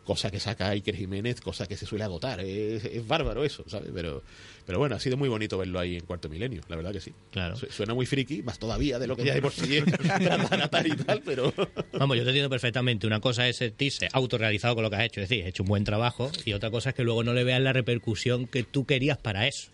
cosa 0.04 0.32
que 0.32 0.39
saca 0.39 0.69
Iker 0.69 0.95
Jiménez, 0.95 1.41
cosa 1.41 1.67
que 1.67 1.77
se 1.77 1.86
suele 1.86 2.04
agotar. 2.04 2.39
Es, 2.39 2.86
es, 2.86 3.08
bárbaro 3.08 3.43
eso, 3.43 3.63
¿sabes? 3.67 3.91
Pero, 3.93 4.23
pero 4.65 4.80
bueno, 4.80 4.95
ha 4.95 4.99
sido 4.99 5.17
muy 5.17 5.30
bonito 5.30 5.58
verlo 5.58 5.80
ahí 5.80 5.95
en 5.95 6.06
Cuarto 6.06 6.30
Milenio, 6.30 6.62
la 6.67 6.75
verdad 6.75 6.91
que 6.91 7.01
sí. 7.01 7.13
Claro. 7.32 7.56
Suena 7.56 7.93
muy 7.93 8.06
friki, 8.06 8.41
más 8.41 8.60
todavía 8.60 8.99
de 8.99 9.08
lo 9.08 9.15
que 9.15 9.25
ya 9.25 9.34
de 9.34 9.41
por 9.41 9.51
sí 9.51 9.82
tratar 10.49 10.88
y 10.88 10.95
tal, 10.95 11.21
pero... 11.23 11.54
Vamos, 11.93 12.17
yo 12.17 12.23
te 12.23 12.30
entiendo 12.30 12.49
perfectamente. 12.49 13.08
Una 13.08 13.19
cosa 13.19 13.47
es 13.47 13.58
sentirse 13.58 14.08
autorrealizado 14.12 14.75
con 14.75 14.84
lo 14.84 14.89
que 14.89 14.97
has 14.97 15.06
hecho, 15.06 15.21
es 15.21 15.30
decir, 15.30 15.43
has 15.43 15.49
hecho 15.49 15.63
un 15.63 15.69
buen 15.69 15.84
trabajo, 15.84 16.32
y 16.45 16.54
otra 16.54 16.71
cosa 16.71 16.89
es 16.89 16.95
que 16.95 17.04
luego 17.04 17.23
no 17.23 17.34
le 17.34 17.43
veas 17.43 17.62
la 17.62 17.73
repercusión 17.73 18.47
que 18.47 18.63
tú 18.63 18.86
querías 18.86 19.17
para 19.17 19.47
eso. 19.47 19.69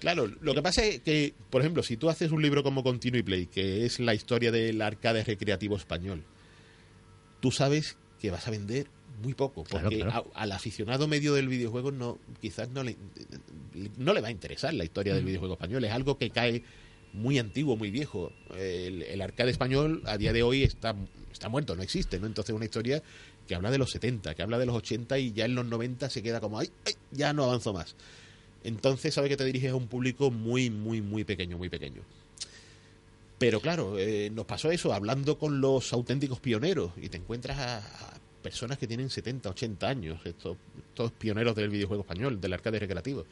Claro, 0.00 0.26
lo 0.40 0.54
que 0.54 0.62
pasa 0.62 0.84
es 0.84 1.00
que, 1.00 1.32
por 1.48 1.60
ejemplo, 1.60 1.84
si 1.84 1.96
tú 1.96 2.10
haces 2.10 2.32
un 2.32 2.42
libro 2.42 2.64
como 2.64 2.82
Continue 2.82 3.22
Play, 3.22 3.46
que 3.46 3.86
es 3.86 4.00
la 4.00 4.14
historia 4.14 4.50
del 4.50 4.82
arcade 4.82 5.22
recreativo 5.22 5.76
español, 5.76 6.24
tú 7.42 7.50
sabes 7.50 7.98
que 8.20 8.30
vas 8.30 8.46
a 8.48 8.50
vender 8.52 8.86
muy 9.22 9.34
poco, 9.34 9.64
porque 9.64 9.98
Claro, 9.98 10.10
claro. 10.12 10.32
a- 10.34 10.42
al 10.42 10.52
aficionado 10.52 11.06
medio 11.08 11.34
del 11.34 11.48
videojuego 11.48 11.90
no 11.92 12.18
quizás 12.40 12.70
no 12.70 12.82
le, 12.82 12.96
no 13.98 14.14
le 14.14 14.20
va 14.20 14.28
a 14.28 14.30
interesar 14.30 14.72
la 14.74 14.84
historia 14.84 15.14
del 15.14 15.24
videojuego 15.24 15.54
español, 15.54 15.84
es 15.84 15.92
algo 15.92 16.16
que 16.18 16.30
cae 16.30 16.62
muy 17.12 17.38
antiguo, 17.38 17.76
muy 17.76 17.90
viejo. 17.90 18.32
El, 18.56 19.02
el 19.02 19.20
arcade 19.20 19.50
español 19.50 20.02
a 20.06 20.16
día 20.16 20.32
de 20.32 20.42
hoy 20.42 20.62
está, 20.62 20.96
está 21.30 21.48
muerto, 21.50 21.76
no 21.76 21.82
existe, 21.82 22.18
¿no? 22.18 22.26
Entonces 22.26 22.54
una 22.54 22.64
historia 22.64 23.02
que 23.46 23.54
habla 23.54 23.70
de 23.70 23.76
los 23.78 23.90
70, 23.90 24.34
que 24.34 24.42
habla 24.42 24.56
de 24.58 24.64
los 24.66 24.76
80 24.76 25.18
y 25.18 25.32
ya 25.32 25.44
en 25.44 25.54
los 25.54 25.66
90 25.66 26.08
se 26.08 26.22
queda 26.22 26.40
como, 26.40 26.58
ay, 26.58 26.70
ay, 26.86 26.94
ya 27.10 27.32
no 27.34 27.44
avanzo 27.44 27.72
más. 27.74 27.96
Entonces 28.64 29.12
sabe 29.14 29.28
que 29.28 29.36
te 29.36 29.44
diriges 29.44 29.72
a 29.72 29.74
un 29.74 29.88
público 29.88 30.30
muy, 30.30 30.70
muy, 30.70 31.02
muy 31.02 31.24
pequeño, 31.24 31.58
muy 31.58 31.68
pequeño. 31.68 32.02
Pero 33.42 33.58
claro, 33.58 33.98
eh, 33.98 34.30
nos 34.30 34.46
pasó 34.46 34.70
eso 34.70 34.94
hablando 34.94 35.36
con 35.36 35.60
los 35.60 35.92
auténticos 35.92 36.38
pioneros 36.38 36.92
y 36.96 37.08
te 37.08 37.16
encuentras 37.16 37.58
a, 37.58 37.82
personas 38.40 38.78
que 38.78 38.86
tienen 38.86 39.10
70, 39.10 39.50
80 39.50 39.88
años, 39.88 40.20
estos, 40.24 40.56
estos 40.90 41.10
pioneros 41.10 41.56
del 41.56 41.68
videojuego 41.68 42.02
español, 42.02 42.40
del 42.40 42.52
arcade 42.52 42.78
recreativo, 42.78 43.26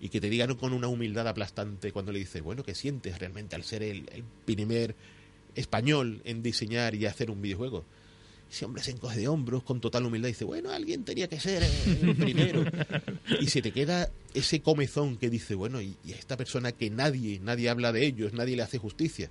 y 0.00 0.08
que 0.08 0.20
te 0.20 0.28
digan 0.28 0.56
con 0.56 0.72
una 0.72 0.88
humildad 0.88 1.28
aplastante 1.28 1.92
cuando 1.92 2.10
le 2.10 2.18
dices, 2.18 2.42
bueno, 2.42 2.64
¿qué 2.64 2.74
sientes 2.74 3.16
realmente 3.20 3.54
al 3.54 3.62
ser 3.62 3.84
el, 3.84 4.08
el 4.12 4.24
primer 4.44 4.96
español 5.54 6.20
en 6.24 6.42
diseñar 6.42 6.96
y 6.96 7.06
hacer 7.06 7.30
un 7.30 7.40
videojuego? 7.40 7.84
Ese 8.54 8.66
hombre 8.66 8.84
se 8.84 8.92
encoge 8.92 9.18
de 9.18 9.26
hombros 9.26 9.64
con 9.64 9.80
total 9.80 10.06
humildad 10.06 10.28
y 10.28 10.30
dice, 10.30 10.44
bueno, 10.44 10.70
alguien 10.70 11.02
tenía 11.02 11.26
que 11.26 11.40
ser 11.40 11.60
el 11.64 12.14
primero. 12.14 12.64
y 13.40 13.48
se 13.48 13.60
te 13.62 13.72
queda 13.72 14.12
ese 14.32 14.60
comezón 14.60 15.16
que 15.16 15.28
dice, 15.28 15.56
bueno, 15.56 15.82
y, 15.82 15.96
esta 16.06 16.36
persona 16.36 16.70
que 16.70 16.88
nadie, 16.88 17.40
nadie 17.40 17.68
habla 17.68 17.90
de 17.90 18.06
ellos, 18.06 18.32
nadie 18.32 18.54
le 18.54 18.62
hace 18.62 18.78
justicia. 18.78 19.28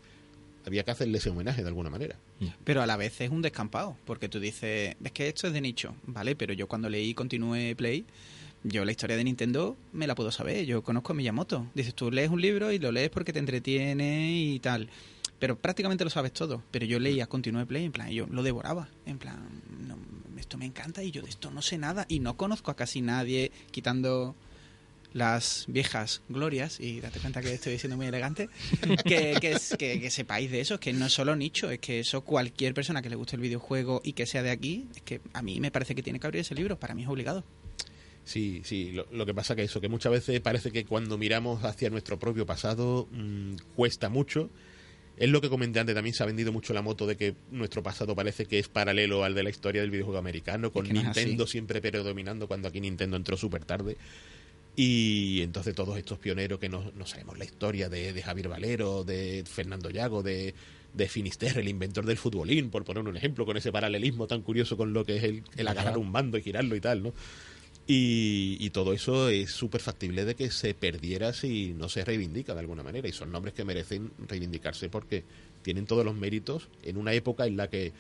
Había 0.65 0.83
que 0.83 0.91
hacerle 0.91 1.19
ese 1.19 1.29
homenaje 1.29 1.61
de 1.61 1.69
alguna 1.69 1.89
manera. 1.89 2.17
Pero 2.65 2.81
a 2.81 2.85
la 2.85 2.97
vez 2.97 3.21
es 3.21 3.29
un 3.29 3.41
descampado, 3.41 3.95
porque 4.03 4.27
tú 4.27 4.41
dices, 4.41 4.97
es 5.01 5.11
que 5.13 5.29
esto 5.29 5.47
es 5.47 5.53
de 5.53 5.61
nicho, 5.61 5.95
¿vale? 6.05 6.35
Pero 6.35 6.51
yo 6.51 6.67
cuando 6.67 6.89
leí 6.89 7.13
Continue 7.13 7.77
Play, 7.77 8.03
yo 8.63 8.83
la 8.83 8.91
historia 8.91 9.15
de 9.15 9.23
Nintendo 9.23 9.77
me 9.93 10.05
la 10.05 10.15
puedo 10.15 10.33
saber, 10.33 10.65
yo 10.65 10.83
conozco 10.83 11.13
a 11.13 11.15
Miyamoto. 11.15 11.65
Dices, 11.75 11.95
tú 11.95 12.11
lees 12.11 12.29
un 12.29 12.41
libro 12.41 12.73
y 12.73 12.79
lo 12.79 12.91
lees 12.91 13.09
porque 13.09 13.31
te 13.31 13.39
entretiene 13.39 14.33
y 14.33 14.59
tal. 14.59 14.89
Pero 15.43 15.57
prácticamente 15.57 16.05
lo 16.05 16.09
sabes 16.09 16.31
todo. 16.31 16.63
Pero 16.71 16.85
yo 16.85 16.99
leía 16.99 17.27
Continue 17.27 17.65
Play, 17.65 17.83
en 17.83 17.91
plan, 17.91 18.09
yo 18.09 18.25
lo 18.27 18.43
devoraba. 18.43 18.87
En 19.05 19.17
plan, 19.17 19.45
no, 19.85 19.97
esto 20.39 20.57
me 20.57 20.63
encanta 20.63 21.03
y 21.03 21.11
yo 21.11 21.21
de 21.21 21.27
esto 21.27 21.51
no 21.51 21.61
sé 21.61 21.77
nada 21.77 22.05
y 22.07 22.21
no 22.21 22.37
conozco 22.37 22.71
a 22.71 22.77
casi 22.77 23.01
nadie, 23.01 23.51
quitando 23.71 24.37
las 25.11 25.65
viejas 25.67 26.21
glorias, 26.29 26.79
y 26.79 27.01
date 27.01 27.19
cuenta 27.19 27.41
que 27.41 27.53
estoy 27.53 27.77
siendo 27.77 27.97
muy 27.97 28.05
elegante, 28.05 28.47
que, 29.05 29.37
que, 29.41 29.51
es- 29.51 29.75
que- 29.77 29.99
que 29.99 30.09
sepáis 30.11 30.49
de 30.49 30.61
eso, 30.61 30.79
que 30.79 30.93
no 30.93 31.07
es 31.07 31.11
solo 31.13 31.35
nicho, 31.35 31.69
es 31.71 31.79
que 31.79 31.99
eso 31.99 32.21
cualquier 32.21 32.73
persona 32.73 33.01
que 33.01 33.09
le 33.09 33.17
guste 33.17 33.35
el 33.35 33.41
videojuego 33.41 33.99
y 34.01 34.13
que 34.13 34.25
sea 34.25 34.43
de 34.43 34.49
aquí, 34.51 34.87
es 34.95 35.01
que 35.01 35.19
a 35.33 35.41
mí 35.41 35.59
me 35.59 35.71
parece 35.71 35.93
que 35.93 36.03
tiene 36.03 36.21
que 36.21 36.27
abrir 36.27 36.39
ese 36.39 36.55
libro, 36.55 36.79
para 36.79 36.95
mí 36.95 37.03
es 37.03 37.09
obligado. 37.09 37.43
Sí, 38.23 38.61
sí, 38.63 38.93
lo, 38.93 39.07
lo 39.11 39.25
que 39.25 39.33
pasa 39.33 39.57
que 39.57 39.63
eso, 39.63 39.81
que 39.81 39.89
muchas 39.89 40.13
veces 40.13 40.39
parece 40.39 40.71
que 40.71 40.85
cuando 40.85 41.17
miramos 41.17 41.65
hacia 41.65 41.89
nuestro 41.89 42.17
propio 42.17 42.45
pasado 42.45 43.09
mmm, 43.11 43.55
cuesta 43.75 44.07
mucho. 44.07 44.49
Es 45.15 45.29
lo 45.29 45.41
que 45.41 45.49
comenté 45.49 45.79
antes, 45.79 45.93
también 45.93 46.15
se 46.15 46.23
ha 46.23 46.25
vendido 46.25 46.51
mucho 46.51 46.73
la 46.73 46.81
moto 46.81 47.05
de 47.05 47.15
que 47.15 47.35
nuestro 47.51 47.83
pasado 47.83 48.15
parece 48.15 48.45
que 48.45 48.59
es 48.59 48.67
paralelo 48.67 49.23
al 49.23 49.35
de 49.35 49.43
la 49.43 49.49
historia 49.49 49.81
del 49.81 49.91
videojuego 49.91 50.17
americano, 50.17 50.71
con 50.71 50.87
Nintendo 50.87 51.45
siempre 51.45 51.81
predominando 51.81 52.47
cuando 52.47 52.67
aquí 52.67 52.81
Nintendo 52.81 53.15
entró 53.17 53.37
súper 53.37 53.63
tarde. 53.63 53.97
Y 54.75 55.41
entonces 55.41 55.75
todos 55.75 55.97
estos 55.97 56.17
pioneros 56.17 56.59
que 56.59 56.67
no, 56.67 56.91
no 56.95 57.05
sabemos 57.05 57.37
la 57.37 57.45
historia 57.45 57.89
de, 57.89 58.11
de 58.11 58.23
Javier 58.23 58.47
Valero, 58.47 59.03
de 59.03 59.43
Fernando 59.45 59.91
Llago, 59.91 60.23
de, 60.23 60.55
de 60.93 61.07
Finisterre, 61.07 61.61
el 61.61 61.67
inventor 61.67 62.05
del 62.05 62.17
futbolín, 62.17 62.71
por 62.71 62.83
poner 62.83 63.07
un 63.07 63.15
ejemplo, 63.15 63.45
con 63.45 63.55
ese 63.55 63.71
paralelismo 63.71 64.25
tan 64.25 64.41
curioso 64.41 64.75
con 64.75 64.91
lo 64.91 65.05
que 65.05 65.17
es 65.17 65.23
el, 65.23 65.43
el 65.57 65.67
agarrar 65.67 65.99
un 65.99 66.11
mando 66.11 66.39
y 66.39 66.41
girarlo 66.41 66.75
y 66.75 66.81
tal, 66.81 67.03
¿no? 67.03 67.13
Y, 67.85 68.57
y 68.61 68.69
todo 68.69 68.93
eso 68.93 69.27
es 69.27 69.51
súper 69.51 69.81
factible 69.81 70.23
de 70.23 70.35
que 70.35 70.49
se 70.51 70.73
perdiera 70.73 71.33
si 71.33 71.73
no 71.73 71.89
se 71.89 72.05
reivindica 72.05 72.53
de 72.53 72.61
alguna 72.61 72.81
manera. 72.83 73.07
Y 73.07 73.11
son 73.11 73.31
nombres 73.31 73.53
que 73.53 73.65
merecen 73.65 74.11
reivindicarse 74.27 74.87
porque 74.89 75.23
tienen 75.63 75.85
todos 75.85 76.05
los 76.05 76.15
méritos 76.15 76.69
en 76.83 76.95
una 76.97 77.13
época 77.13 77.45
en 77.45 77.57
la 77.57 77.69
que, 77.69 77.91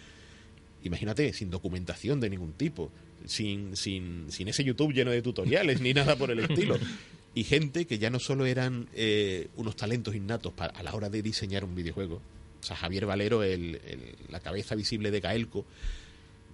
imagínate, 0.83 1.33
sin 1.33 1.49
documentación 1.49 2.19
de 2.21 2.29
ningún 2.29 2.53
tipo, 2.53 2.91
sin, 3.25 3.75
sin, 3.75 4.31
sin 4.31 4.47
ese 4.47 4.63
YouTube 4.63 4.93
lleno 4.93 5.11
de 5.11 5.21
tutoriales 5.21 5.81
ni 5.81 5.93
nada 5.93 6.15
por 6.15 6.31
el 6.31 6.39
estilo. 6.39 6.77
Y 7.35 7.45
gente 7.45 7.85
que 7.87 7.97
ya 7.97 8.11
no 8.11 8.19
solo 8.19 8.45
eran 8.45 8.87
eh, 8.93 9.47
unos 9.55 9.75
talentos 9.75 10.13
innatos 10.13 10.53
para, 10.53 10.71
a 10.77 10.83
la 10.83 10.93
hora 10.93 11.09
de 11.09 11.23
diseñar 11.23 11.63
un 11.63 11.73
videojuego. 11.73 12.21
O 12.61 12.63
sea, 12.63 12.75
Javier 12.75 13.07
Valero, 13.07 13.41
el, 13.41 13.81
el- 13.87 14.15
la 14.29 14.39
cabeza 14.39 14.75
visible 14.75 15.09
de 15.09 15.19
Gaelco, 15.19 15.65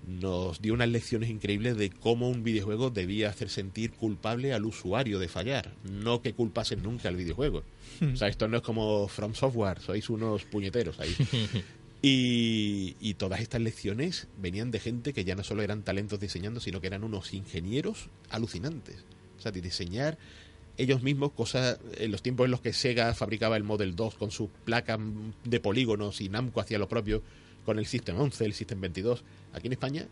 nos 0.10 0.62
dio 0.62 0.74
unas 0.74 0.90
lecciones 0.90 1.30
increíbles 1.30 1.78
de 1.78 1.90
cómo 1.90 2.30
un 2.30 2.44
videojuego 2.44 2.90
debía 2.90 3.30
hacer 3.30 3.50
sentir 3.50 3.92
culpable 3.92 4.54
al 4.54 4.66
usuario 4.66 5.20
de 5.20 5.28
fallar, 5.28 5.74
no 5.84 6.22
que 6.22 6.34
culpasen 6.34 6.84
nunca 6.84 7.10
al 7.10 7.16
videojuego. 7.16 7.64
O 8.02 8.16
sea, 8.16 8.28
esto 8.28 8.48
no 8.48 8.58
es 8.58 8.64
como 8.64 9.08
From 9.08 9.36
Software, 9.36 9.80
sois 9.80 10.10
unos 10.10 10.46
puñeteros 10.46 11.00
ahí. 11.00 11.16
Y, 12.02 12.96
y 13.02 13.16
todas 13.16 13.42
estas 13.42 13.60
lecciones 13.60 14.30
venían 14.38 14.72
de 14.72 14.80
gente 14.80 15.12
que 15.12 15.26
ya 15.26 15.36
no 15.36 15.44
solo 15.44 15.64
eran 15.64 15.84
talentos 15.84 16.18
diseñando, 16.18 16.62
sino 16.62 16.80
que 16.80 16.88
eran 16.88 17.04
unos 17.04 17.34
ingenieros 17.34 18.08
alucinantes. 18.30 19.04
O 19.38 19.42
sea, 19.42 19.52
de 19.52 19.60
diseñar 19.60 20.18
ellos 20.78 21.04
mismos 21.04 21.34
cosas 21.34 21.78
en 21.98 22.12
los 22.12 22.22
tiempos 22.22 22.46
en 22.46 22.52
los 22.52 22.62
que 22.62 22.72
Sega 22.72 23.14
fabricaba 23.14 23.58
el 23.58 23.66
Model 23.66 23.98
2 23.98 24.16
con 24.16 24.32
sus 24.32 24.50
placas 24.64 24.98
de 25.44 25.60
polígonos 25.60 26.22
y 26.22 26.30
Namco 26.30 26.62
hacía 26.62 26.80
lo 26.80 26.88
propio 26.88 27.22
con 27.66 27.80
el 27.80 27.86
System 27.86 28.18
11, 28.18 28.46
el 28.46 28.54
System 28.54 28.80
22. 28.80 29.24
Aquí 29.54 29.68
en 29.68 29.74
España, 29.74 30.08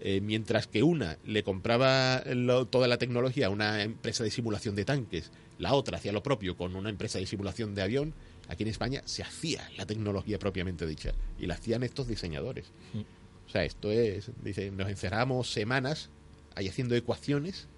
eh, 0.00 0.20
mientras 0.20 0.66
que 0.66 0.82
una 0.82 1.18
le 1.24 1.42
compraba 1.42 2.22
lo- 2.26 2.66
toda 2.66 2.86
la 2.88 2.98
tecnología 2.98 3.46
a 3.46 3.50
una 3.50 3.82
empresa 3.82 4.22
de 4.24 4.30
simulación 4.30 4.74
de 4.74 4.84
tanques, 4.84 5.30
la 5.58 5.72
otra 5.74 5.96
hacía 5.96 6.12
lo 6.12 6.22
propio 6.22 6.56
con 6.56 6.76
una 6.76 6.90
empresa 6.90 7.18
de 7.18 7.26
simulación 7.26 7.74
de 7.74 7.82
avión, 7.82 8.14
aquí 8.48 8.62
en 8.62 8.68
España 8.68 9.02
se 9.06 9.22
hacía 9.22 9.68
la 9.76 9.86
tecnología 9.86 10.38
propiamente 10.38 10.86
dicha 10.86 11.12
y 11.38 11.46
la 11.46 11.54
hacían 11.54 11.82
estos 11.82 12.06
diseñadores. 12.08 12.66
O 13.46 13.50
sea, 13.50 13.64
esto 13.64 13.90
es, 13.90 14.30
dice, 14.42 14.70
nos 14.70 14.88
encerramos 14.90 15.50
semanas 15.50 16.10
ahí 16.54 16.68
haciendo 16.68 16.94
ecuaciones 16.94 17.68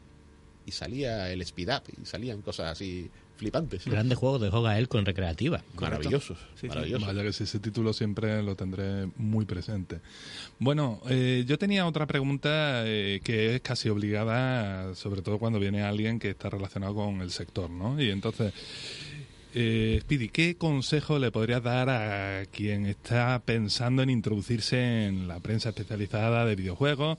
y 0.68 0.70
salía 0.70 1.30
el 1.32 1.40
speed 1.42 1.68
up 1.74 1.82
y 2.00 2.04
salían 2.04 2.42
cosas 2.42 2.72
así 2.72 3.10
flipantes. 3.38 3.86
Grandes 3.86 4.18
juegos 4.18 4.40
de 4.40 4.50
Joga 4.50 4.78
él 4.78 4.88
con 4.88 5.06
recreativa. 5.06 5.62
Maravillosos, 5.80 6.38
Sí, 6.60 6.68
maravillosos. 6.68 7.06
Vaya 7.06 7.22
que 7.22 7.32
sí, 7.32 7.44
ese 7.44 7.60
título 7.60 7.92
siempre 7.92 8.42
lo 8.42 8.54
tendré 8.56 9.08
muy 9.16 9.44
presente. 9.46 10.00
Bueno, 10.58 11.00
eh, 11.08 11.44
yo 11.46 11.56
tenía 11.58 11.86
otra 11.86 12.06
pregunta 12.06 12.82
eh, 12.84 13.20
que 13.24 13.54
es 13.54 13.60
casi 13.62 13.88
obligada, 13.88 14.94
sobre 14.94 15.22
todo 15.22 15.38
cuando 15.38 15.58
viene 15.58 15.82
alguien 15.82 16.18
que 16.18 16.30
está 16.30 16.50
relacionado 16.50 16.94
con 16.94 17.22
el 17.22 17.30
sector, 17.30 17.70
¿no? 17.70 18.00
Y 18.02 18.10
entonces, 18.10 18.52
eh, 19.54 19.98
Speedy, 20.02 20.28
¿qué 20.28 20.56
consejo 20.56 21.18
le 21.18 21.30
podrías 21.30 21.62
dar 21.62 21.88
a 21.88 22.44
quien 22.46 22.86
está 22.86 23.40
pensando 23.44 24.02
en 24.02 24.10
introducirse 24.10 25.06
en 25.06 25.28
la 25.28 25.38
prensa 25.40 25.70
especializada 25.70 26.44
de 26.44 26.56
videojuegos? 26.56 27.18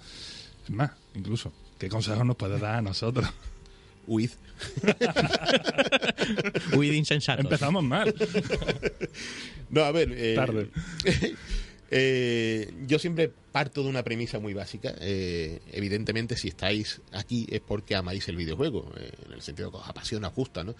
Es 0.65 0.69
más, 0.69 0.91
incluso, 1.15 1.53
¿qué 1.79 1.89
consejos 1.89 2.25
nos 2.25 2.35
puedes 2.35 2.61
dar 2.61 2.75
a 2.75 2.81
nosotros? 2.81 3.27
Huid. 4.05 4.29
Huid 6.75 6.93
insensato. 6.93 7.41
Empezamos 7.41 7.83
mal. 7.83 8.13
No, 9.69 9.83
a 9.83 9.91
ver. 9.91 10.11
eh, 10.15 10.35
Tarde. 10.35 10.69
eh, 11.91 12.73
yo 12.87 12.99
siempre 12.99 13.31
parto 13.51 13.83
de 13.83 13.89
una 13.89 14.03
premisa 14.03 14.39
muy 14.39 14.53
básica. 14.53 14.95
Eh, 14.99 15.61
evidentemente, 15.71 16.35
si 16.37 16.47
estáis 16.49 17.01
aquí 17.11 17.47
es 17.49 17.61
porque 17.61 17.95
amáis 17.95 18.27
el 18.29 18.35
videojuego, 18.35 18.91
eh, 18.97 19.11
en 19.27 19.33
el 19.33 19.41
sentido 19.41 19.71
que 19.71 19.77
os 19.77 19.87
apasiona, 19.87 20.29
os 20.29 20.35
gusta, 20.35 20.63
¿no? 20.63 20.75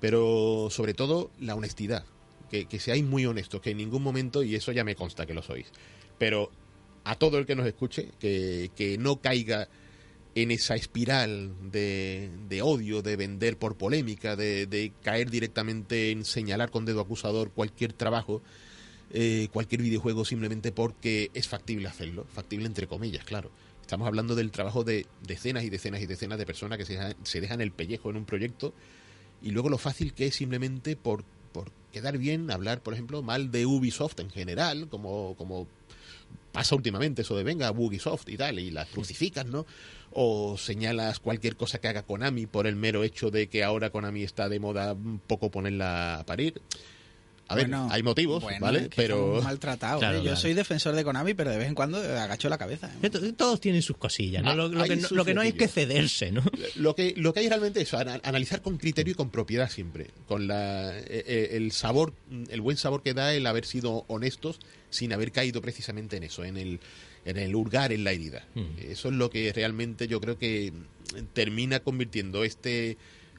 Pero 0.00 0.68
sobre 0.70 0.94
todo 0.94 1.30
la 1.40 1.54
honestidad. 1.54 2.04
Que, 2.50 2.66
que 2.66 2.78
seáis 2.78 3.02
muy 3.02 3.24
honestos, 3.24 3.62
que 3.62 3.70
en 3.70 3.78
ningún 3.78 4.02
momento, 4.02 4.42
y 4.42 4.54
eso 4.54 4.72
ya 4.72 4.84
me 4.84 4.94
consta 4.94 5.24
que 5.24 5.32
lo 5.32 5.40
sois, 5.40 5.68
pero 6.18 6.50
a 7.02 7.14
todo 7.14 7.38
el 7.38 7.46
que 7.46 7.56
nos 7.56 7.66
escuche 7.66 8.10
que, 8.20 8.70
que 8.76 8.98
no 8.98 9.22
caiga 9.22 9.68
en 10.34 10.50
esa 10.50 10.74
espiral 10.74 11.52
de, 11.70 12.30
de 12.48 12.62
odio, 12.62 13.02
de 13.02 13.16
vender 13.16 13.58
por 13.58 13.76
polémica, 13.76 14.34
de, 14.36 14.66
de 14.66 14.92
caer 15.02 15.30
directamente 15.30 16.10
en 16.10 16.24
señalar 16.24 16.70
con 16.70 16.84
dedo 16.84 17.00
acusador 17.00 17.50
cualquier 17.50 17.92
trabajo, 17.92 18.42
eh, 19.12 19.48
cualquier 19.52 19.82
videojuego 19.82 20.24
simplemente 20.24 20.72
porque 20.72 21.30
es 21.34 21.48
factible 21.48 21.88
hacerlo, 21.88 22.26
factible 22.32 22.66
entre 22.66 22.86
comillas, 22.86 23.24
claro. 23.24 23.50
Estamos 23.82 24.06
hablando 24.06 24.34
del 24.34 24.50
trabajo 24.50 24.84
de 24.84 25.06
decenas 25.26 25.64
y 25.64 25.70
decenas 25.70 26.00
y 26.00 26.06
decenas 26.06 26.38
de 26.38 26.46
personas 26.46 26.78
que 26.78 26.86
se, 26.86 26.98
se 27.24 27.40
dejan 27.40 27.60
el 27.60 27.72
pellejo 27.72 28.08
en 28.08 28.16
un 28.16 28.24
proyecto 28.24 28.72
y 29.42 29.50
luego 29.50 29.68
lo 29.68 29.76
fácil 29.76 30.14
que 30.14 30.28
es 30.28 30.36
simplemente 30.36 30.96
por, 30.96 31.24
por 31.52 31.70
quedar 31.92 32.16
bien 32.16 32.50
hablar, 32.50 32.82
por 32.82 32.94
ejemplo, 32.94 33.22
mal 33.22 33.50
de 33.50 33.66
Ubisoft 33.66 34.20
en 34.20 34.30
general, 34.30 34.88
como, 34.88 35.34
como 35.36 35.66
pasa 36.52 36.74
últimamente 36.74 37.22
eso 37.22 37.36
de 37.36 37.42
venga 37.42 37.70
Ubisoft 37.70 38.28
y 38.28 38.36
tal, 38.36 38.58
y 38.58 38.70
las 38.70 38.88
crucificas, 38.88 39.46
¿no? 39.46 39.66
O 40.14 40.56
señalas 40.58 41.20
cualquier 41.20 41.56
cosa 41.56 41.80
que 41.80 41.88
haga 41.88 42.02
Konami 42.02 42.46
por 42.46 42.66
el 42.66 42.76
mero 42.76 43.02
hecho 43.04 43.30
de 43.30 43.48
que 43.48 43.64
ahora 43.64 43.90
Konami 43.90 44.22
está 44.22 44.48
de 44.48 44.60
moda 44.60 44.92
un 44.92 45.18
poco 45.18 45.50
ponerla 45.50 46.18
a 46.20 46.26
parir. 46.26 46.60
A 47.48 47.54
ver, 47.54 47.64
Bueno, 47.66 47.88
hay 47.90 48.02
motivos, 48.02 48.42
bueno, 48.42 48.58
¿vale? 48.60 48.78
es 48.82 48.88
que 48.88 48.96
Pero. 48.96 49.42
Claro, 49.42 50.14
¿eh? 50.14 50.16
Yo 50.18 50.22
claro. 50.22 50.36
soy 50.36 50.54
defensor 50.54 50.94
de 50.94 51.04
Konami, 51.04 51.34
pero 51.34 51.50
de 51.50 51.58
vez 51.58 51.68
en 51.68 51.74
cuando 51.74 51.98
agacho 51.98 52.48
la 52.48 52.56
cabeza. 52.56 52.90
¿eh? 53.02 53.10
Todos 53.36 53.60
tienen 53.60 53.82
sus 53.82 53.98
cosillas, 53.98 54.42
¿no? 54.42 54.52
Ah, 54.52 54.54
Lo, 54.54 54.70
que, 54.84 55.00
sus 55.02 55.10
lo 55.12 55.24
que 55.24 55.34
no 55.34 55.42
hay 55.42 55.48
es 55.48 55.54
que 55.54 55.68
cederse, 55.68 56.30
¿no? 56.32 56.42
lo 56.76 56.94
que 56.94 57.12
lo 57.16 57.34
que 57.34 57.40
hay 57.40 57.48
realmente 57.50 57.82
es 57.82 57.92
ana- 57.92 58.20
analizar 58.24 58.62
con 58.62 58.78
criterio 58.78 59.12
y 59.12 59.14
con 59.16 59.28
propiedad 59.28 59.68
siempre 59.68 60.06
con 60.26 60.46
la 60.46 60.96
eh, 60.98 61.04
eh, 61.08 61.48
el 61.52 61.72
sabor 61.72 62.14
el 62.48 62.60
buen 62.62 62.78
sabor 62.78 63.02
que 63.02 63.12
da 63.12 63.34
el 63.34 63.46
haber 63.46 63.66
sido 63.66 64.04
honestos 64.08 64.58
sin 64.88 65.12
haber 65.12 65.30
caído 65.32 65.60
precisamente 65.60 66.16
en 66.16 66.22
eso 66.22 66.44
en 66.44 66.56
el 66.56 66.80
en 67.24 67.36
el 67.36 67.54
hurgar 67.54 67.92
en 67.92 68.04
la 68.04 68.12
herida 68.12 68.46
eso 68.80 69.08
es 69.08 69.14
lo 69.14 69.30
que 69.30 69.52
realmente 69.52 70.08
yo 70.08 70.20
creo 70.20 70.38
que 70.38 70.72
termina 71.32 71.80
convirtiendo 71.80 72.44
este 72.44 72.96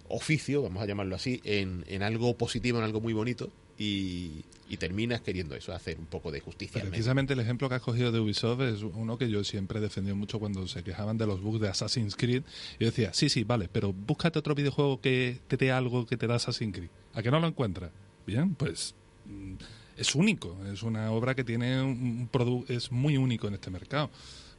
oficio 0.08 0.62
vamos 0.62 0.84
a 0.84 0.86
llamarlo 0.86 1.16
así 1.16 1.42
en, 1.44 1.84
en 1.88 2.04
algo 2.04 2.38
positivo 2.38 2.78
en 2.78 2.84
algo 2.84 3.02
muy 3.02 3.14
bonito 3.14 3.52
y, 3.78 4.44
y 4.70 4.78
terminas 4.78 5.22
queriendo 5.22 5.56
eso 5.56 5.74
hacer 5.74 6.00
un 6.00 6.06
poco 6.06 6.32
de 6.32 6.40
justicia. 6.40 6.82
Precisamente 6.82 7.34
el 7.34 7.40
ejemplo 7.40 7.70
que 7.70 7.76
has 7.76 7.82
cogido 7.82 8.12
de 8.12 8.20
Ubisoft 8.20 8.62
es 8.62 8.82
uno 8.82 9.18
que 9.18 9.30
yo 9.30 9.44
siempre 9.44 9.80
he 9.80 9.82
defendido 9.82 10.16
mucho 10.16 10.40
cuando 10.40 10.68
se 10.68 10.84
quejaban 10.84 11.18
de 11.18 11.28
los 11.28 11.42
bugs 11.42 11.62
de 11.62 11.70
Assassin's 11.70 12.16
Creed. 12.16 12.44
Yo 12.80 12.88
decía, 12.88 13.14
sí, 13.14 13.30
sí, 13.30 13.44
vale, 13.44 13.70
pero 13.72 13.94
búscate 13.94 14.40
otro 14.40 14.56
videojuego 14.56 15.02
que 15.02 15.40
te 15.48 15.58
dé 15.58 15.72
algo 15.72 16.06
que 16.06 16.18
te 16.18 16.28
da 16.28 16.36
Assassin's 16.36 16.76
Creed. 16.76 16.90
¿A 17.14 17.22
que 17.22 17.32
no 17.32 17.40
lo 17.40 17.48
encuentras? 17.48 17.92
Bien, 18.26 18.56
pues 18.56 18.96
mm, 19.26 19.54
es 19.98 20.16
único. 20.16 20.58
Es 20.72 20.84
una 20.84 21.12
obra 21.12 21.36
que 21.36 21.44
tiene 21.44 21.82
un 21.82 22.28
producto, 22.32 22.72
es 22.72 22.92
muy 22.92 23.18
único 23.18 23.48
en 23.48 23.56
este 23.56 23.70
mercado. 23.70 24.10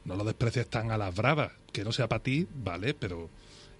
No 0.03 0.15
lo 0.15 0.23
desprecies 0.23 0.69
tan 0.69 0.91
a 0.91 0.97
las 0.97 1.15
bravas. 1.15 1.51
Que 1.71 1.83
no 1.83 1.91
sea 1.91 2.07
para 2.07 2.23
ti, 2.23 2.47
vale, 2.53 2.93
pero 2.93 3.29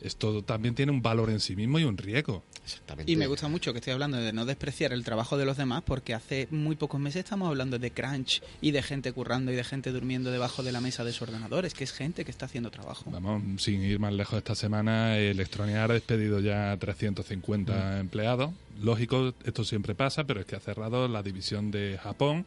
esto 0.01 0.43
también 0.43 0.75
tiene 0.75 0.91
un 0.91 1.01
valor 1.01 1.29
en 1.29 1.39
sí 1.39 1.55
mismo 1.55 1.79
y 1.79 1.83
un 1.83 1.97
riesgo. 1.97 2.43
Exactamente. 2.63 3.11
Y 3.11 3.15
me 3.15 3.27
gusta 3.27 3.47
mucho 3.47 3.73
que 3.73 3.79
estoy 3.79 3.93
hablando 3.93 4.17
de 4.17 4.33
no 4.33 4.45
despreciar 4.45 4.91
el 4.91 5.03
trabajo 5.03 5.37
de 5.37 5.45
los 5.45 5.57
demás, 5.57 5.83
porque 5.85 6.13
hace 6.13 6.47
muy 6.49 6.75
pocos 6.75 6.99
meses 6.99 7.23
estamos 7.23 7.47
hablando 7.47 7.77
de 7.77 7.91
crunch 7.91 8.41
y 8.61 8.71
de 8.71 8.81
gente 8.81 9.11
currando 9.13 9.51
y 9.51 9.55
de 9.55 9.63
gente 9.63 9.91
durmiendo 9.91 10.31
debajo 10.31 10.63
de 10.63 10.71
la 10.71 10.81
mesa 10.81 11.03
de 11.03 11.13
su 11.13 11.23
ordenador. 11.23 11.65
Es 11.65 11.73
que 11.73 11.83
es 11.83 11.91
gente 11.91 12.25
que 12.25 12.31
está 12.31 12.45
haciendo 12.45 12.71
trabajo. 12.71 13.09
Vamos, 13.11 13.61
sin 13.61 13.83
ir 13.83 13.99
más 13.99 14.13
lejos 14.13 14.37
esta 14.37 14.55
semana, 14.55 15.17
Electronic 15.17 15.75
ha 15.75 15.87
despedido 15.87 16.39
ya 16.39 16.71
a 16.71 16.77
350 16.77 17.99
empleados. 17.99 18.51
Lógico, 18.81 19.33
esto 19.43 19.63
siempre 19.63 19.95
pasa, 19.95 20.25
pero 20.25 20.41
es 20.41 20.45
que 20.45 20.55
ha 20.55 20.59
cerrado 20.59 21.07
la 21.07 21.23
división 21.23 21.71
de 21.71 21.99
Japón. 22.01 22.45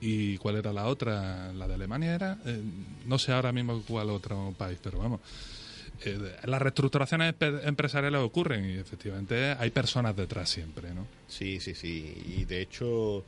¿Y 0.00 0.36
cuál 0.38 0.56
era 0.56 0.72
la 0.72 0.86
otra? 0.86 1.52
¿La 1.52 1.68
de 1.68 1.74
Alemania 1.74 2.14
era? 2.14 2.38
Eh, 2.44 2.60
no 3.06 3.18
sé 3.18 3.32
ahora 3.32 3.52
mismo 3.52 3.82
cuál 3.86 4.10
otro 4.10 4.54
país, 4.56 4.78
pero 4.82 4.98
vamos. 4.98 5.20
Eh, 6.04 6.36
las 6.44 6.62
reestructuraciones 6.62 7.34
empresariales 7.64 8.20
ocurren 8.20 8.64
y 8.64 8.78
efectivamente 8.78 9.52
hay 9.58 9.70
personas 9.70 10.16
detrás 10.16 10.48
siempre, 10.48 10.94
¿no? 10.94 11.06
Sí, 11.26 11.60
sí, 11.60 11.74
sí. 11.74 12.22
Y 12.38 12.44
de 12.44 12.60
hecho, 12.60 13.24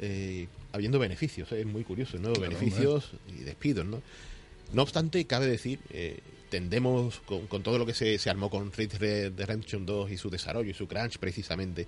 eh, 0.00 0.48
habiendo 0.72 0.98
beneficios, 0.98 1.50
¿eh? 1.52 1.60
es 1.60 1.66
muy 1.66 1.84
curioso, 1.84 2.18
¿no? 2.18 2.32
Claro, 2.32 2.40
beneficios 2.40 3.12
y 3.28 3.42
despidos, 3.42 3.86
¿no? 3.86 4.02
No 4.72 4.82
obstante, 4.82 5.24
cabe 5.26 5.46
decir, 5.46 5.78
eh, 5.90 6.18
tendemos 6.50 7.20
con, 7.20 7.46
con 7.46 7.62
todo 7.62 7.78
lo 7.78 7.86
que 7.86 7.94
se, 7.94 8.18
se 8.18 8.28
armó 8.28 8.50
con 8.50 8.72
Red 8.72 8.92
Dead 8.98 9.32
Redemption 9.36 9.86
2 9.86 10.10
y 10.10 10.16
su 10.16 10.30
desarrollo 10.30 10.70
y 10.70 10.74
su 10.74 10.88
crunch 10.88 11.18
precisamente, 11.18 11.86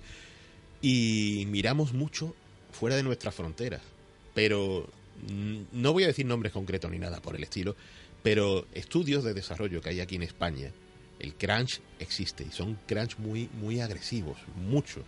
y 0.81 1.45
miramos 1.49 1.93
mucho 1.93 2.33
fuera 2.71 2.95
de 2.95 3.03
nuestras 3.03 3.35
fronteras. 3.35 3.81
Pero 4.33 4.87
no 5.71 5.93
voy 5.93 6.03
a 6.03 6.07
decir 6.07 6.25
nombres 6.25 6.53
concretos 6.53 6.91
ni 6.91 6.99
nada 6.99 7.19
por 7.19 7.35
el 7.35 7.43
estilo, 7.43 7.75
pero 8.23 8.65
estudios 8.73 9.23
de 9.23 9.33
desarrollo 9.33 9.81
que 9.81 9.89
hay 9.89 9.99
aquí 9.99 10.15
en 10.15 10.23
España, 10.23 10.71
el 11.19 11.33
crunch 11.33 11.81
existe 11.99 12.43
y 12.47 12.51
son 12.51 12.77
crunch 12.87 13.17
muy, 13.17 13.49
muy 13.59 13.79
agresivos, 13.81 14.37
mucho. 14.55 15.01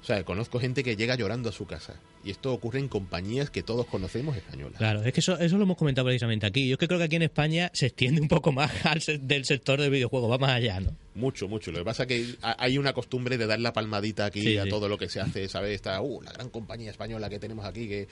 O 0.00 0.04
sea, 0.04 0.24
conozco 0.24 0.58
gente 0.58 0.82
que 0.82 0.96
llega 0.96 1.14
llorando 1.14 1.48
a 1.48 1.52
su 1.52 1.64
casa. 1.66 1.94
Y 2.24 2.30
esto 2.30 2.52
ocurre 2.52 2.78
en 2.78 2.86
compañías 2.88 3.50
que 3.50 3.62
todos 3.64 3.84
conocemos 3.86 4.36
españolas. 4.36 4.78
Claro, 4.78 5.02
es 5.02 5.12
que 5.12 5.18
eso, 5.20 5.36
eso 5.38 5.56
lo 5.58 5.64
hemos 5.64 5.76
comentado 5.76 6.06
precisamente 6.06 6.46
aquí. 6.46 6.68
Yo 6.68 6.74
es 6.74 6.78
que 6.78 6.86
creo 6.86 6.98
que 6.98 7.04
aquí 7.06 7.16
en 7.16 7.22
España 7.22 7.70
se 7.74 7.86
extiende 7.86 8.20
un 8.20 8.28
poco 8.28 8.52
más 8.52 8.70
al 8.86 9.00
se- 9.00 9.18
del 9.18 9.44
sector 9.44 9.80
del 9.80 9.90
videojuego, 9.90 10.28
va 10.28 10.38
más 10.38 10.50
allá, 10.52 10.78
¿no? 10.80 10.94
Mucho, 11.16 11.48
mucho. 11.48 11.72
Lo 11.72 11.78
que 11.78 11.84
pasa 11.84 12.04
es 12.04 12.08
que 12.08 12.34
ha- 12.42 12.56
hay 12.62 12.78
una 12.78 12.92
costumbre 12.92 13.38
de 13.38 13.46
dar 13.46 13.58
la 13.60 13.72
palmadita 13.72 14.24
aquí 14.26 14.40
Sí, 14.42 14.56
a 14.56 14.64
sí. 14.64 14.68
todo 14.70 14.88
lo 14.88 14.98
que 14.98 15.08
se 15.08 15.20
hace, 15.20 15.48
¿sabes? 15.48 15.74
Está, 15.74 16.00
uh, 16.00 16.22
la 16.22 16.32
gran 16.32 16.48
compañía 16.50 16.90
española 16.92 17.28
que 17.28 17.38
tenemos 17.40 17.64
aquí 17.64 17.88
que... 17.88 18.06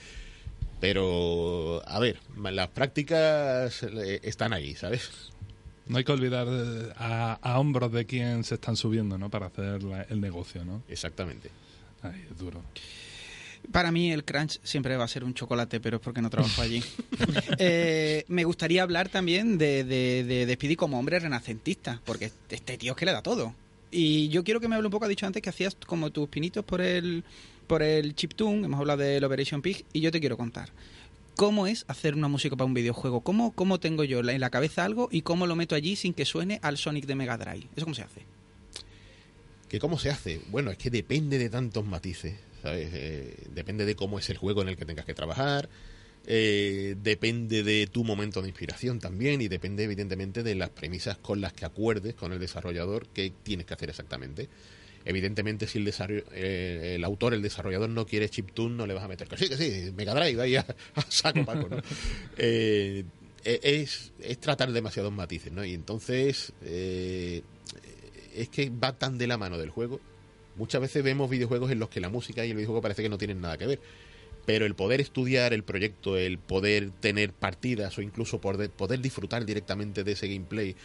Pero, 0.81 1.83
a 1.87 1.99
ver, 1.99 2.19
las 2.37 2.69
prácticas 2.69 3.83
eh, 3.83 4.21
están 4.23 4.53
ahí, 4.53 4.75
¿sabes? 4.75 5.11
No 5.87 5.99
hay 5.99 6.05
que 6.05 6.13
olvidar 6.13 6.47
eh, 6.51 6.93
a, 6.97 7.35
a 7.43 7.59
hombros 7.59 7.93
de 7.93 8.07
quién 8.07 8.45
se 8.45 8.55
están 8.55 8.77
subiendo, 8.77 9.19
¿no? 9.19 9.29
Para 9.29 9.47
hacer 9.47 9.83
la- 9.83 10.03
el 10.05 10.21
negocio, 10.21 10.65
¿no? 10.65 10.83
Exactamente. 10.89 11.51
Ay, 12.03 12.25
es 12.31 12.39
duro. 12.39 12.63
Para 13.73 13.93
mí 13.93 14.11
el 14.11 14.25
crunch 14.25 14.59
siempre 14.63 14.97
va 14.97 15.05
a 15.05 15.09
ser 15.09 15.23
un 15.23 15.35
chocolate, 15.35 15.81
pero 15.81 15.99
es 15.99 16.03
porque 16.03 16.23
no 16.23 16.31
trabajo 16.31 16.63
allí. 16.63 16.83
Eh, 17.59 18.25
me 18.29 18.45
gustaría 18.45 18.83
hablar 18.83 19.11
también 19.11 19.59
de, 19.59 19.85
de, 19.85 20.25
de, 20.25 20.47
de 20.47 20.55
Speedy 20.55 20.77
como 20.77 20.99
hombre 20.99 21.19
renacentista, 21.19 22.01
porque 22.07 22.33
este 22.49 22.79
tío 22.79 22.93
es 22.93 22.97
que 22.99 23.05
le 23.05 23.13
da 23.13 23.23
todo. 23.23 23.55
Y 23.91 24.29
yo 24.29 24.43
quiero 24.45 24.61
que 24.61 24.69
me 24.69 24.77
hable 24.77 24.87
un 24.87 24.93
poco, 24.93 25.05
ha 25.05 25.09
dicho 25.09 25.27
antes 25.27 25.43
que 25.43 25.51
hacías 25.51 25.77
como 25.87 26.11
tus 26.11 26.29
pinitos 26.29 26.65
por 26.65 26.81
el, 26.81 27.23
por 27.71 27.85
el 27.85 28.17
chiptune, 28.17 28.67
hemos 28.67 28.81
hablado 28.81 29.01
del 29.03 29.23
Operation 29.23 29.63
Pig, 29.63 29.85
y 29.93 30.01
yo 30.01 30.11
te 30.11 30.19
quiero 30.19 30.37
contar. 30.37 30.71
¿Cómo 31.37 31.69
es 31.69 31.85
hacer 31.87 32.17
una 32.17 32.27
música 32.27 32.57
para 32.57 32.65
un 32.65 32.75
videojuego? 32.75 33.21
¿Cómo, 33.21 33.53
cómo 33.53 33.79
tengo 33.79 34.03
yo 34.03 34.19
en 34.19 34.41
la 34.41 34.51
cabeza 34.51 34.85
algo 34.85 35.09
y 35.13 35.23
cómo 35.23 35.47
lo 35.47 35.55
meto 35.55 35.77
allí 35.77 35.95
sin 35.95 36.13
que 36.13 36.25
suene 36.25 36.59
al 36.63 36.79
Sonic 36.79 37.07
de 37.07 37.15
Mega 37.15 37.39
Drive? 37.39 37.69
¿Eso 37.77 37.87
cómo 37.87 37.95
se 37.95 38.03
hace? 38.03 38.23
¿Que 39.69 39.79
¿Cómo 39.79 40.01
se 40.01 40.11
hace? 40.11 40.41
Bueno, 40.49 40.73
es 40.73 40.79
que 40.79 40.91
depende 40.91 41.39
de 41.39 41.49
tantos 41.49 41.87
matices, 41.87 42.35
¿sabes? 42.61 42.91
Eh, 42.93 43.37
depende 43.55 43.85
de 43.85 43.95
cómo 43.95 44.19
es 44.19 44.29
el 44.31 44.37
juego 44.37 44.63
en 44.63 44.71
el 44.71 44.77
que 44.77 44.85
tengas 44.85 45.05
que 45.05 45.15
trabajar, 45.15 45.69
eh, 46.27 46.97
depende 47.01 47.63
de 47.63 47.87
tu 47.87 48.03
momento 48.03 48.43
de 48.43 48.49
inspiración 48.49 48.99
también 48.99 49.43
y 49.43 49.47
depende 49.47 49.85
evidentemente 49.85 50.43
de 50.43 50.57
las 50.57 50.71
premisas 50.71 51.19
con 51.19 51.41
las 51.41 51.53
que 51.53 51.67
acuerdes 51.67 52.17
con 52.17 52.33
el 52.33 52.41
desarrollador 52.41 53.07
que 53.11 53.33
tienes 53.45 53.65
que 53.65 53.75
hacer 53.75 53.91
exactamente. 53.91 54.49
Evidentemente, 55.05 55.67
si 55.67 55.79
el, 55.79 55.93
eh, 56.33 56.93
el 56.97 57.05
autor, 57.05 57.33
el 57.33 57.43
desarrollador 57.43 57.89
no 57.89 58.07
quiere 58.07 58.29
chiptune, 58.29 58.77
no 58.77 58.87
le 58.87 58.95
vas 58.95 59.05
a 59.05 59.09
meter 59.09 59.29
que 59.29 59.37
sí, 59.37 59.49
que 59.49 59.57
sí, 59.57 59.93
Mega 59.97 60.15
Drive 60.15 60.41
ahí 60.43 60.57
a, 60.57 60.61
a 60.95 61.03
saco 61.09 61.45
paco, 61.45 61.69
¿no? 61.69 61.77
Eh, 63.43 63.59
es, 63.63 64.13
es 64.21 64.39
tratar 64.39 64.71
demasiados 64.71 65.11
matices, 65.11 65.51
¿no? 65.51 65.65
Y 65.65 65.73
entonces 65.73 66.53
eh, 66.61 67.43
es 68.35 68.51
que 68.51 68.69
va 68.69 68.99
tan 68.99 69.17
de 69.17 69.27
la 69.27 69.39
mano 69.39 69.57
del 69.57 69.71
juego. 69.71 69.99
Muchas 70.57 70.83
veces 70.83 71.03
vemos 71.03 71.31
videojuegos 71.31 71.71
en 71.71 71.79
los 71.79 71.89
que 71.89 72.01
la 72.01 72.11
música 72.11 72.45
y 72.45 72.51
el 72.51 72.57
videojuego 72.57 72.83
parece 72.83 73.03
que 73.03 73.09
no 73.09 73.17
tienen 73.17 73.41
nada 73.41 73.57
que 73.57 73.67
ver. 73.67 73.81
Pero 74.45 74.67
el 74.67 74.75
poder 74.75 75.01
estudiar 75.01 75.55
el 75.55 75.65
proyecto, 75.65 76.19
el 76.19 76.39
poder 76.39 76.91
tener 76.91 77.33
partidas 77.33 77.97
o 77.97 78.03
incluso 78.03 78.41
poder, 78.43 78.69
poder 78.71 79.01
disfrutar 79.01 79.47
directamente 79.47 80.05
de 80.05 80.13
ese 80.13 80.29
gameplay 80.29 80.77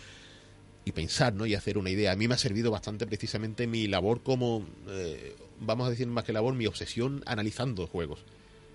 y 0.85 0.91
pensar, 0.91 1.33
¿no? 1.33 1.45
Y 1.47 1.55
hacer 1.55 1.77
una 1.77 1.89
idea. 1.89 2.11
A 2.11 2.15
mí 2.15 2.27
me 2.27 2.35
ha 2.35 2.37
servido 2.37 2.69
bastante 2.71 3.07
precisamente 3.07 3.65
mi 3.67 3.87
labor 3.87 4.21
como, 4.21 4.65
eh, 4.87 5.35
vamos 5.59 5.87
a 5.87 5.89
decir 5.89 6.05
más 6.07 6.23
que 6.23 6.31
labor, 6.33 6.53
mi 6.53 6.67
obsesión 6.67 7.23
analizando 7.25 7.87
juegos 7.87 8.19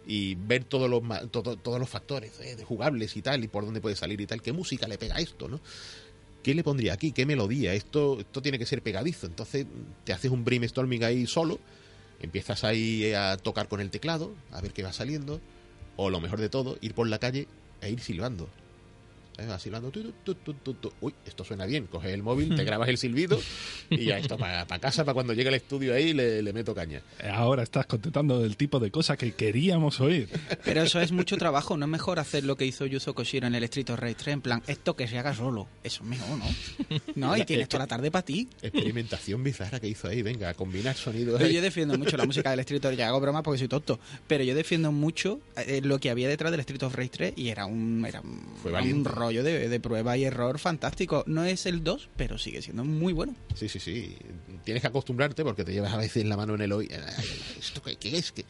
y 0.06 0.34
ver 0.34 0.64
todos 0.64 0.90
los 0.90 1.02
todo- 1.30 1.56
todos 1.56 1.78
los 1.78 1.88
factores 1.88 2.40
eh, 2.40 2.56
de 2.56 2.64
jugables 2.64 3.16
y 3.16 3.22
tal 3.22 3.44
y 3.44 3.48
por 3.48 3.64
dónde 3.64 3.80
puede 3.80 3.94
salir 3.96 4.20
y 4.20 4.26
tal 4.26 4.40
qué 4.42 4.52
música 4.52 4.88
le 4.88 4.96
pega 4.96 5.16
esto 5.20 5.46
no 5.46 5.60
qué 6.42 6.54
le 6.54 6.64
pondría 6.64 6.94
aquí 6.94 7.12
qué 7.12 7.26
melodía 7.26 7.74
esto 7.74 8.18
esto 8.18 8.40
tiene 8.42 8.58
que 8.58 8.66
ser 8.66 8.82
pegadizo. 8.82 9.26
Entonces 9.26 9.66
te 10.04 10.12
haces 10.14 10.30
un 10.30 10.42
brainstorming 10.44 11.04
ahí 11.04 11.26
solo 11.26 11.60
empiezas 12.20 12.64
ahí 12.64 13.12
a 13.12 13.36
tocar 13.36 13.68
con 13.68 13.80
el 13.80 13.90
teclado 13.90 14.32
a 14.52 14.60
ver 14.62 14.72
qué 14.72 14.82
va 14.82 14.92
saliendo 14.92 15.40
o 15.96 16.08
lo 16.10 16.18
mejor 16.20 16.40
de 16.40 16.48
todo 16.48 16.76
ir 16.80 16.94
por 16.94 17.06
la 17.06 17.18
calle 17.18 17.46
e 17.82 17.90
ir 17.90 18.00
silbando 18.00 18.48
¿eh? 19.40 19.46
vacilando. 19.46 19.90
tu, 19.90 20.12
tu, 20.24 20.34
tu, 20.34 20.54
tu, 20.54 20.74
tu. 20.74 20.92
Uy, 21.00 21.14
esto 21.24 21.44
suena 21.44 21.66
bien. 21.66 21.86
Coges 21.86 22.12
el 22.12 22.22
móvil, 22.22 22.54
te 22.54 22.64
grabas 22.70 22.88
el 22.88 22.98
silbido 22.98 23.40
y 23.88 24.04
ya 24.06 24.18
esto 24.18 24.36
para 24.36 24.66
casa, 24.78 25.04
para 25.04 25.14
cuando 25.14 25.32
llegue 25.32 25.48
al 25.48 25.54
estudio 25.54 25.94
ahí 25.94 26.12
le, 26.12 26.42
le 26.42 26.52
meto 26.52 26.74
caña. 26.74 27.02
Ahora 27.32 27.62
estás 27.62 27.86
contestando 27.86 28.44
el 28.44 28.56
tipo 28.56 28.78
de 28.80 28.90
cosas 28.90 29.16
que 29.16 29.32
queríamos 29.32 30.00
oír. 30.00 30.28
Pero 30.64 30.82
eso 30.82 31.00
es 31.00 31.12
mucho 31.12 31.36
trabajo, 31.36 31.76
no 31.76 31.86
es 31.86 31.90
mejor 31.90 32.18
hacer 32.18 32.44
lo 32.44 32.56
que 32.56 32.66
hizo 32.66 32.86
Yuzo 32.86 33.14
Koshiro 33.14 33.46
en 33.46 33.54
el 33.54 33.64
Street 33.64 33.90
of 33.90 33.98
Rage 33.98 34.14
3, 34.14 34.34
en 34.34 34.40
plan, 34.40 34.62
esto 34.66 34.96
que 34.96 35.08
se 35.08 35.18
haga 35.18 35.34
solo. 35.34 35.68
Eso 35.82 36.02
es 36.02 36.08
mejor, 36.08 36.38
¿no? 36.38 36.44
No, 37.16 37.36
y 37.36 37.44
tienes 37.44 37.68
toda 37.68 37.84
la 37.84 37.86
tarde 37.86 38.10
para 38.10 38.24
ti. 38.24 38.48
Experimentación 38.62 39.42
bizarra 39.42 39.80
que 39.80 39.88
hizo 39.88 40.08
ahí. 40.08 40.22
Venga, 40.22 40.50
a 40.50 40.54
combinar 40.54 40.96
sonidos. 40.96 41.40
Ahí. 41.40 41.54
yo 41.54 41.62
defiendo 41.62 41.96
mucho 41.98 42.16
la 42.16 42.24
música 42.24 42.50
del 42.50 42.60
Street 42.60 42.84
of 42.84 42.90
Rage, 42.90 43.02
hago 43.04 43.20
bromas 43.20 43.42
porque 43.42 43.58
soy 43.58 43.68
tonto, 43.68 43.98
pero 44.26 44.44
yo 44.44 44.54
defiendo 44.54 44.92
mucho 44.92 45.40
eh, 45.56 45.80
lo 45.82 45.98
que 45.98 46.10
había 46.10 46.28
detrás 46.28 46.50
del 46.50 46.60
Street 46.60 46.82
of 46.82 46.94
Rage 46.94 47.10
3 47.10 47.32
y 47.36 47.48
era 47.48 47.66
un, 47.66 48.04
era 48.06 48.20
un, 48.20 48.40
Fue 48.62 48.70
un 48.70 48.74
valiente. 48.74 49.10
Rollo 49.30 49.42
de, 49.44 49.68
de 49.68 49.80
prueba 49.80 50.16
y 50.16 50.24
error 50.24 50.58
fantástico. 50.58 51.24
No 51.26 51.44
es 51.44 51.66
el 51.66 51.82
2, 51.84 52.08
pero 52.16 52.36
sigue 52.38 52.62
siendo 52.62 52.84
muy 52.84 53.12
bueno. 53.12 53.34
Sí, 53.54 53.68
sí, 53.68 53.78
sí. 53.80 54.16
Tienes 54.64 54.80
que 54.82 54.86
acostumbrarte 54.88 55.44
porque 55.44 55.64
te 55.64 55.72
llevas 55.72 55.92
a 55.92 55.96
veces 55.98 56.24
la 56.26 56.36
mano 56.36 56.54
en 56.54 56.62
el 56.62 56.72
oído. 56.72 56.96
Ay, 57.16 57.24
¿Esto 57.58 57.82
qué, 57.82 57.96
qué 57.96 58.16
es? 58.18 58.32
¿Qué, 58.32 58.44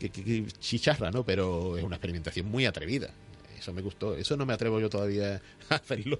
qué- 0.00 0.10
qué- 0.10 0.24
qué 0.24 0.46
chicharra, 0.58 1.10
¿no? 1.10 1.24
Pero 1.24 1.76
es 1.76 1.84
una 1.84 1.96
experimentación 1.96 2.46
muy 2.46 2.66
atrevida. 2.66 3.10
Eso 3.58 3.72
me 3.72 3.82
gustó. 3.82 4.16
Eso 4.16 4.36
no 4.36 4.44
me 4.46 4.54
atrevo 4.54 4.80
yo 4.80 4.90
todavía 4.90 5.40
a 5.68 5.74
hacerlo. 5.76 6.18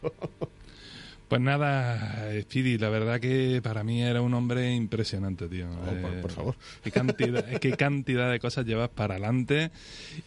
Pues 1.33 1.41
nada, 1.41 2.29
Speedy, 2.43 2.77
la 2.77 2.91
verdad 2.91 3.19
que 3.19 3.61
para 3.63 3.83
mí 3.83 4.03
era 4.03 4.21
un 4.21 4.35
hombre 4.35 4.75
impresionante, 4.75 5.49
tío. 5.49 5.67
Oh, 5.71 5.87
por- 5.87 6.13
Eh, 6.13 6.19
por 6.21 6.31
favor. 6.31 6.57
Qué 6.85 6.91
cantidad, 6.91 7.43
qué 7.59 7.73
cantidad 7.75 8.31
de 8.31 8.39
cosas 8.39 8.67
llevas 8.67 8.91
para 8.91 9.15
adelante. 9.15 9.71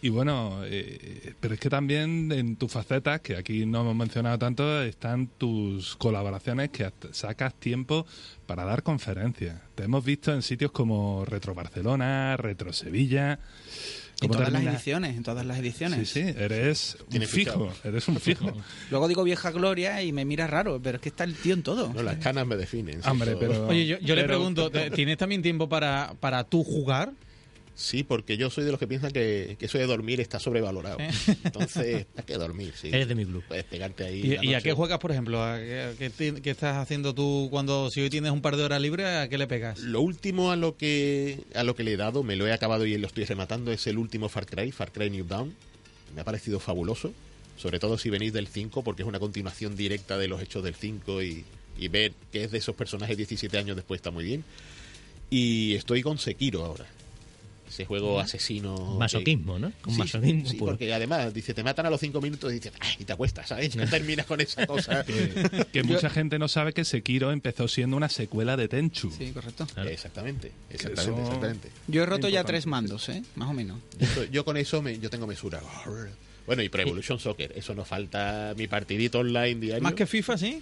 Y 0.02 0.10
bueno, 0.10 0.62
eh, 0.66 1.36
pero 1.40 1.54
es 1.54 1.60
que 1.60 1.70
también 1.70 2.32
en 2.32 2.56
tus 2.56 2.72
facetas, 2.72 3.22
que 3.22 3.36
aquí 3.38 3.68
no 3.68 3.82
hemos 3.82 3.96
mencionado 3.96 4.40
tanto, 4.40 4.82
están 4.82 5.28
tus 5.28 5.96
colaboraciones 5.98 6.72
que 6.72 6.92
sacas 7.12 7.54
tiempo 7.54 8.08
para 8.48 8.64
dar 8.64 8.82
conferencias. 8.82 9.62
Te 9.76 9.84
hemos 9.84 10.04
visto 10.04 10.34
en 10.34 10.42
sitios 10.42 10.72
como 10.72 11.24
Retro 11.24 11.54
Barcelona, 11.54 12.36
Retro 12.36 12.74
Sevilla. 12.74 13.38
En 14.22 14.30
¿Cómo 14.30 14.36
todas 14.40 14.52
las 14.54 14.64
ediciones, 14.64 15.18
en 15.18 15.24
todas 15.24 15.46
las 15.46 15.60
ediciones. 15.60 16.10
Sí, 16.10 16.24
sí, 16.24 16.34
eres 16.38 16.98
un 17.02 17.08
Tiene 17.10 17.28
fijo, 17.28 17.52
fichado. 17.52 17.72
eres 17.84 18.08
un 18.08 18.18
fijo. 18.20 18.54
Luego 18.90 19.08
digo 19.10 19.24
vieja 19.24 19.52
gloria 19.52 20.02
y 20.04 20.14
me 20.14 20.24
mira 20.24 20.48
raro, 20.48 20.80
pero 20.82 20.96
es 20.98 21.02
que 21.02 21.10
está 21.10 21.26
el 21.26 21.36
tío 21.36 21.54
en 21.54 21.64
todo. 21.64 21.92
No, 21.94 22.02
las 22.02 22.16
canas 22.18 22.48
me 22.48 22.56
definen. 22.56 23.02
Hombre, 23.06 23.36
pero... 23.38 23.68
Oye, 23.68 23.86
yo, 23.86 23.98
yo 24.00 24.16
le 24.16 24.22
pero- 24.22 24.36
pregunto, 24.36 24.72
¿te- 24.72 24.90
¿tienes 24.92 25.18
también 25.18 25.42
tiempo 25.42 25.68
para, 25.68 26.14
para 26.22 26.46
tú 26.46 26.64
jugar? 26.64 27.12
Sí, 27.76 28.04
porque 28.04 28.38
yo 28.38 28.50
soy 28.50 28.64
de 28.64 28.72
los 28.72 28.80
que 28.80 28.88
piensan 28.88 29.12
que, 29.12 29.58
que 29.60 29.66
eso 29.66 29.78
de 29.78 29.86
dormir 29.86 30.22
está 30.22 30.40
sobrevalorado. 30.40 30.98
Entonces, 31.44 32.08
hay 32.16 32.24
que 32.24 32.36
dormir, 32.36 32.74
sí. 32.74 32.88
Eres 32.88 33.10
de 33.10 33.16
mi 33.16 33.26
club. 33.26 33.44
Puedes 33.48 33.66
pegarte 33.66 34.06
ahí. 34.06 34.40
¿Y, 34.42 34.54
a 34.54 34.62
qué 34.62 34.72
juegas, 34.72 35.00
por 35.00 35.12
ejemplo? 35.12 35.44
¿A 35.44 35.60
qué, 35.60 35.82
a 35.82 35.94
qué 35.94 36.42
qué 36.42 36.50
estás 36.50 36.78
haciendo 36.78 37.14
tú 37.14 37.50
cuando, 37.52 37.92
si 37.92 38.00
hoy 38.00 38.10
tienes 38.10 38.32
un 38.32 38.42
par 38.42 38.56
de 38.56 38.64
horas 38.64 38.82
libres, 38.82 39.06
a 39.06 39.28
qué 39.28 39.38
le 39.38 39.46
pegas? 39.46 39.80
Lo 39.80 40.00
último 40.00 40.52
a 40.52 40.56
lo 40.56 40.78
que 40.78 41.42
a 41.54 41.64
lo 41.64 41.76
que 41.76 41.84
le 41.84 41.94
he 41.94 41.98
dado, 41.98 42.24
me 42.24 42.38
lo 42.38 42.48
he 42.48 42.54
acabado 42.54 42.86
y 42.86 42.98
lo 42.98 43.08
estoy 43.08 43.26
rematando, 43.26 43.74
es 43.74 43.86
el 43.88 43.98
último 43.98 44.30
Far 44.30 44.46
Cry, 44.46 44.72
Far 44.72 44.94
Cry 44.94 45.10
New 45.10 45.26
Dawn. 45.26 45.54
Me 46.16 46.22
ha 46.22 46.24
parecido 46.24 46.62
fabuloso, 46.62 47.12
sobre 47.58 47.80
todo 47.80 47.98
si 47.98 48.10
venís 48.10 48.32
del 48.32 48.48
5, 48.48 48.84
porque 48.84 49.02
es 49.02 49.08
una 49.08 49.20
continuación 49.20 49.76
directa 49.76 50.18
de 50.18 50.30
los 50.30 50.42
hechos 50.42 50.64
del 50.64 50.76
5 50.76 51.24
y, 51.24 51.44
y 51.78 51.88
ver 51.90 52.14
que 52.32 52.46
es 52.46 52.52
de 52.52 52.60
esos 52.60 52.74
personajes 52.74 53.18
17 53.18 53.58
años 53.58 53.76
después 53.76 54.00
está 54.00 54.12
muy 54.12 54.24
bien. 54.24 54.46
Y 55.30 55.74
estoy 55.76 56.02
con 56.02 56.18
Sekiro 56.18 56.64
ahora. 56.64 56.86
Ese 57.76 57.86
juego 57.86 58.22
asesino. 58.22 58.96
Masoquismo, 58.98 59.60
¿no? 59.60 59.72
Con 59.82 59.94
Sí, 59.94 60.00
masoquismo. 60.00 60.46
sí, 60.50 60.56
puro. 60.58 60.72
porque 60.72 60.94
además 60.94 61.34
dice, 61.34 61.54
te 61.54 61.62
matan 61.62 61.86
a 61.86 61.90
los 61.90 62.00
5 62.00 62.22
minutos 62.22 62.50
y 62.52 62.56
dices, 62.56 62.72
"Ay", 62.80 62.96
y 63.00 63.04
te 63.04 63.12
acuestas, 63.12 63.50
¿sabes? 63.50 63.74
Ya 63.74 63.86
terminas 63.86 64.26
con 64.26 64.40
esa 64.40 64.66
cosa. 64.66 65.04
que, 65.06 65.66
que 65.74 65.84
mucha 65.84 66.10
gente 66.10 66.40
no 66.40 66.48
sabe 66.48 66.72
que 66.72 66.86
Sekiro 66.86 67.34
empezó 67.34 67.68
siendo 67.68 67.98
una 67.98 68.08
secuela 68.08 68.56
de 68.56 68.70
Tenchu. 68.70 69.12
Sí, 69.12 69.32
correcto. 69.34 69.68
Claro. 69.74 69.90
Exactamente, 69.90 70.52
exactamente, 70.70 71.02
eso- 71.12 71.22
exactamente. 71.22 71.70
Yo 71.88 72.04
he 72.04 72.06
roto 72.06 72.30
ya 72.30 72.46
tres 72.46 72.66
mandos, 72.66 73.10
¿eh? 73.10 73.22
Más 73.36 73.50
o 73.50 73.54
menos. 73.54 73.80
Yo, 74.16 74.24
yo 74.26 74.46
con 74.46 74.56
eso 74.56 74.82
me, 74.82 74.98
yo 74.98 75.10
tengo 75.10 75.28
mesura. 75.28 75.62
Bueno, 76.48 76.62
y 76.62 76.70
Pro 76.70 76.82
Evolution 76.84 77.20
Soccer, 77.20 77.52
eso 77.56 77.74
nos 77.76 77.88
falta 77.88 78.54
mi 78.56 78.68
partidito 78.68 79.20
online 79.20 79.56
diario. 79.56 79.82
Más 79.84 79.96
que 79.96 80.06
FIFA, 80.06 80.38
¿sí? 80.38 80.62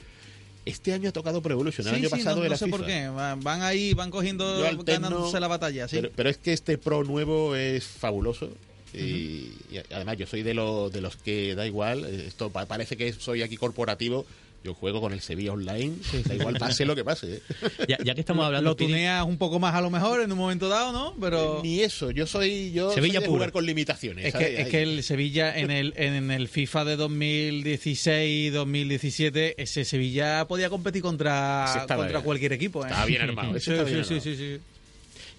Este 0.66 0.94
año 0.94 1.10
ha 1.10 1.12
tocado 1.12 1.42
Pro 1.42 1.54
Evolution, 1.54 1.86
el 1.88 1.94
Sí, 1.96 2.00
año 2.00 2.10
sí, 2.10 2.16
pasado 2.18 2.36
no, 2.38 2.42
no 2.42 2.46
era 2.48 2.58
sé 2.58 2.66
FIFA. 2.66 2.78
por 2.78 2.86
qué. 2.86 3.08
Van 3.10 3.40
van 3.42 3.62
ahí, 3.64 3.94
van 3.94 4.10
cogiendo, 4.12 4.66
alterno, 4.66 5.10
ganándose 5.10 5.40
la 5.40 5.48
batalla, 5.48 5.88
¿sí? 5.88 5.98
Pero, 5.98 6.12
pero 6.16 6.30
es 6.30 6.38
que 6.38 6.54
este 6.54 6.78
Pro 6.78 7.04
nuevo 7.04 7.56
es 7.56 7.84
fabuloso. 7.86 8.50
Y, 8.94 9.52
y 9.72 9.82
además 9.92 10.18
yo 10.18 10.28
soy 10.28 10.44
de, 10.44 10.54
los 10.54 10.92
de 10.94 11.02
los 11.02 11.16
que 11.18 11.56
da 11.56 11.66
igual, 11.66 12.06
esto 12.06 12.52
pa- 12.52 12.68
parece 12.68 12.96
que 12.96 13.12
soy 13.12 13.42
aquí 13.42 13.58
corporativo, 13.58 14.24
yo 14.64 14.74
juego 14.74 15.02
con 15.02 15.12
el 15.14 15.20
Sevilla 15.22 15.52
Online, 15.52 15.94
da 16.26 16.36
igual 16.36 16.56
pase 16.58 16.86
lo 16.86 16.96
que 16.96 17.04
pase. 17.04 17.36
¿eh? 17.36 17.42
Ya, 17.88 17.98
ya 18.04 18.14
que 18.16 18.22
estamos 18.22 18.46
hablando, 18.46 18.70
Lo 18.70 18.76
tuneas 18.76 19.26
un 19.26 19.38
poco 19.38 19.60
más 19.60 19.76
a 19.76 19.82
lo 19.82 19.90
mejor 19.90 20.22
en 20.22 20.32
un 20.32 20.38
momento 20.38 20.70
dado, 20.70 20.92
¿no? 20.94 21.14
Pero 21.20 21.60
Ni 21.64 21.82
eso, 21.82 22.12
yo 22.12 22.26
soy 22.26 22.72
yo 22.72 22.86
soy 22.88 22.96
Sevilla 22.96 23.20
de 23.20 23.26
pura. 23.26 23.38
jugar 23.40 23.52
con 23.52 23.66
limitaciones. 23.66 24.26
es 24.28 24.32
¿sabes? 24.32 24.48
que, 24.48 24.62
es 24.62 24.68
que 24.70 24.82
el 24.84 25.04
Sevilla 25.04 25.58
en 25.58 25.70
el, 25.72 25.94
en 25.98 26.32
el 26.32 26.48
FIFA 26.48 26.86
de 26.86 26.98
2016-2017, 26.98 29.56
ese 29.58 29.86
Sevilla 29.86 30.46
podía 30.48 30.70
competir 30.70 31.02
contra, 31.02 31.86
contra 31.88 32.22
cualquier 32.22 32.54
equipo. 32.54 32.84
¿eh? 32.86 32.90
estaba 32.90 33.06
bien 33.06 33.22
armado, 33.22 33.54
Sí, 33.60 33.72
estaba 33.72 33.88
sí, 33.88 33.94
bien 33.94 34.06
sí, 34.06 34.14
armado. 34.16 34.24
sí, 34.24 34.36
sí. 34.38 34.58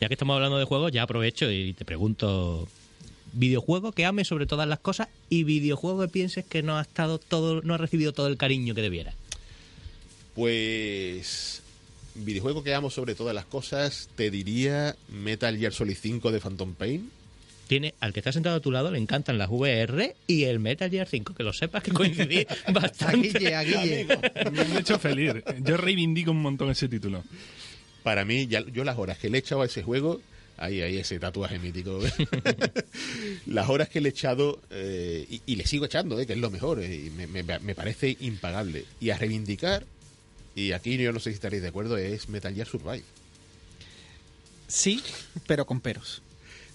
ya 0.01 0.09
que 0.09 0.14
estamos 0.14 0.35
hablando 0.35 0.59
de 0.59 0.64
juegos, 0.64 0.93
ya 0.93 1.03
aprovecho 1.03 1.51
y 1.51 1.72
te 1.72 1.85
pregunto 1.85 2.68
videojuego 3.35 3.93
que 3.93 4.05
ames 4.05 4.28
sobre 4.28 4.47
todas 4.47 4.68
las 4.68 4.78
cosas 4.78 5.09
y 5.28 5.45
videojuego 5.45 6.03
que 6.03 6.09
pienses 6.09 6.45
que 6.45 6.62
no 6.62 6.78
ha 6.78 6.82
estado 6.82 7.18
todo, 7.18 7.62
no 7.62 7.74
ha 7.74 7.78
recibido 7.78 8.12
todo 8.12 8.28
el 8.28 8.37
cariño 8.37 8.74
que 8.74 8.82
debiera. 8.82 9.14
Pues 10.35 11.62
videojuego 12.14 12.62
que 12.62 12.74
amo 12.74 12.91
sobre 12.91 13.14
todas 13.14 13.35
las 13.35 13.45
cosas, 13.45 14.09
te 14.16 14.30
diría 14.30 14.97
Metal 15.09 15.57
Gear 15.57 15.72
Solid 15.72 15.97
5 16.01 16.32
de 16.32 16.41
Phantom 16.41 16.74
Pain. 16.74 17.11
Tiene 17.66 17.95
al 18.01 18.12
que 18.12 18.20
está 18.20 18.30
sentado 18.30 18.57
a 18.57 18.61
tu 18.61 18.70
lado 18.70 18.91
le 18.91 18.99
encantan 18.99 19.39
las 19.39 19.49
VR 19.49 20.14
y 20.26 20.45
el 20.45 20.61
Metal 20.61 20.91
Gear 20.91 21.09
5, 21.09 21.35
que 21.35 21.43
lo 21.43 21.53
sepas 21.53 21.82
que 21.82 21.93
coincidí 21.93 22.47
bastante. 22.72 23.30
Guille, 23.30 23.55
a 23.55 23.62
Guille. 23.62 24.07
Me 24.53 24.61
han 24.61 24.76
hecho 24.76 24.99
feliz. 24.99 25.32
Yo 25.62 25.76
reivindico 25.76 26.30
un 26.30 26.43
montón 26.43 26.70
ese 26.70 26.89
título. 26.89 27.24
Para 28.03 28.26
mí, 28.26 28.47
ya, 28.47 28.61
yo 28.61 28.85
las 28.85 28.99
horas 28.99 29.18
que 29.18 29.30
le 29.30 29.39
he 29.39 29.41
echado 29.41 29.62
a 29.62 29.66
ese 29.66 29.82
juego, 29.82 30.20
ahí, 30.57 30.80
ahí, 30.82 30.98
ese 30.98 31.18
tatuaje 31.18 31.59
mítico. 31.59 32.00
las 33.46 33.68
horas 33.68 33.88
que 33.88 34.00
le 34.00 34.09
he 34.09 34.12
echado, 34.12 34.61
eh, 34.70 35.26
y, 35.30 35.40
y 35.46 35.57
le 35.57 35.66
sigo 35.66 35.84
echando, 35.86 36.18
eh, 36.20 36.26
que 36.26 36.34
es 36.34 36.38
lo 36.38 36.50
mejor, 36.50 36.80
eh, 36.80 36.94
y 37.07 37.11
me, 37.11 37.26
me- 37.26 37.42
me 37.59 37.74
parece 37.74 38.16
impagable. 38.20 38.84
Y 39.00 39.11
a 39.11 39.18
reivindicar, 39.18 39.84
y 40.55 40.72
aquí 40.72 40.96
yo 40.96 41.12
no 41.12 41.20
sé 41.20 41.30
si 41.30 41.34
estaréis 41.34 41.62
de 41.62 41.68
acuerdo, 41.68 41.96
es 41.96 42.28
Metal 42.28 42.55
Gear 42.55 42.66
Survive. 42.68 43.02
Sí, 44.68 45.02
pero 45.46 45.66
con 45.66 45.80
peros. 45.80 46.22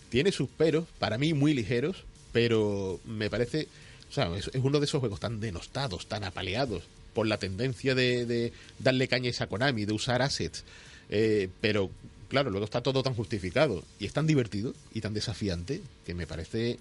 Tiene 0.09 0.32
sus 0.32 0.49
peros, 0.49 0.86
para 0.99 1.17
mí 1.17 1.34
muy 1.34 1.53
ligeros, 1.53 2.03
pero 2.32 2.99
me 3.05 3.30
parece. 3.30 3.67
O 4.09 4.13
sea, 4.13 4.36
es, 4.36 4.47
es 4.53 4.61
uno 4.63 4.80
de 4.80 4.86
esos 4.86 4.99
juegos 4.99 5.19
tan 5.19 5.39
denostados, 5.39 6.07
tan 6.07 6.23
apaleados 6.23 6.84
por 7.13 7.27
la 7.27 7.38
tendencia 7.38 7.95
de, 7.95 8.25
de 8.25 8.53
darle 8.80 9.07
cañas 9.07 9.41
a 9.41 9.47
Konami, 9.47 9.86
de 9.86 9.93
usar 9.93 10.21
assets. 10.21 10.63
Eh, 11.09 11.49
pero, 11.61 11.89
claro, 12.30 12.49
luego 12.49 12.65
está 12.65 12.82
todo 12.82 13.03
tan 13.03 13.13
justificado 13.13 13.84
y 13.99 14.05
es 14.05 14.13
tan 14.13 14.27
divertido 14.27 14.73
y 14.93 15.01
tan 15.01 15.13
desafiante 15.13 15.82
que 16.05 16.13
me 16.13 16.27
parece. 16.27 16.80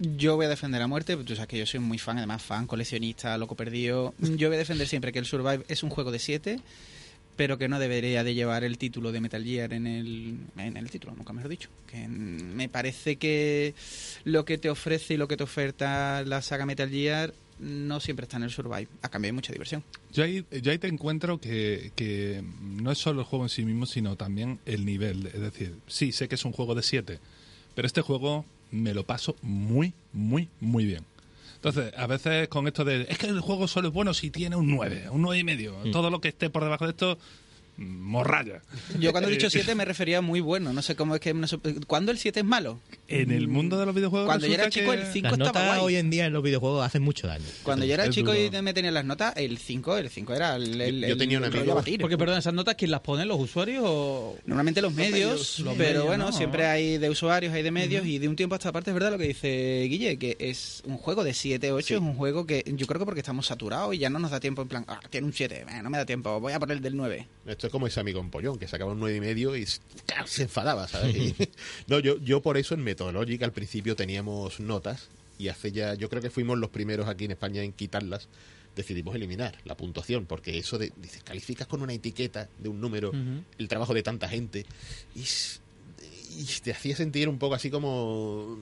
Yo 0.00 0.36
voy 0.36 0.46
a 0.46 0.48
defender 0.48 0.80
a 0.82 0.86
muerte, 0.86 1.16
tú 1.16 1.34
sabes 1.34 1.48
que 1.48 1.58
yo 1.58 1.66
soy 1.66 1.80
muy 1.80 1.98
fan, 1.98 2.18
además 2.18 2.42
fan, 2.42 2.66
coleccionista, 2.66 3.36
loco 3.36 3.54
perdido. 3.54 4.14
Yo 4.20 4.48
voy 4.48 4.54
a 4.54 4.58
defender 4.58 4.86
siempre 4.86 5.12
que 5.12 5.18
el 5.18 5.26
Survive 5.26 5.64
es 5.66 5.82
un 5.82 5.90
juego 5.90 6.12
de 6.12 6.20
7, 6.20 6.60
pero 7.34 7.58
que 7.58 7.68
no 7.68 7.80
debería 7.80 8.22
de 8.22 8.34
llevar 8.34 8.62
el 8.62 8.78
título 8.78 9.10
de 9.10 9.20
Metal 9.20 9.42
Gear 9.42 9.72
en 9.72 9.88
el, 9.88 10.36
en 10.56 10.76
el 10.76 10.88
título, 10.88 11.14
nunca 11.16 11.32
mejor 11.32 11.50
dicho. 11.50 11.68
Que 11.88 12.06
me 12.06 12.68
parece 12.68 13.16
que 13.16 13.74
lo 14.24 14.44
que 14.44 14.56
te 14.56 14.70
ofrece 14.70 15.14
y 15.14 15.16
lo 15.16 15.26
que 15.26 15.36
te 15.36 15.42
oferta 15.42 16.22
la 16.24 16.42
saga 16.42 16.64
Metal 16.64 16.88
Gear 16.88 17.34
no 17.58 18.00
siempre 18.00 18.24
está 18.24 18.36
en 18.36 18.44
el 18.44 18.50
Survive, 18.50 18.88
a 19.02 19.08
cambio 19.08 19.28
de 19.28 19.32
mucha 19.32 19.52
diversión. 19.52 19.84
Yo 20.12 20.24
ahí, 20.24 20.44
yo 20.62 20.70
ahí 20.70 20.78
te 20.78 20.88
encuentro 20.88 21.40
que, 21.40 21.92
que 21.94 22.42
no 22.60 22.90
es 22.90 22.98
solo 22.98 23.20
el 23.20 23.26
juego 23.26 23.44
en 23.44 23.48
sí 23.48 23.64
mismo, 23.64 23.86
sino 23.86 24.16
también 24.16 24.60
el 24.66 24.84
nivel. 24.84 25.26
Es 25.26 25.40
decir, 25.40 25.76
sí, 25.86 26.12
sé 26.12 26.28
que 26.28 26.36
es 26.36 26.44
un 26.44 26.52
juego 26.52 26.74
de 26.74 26.82
7, 26.82 27.18
pero 27.74 27.86
este 27.86 28.02
juego 28.02 28.44
me 28.70 28.94
lo 28.94 29.04
paso 29.04 29.36
muy, 29.42 29.94
muy, 30.12 30.48
muy 30.60 30.84
bien. 30.84 31.04
Entonces, 31.56 31.92
a 31.96 32.06
veces 32.06 32.46
con 32.48 32.68
esto 32.68 32.84
de, 32.84 33.06
es 33.08 33.18
que 33.18 33.26
el 33.26 33.40
juego 33.40 33.66
solo 33.66 33.88
es 33.88 33.94
bueno 33.94 34.14
si 34.14 34.30
tiene 34.30 34.54
un 34.54 34.70
9, 34.70 35.08
un 35.10 35.22
9 35.22 35.38
y 35.38 35.44
medio. 35.44 35.74
Todo 35.90 36.08
lo 36.08 36.20
que 36.20 36.28
esté 36.28 36.50
por 36.50 36.62
debajo 36.62 36.84
de 36.84 36.90
esto, 36.90 37.18
morralla. 37.78 38.60
Yo 38.98 39.12
cuando 39.12 39.28
he 39.28 39.32
dicho 39.32 39.46
Eh, 39.46 39.50
7 39.50 39.74
me 39.74 39.84
refería 39.84 40.18
a 40.18 40.20
muy 40.20 40.40
bueno. 40.40 40.72
No 40.72 40.82
sé 40.82 40.96
cómo 40.96 41.14
es 41.14 41.20
que... 41.20 41.32
no 41.32 41.46
sé- 41.46 41.58
¿Cuándo 41.86 42.10
el 42.12 42.18
7 42.18 42.40
es 42.40 42.46
malo? 42.46 42.80
En 43.06 43.30
el 43.30 43.48
mundo 43.48 43.78
de 43.78 43.86
los 43.86 43.94
videojuegos. 43.94 44.26
Cuando 44.26 44.46
yo 44.46 44.54
era 44.54 44.68
chico 44.68 44.90
que- 44.92 44.98
el 45.00 45.06
5 45.06 45.36
Las 45.36 45.48
estaba 45.48 45.66
guay. 45.76 45.80
hoy 45.80 45.96
en 45.96 46.10
día 46.10 46.26
en 46.26 46.32
los 46.32 46.42
videojuegos 46.42 46.84
hacen 46.84 47.02
mucho 47.02 47.26
daño. 47.26 47.44
Cuando 47.62 47.86
yo 47.86 47.94
era 47.94 48.04
Es 48.04 48.10
chico 48.10 48.34
duro. 48.34 48.58
y 48.58 48.62
me 48.62 48.74
tenían 48.74 48.94
las 48.94 49.04
notas, 49.04 49.32
el 49.36 49.58
5, 49.58 49.96
el 49.96 50.10
5 50.10 50.34
era 50.34 50.56
el, 50.56 50.80
el- 50.80 51.00
Yo- 51.02 51.08
yo 51.08 51.16
tenía 51.16 51.38
un 51.38 51.44
el 51.44 51.50
rollo 51.52 51.62
amigo- 51.62 51.72
a 51.72 51.76
batir. 51.76 52.00
Porque, 52.00 52.18
perdón, 52.18 52.38
esas 52.38 52.52
notas, 52.54 52.74
¿quién 52.74 52.90
las 52.90 53.00
pone? 53.00 53.24
¿Los 53.24 53.38
usuarios 53.40 53.82
o...? 53.86 54.36
Normalmente 54.44 54.82
los 54.82 54.92
medios, 54.92 55.12
medios, 55.12 55.58
los 55.60 55.74
pero 55.76 55.88
medios, 55.90 56.06
bueno, 56.06 56.26
¿no? 56.26 56.32
siempre 56.32 56.66
hay 56.66 56.98
de 56.98 57.08
usuarios, 57.10 57.52
hay 57.54 57.62
de 57.62 57.70
medios 57.70 58.04
y 58.06 58.18
de 58.18 58.28
un 58.28 58.36
tiempo 58.36 58.54
a 58.54 58.58
esta 58.58 58.72
parte 58.72 58.90
es 58.90 58.94
verdad 58.94 59.12
lo 59.12 59.18
que 59.18 59.28
dice 59.28 59.86
Guille, 59.88 60.18
que 60.18 60.36
es 60.40 60.82
un 60.84 60.98
juego 60.98 61.22
de 61.24 61.32
7, 61.34 61.72
8, 61.72 61.94
es 61.94 62.00
un 62.00 62.14
juego 62.14 62.46
que 62.46 62.64
yo 62.66 62.86
creo 62.86 62.98
que 62.98 63.04
porque 63.04 63.20
estamos 63.20 63.46
saturados 63.46 63.94
y 63.94 63.98
ya 63.98 64.10
no 64.10 64.18
nos 64.18 64.30
da 64.30 64.40
tiempo 64.40 64.62
en 64.62 64.68
plan, 64.68 64.84
ah, 64.88 65.00
tiene 65.10 65.26
un 65.26 65.32
7, 65.32 65.64
eh, 65.68 65.82
no 65.82 65.90
me 65.90 65.98
da 65.98 66.04
tiempo, 66.06 66.40
voy 66.40 66.52
a 66.52 66.58
poner 66.58 66.78
el 66.78 66.82
del 66.82 66.96
9. 66.96 67.26
Esto 67.46 67.67
es 67.68 67.72
como 67.72 67.86
ese 67.86 68.00
amigo 68.00 68.20
en 68.20 68.30
Pollón, 68.30 68.58
que 68.58 68.66
sacaba 68.68 68.92
un 68.92 69.00
nueve 69.00 69.16
y 69.16 69.20
medio 69.20 69.56
y 69.56 69.64
se 70.26 70.42
enfadaba, 70.42 70.86
¿sabes? 70.88 71.14
Y- 71.16 71.34
no, 71.86 71.98
yo, 72.00 72.18
yo 72.18 72.42
por 72.42 72.56
eso 72.58 72.74
en 72.74 72.82
Methodologic 72.82 73.42
al 73.42 73.52
principio 73.52 73.96
teníamos 73.96 74.60
notas 74.60 75.08
y 75.38 75.48
hace 75.48 75.70
ya, 75.72 75.94
yo 75.94 76.08
creo 76.08 76.20
que 76.20 76.30
fuimos 76.30 76.58
los 76.58 76.70
primeros 76.70 77.08
aquí 77.08 77.24
en 77.26 77.30
España 77.32 77.62
en 77.62 77.72
quitarlas. 77.72 78.28
Decidimos 78.76 79.14
eliminar 79.16 79.56
la 79.64 79.76
puntuación, 79.76 80.26
porque 80.26 80.56
eso 80.58 80.78
de, 80.78 80.92
dices, 80.96 81.22
calificas 81.24 81.66
con 81.66 81.82
una 81.82 81.92
etiqueta 81.92 82.48
de 82.58 82.68
un 82.68 82.80
número 82.80 83.12
el 83.58 83.66
trabajo 83.68 83.92
de 83.94 84.02
tanta 84.04 84.28
gente 84.28 84.66
y, 85.16 85.22
y 86.40 86.44
te 86.62 86.70
hacía 86.72 86.94
sentir 86.94 87.28
un 87.28 87.38
poco 87.38 87.54
así 87.56 87.70
como 87.70 88.56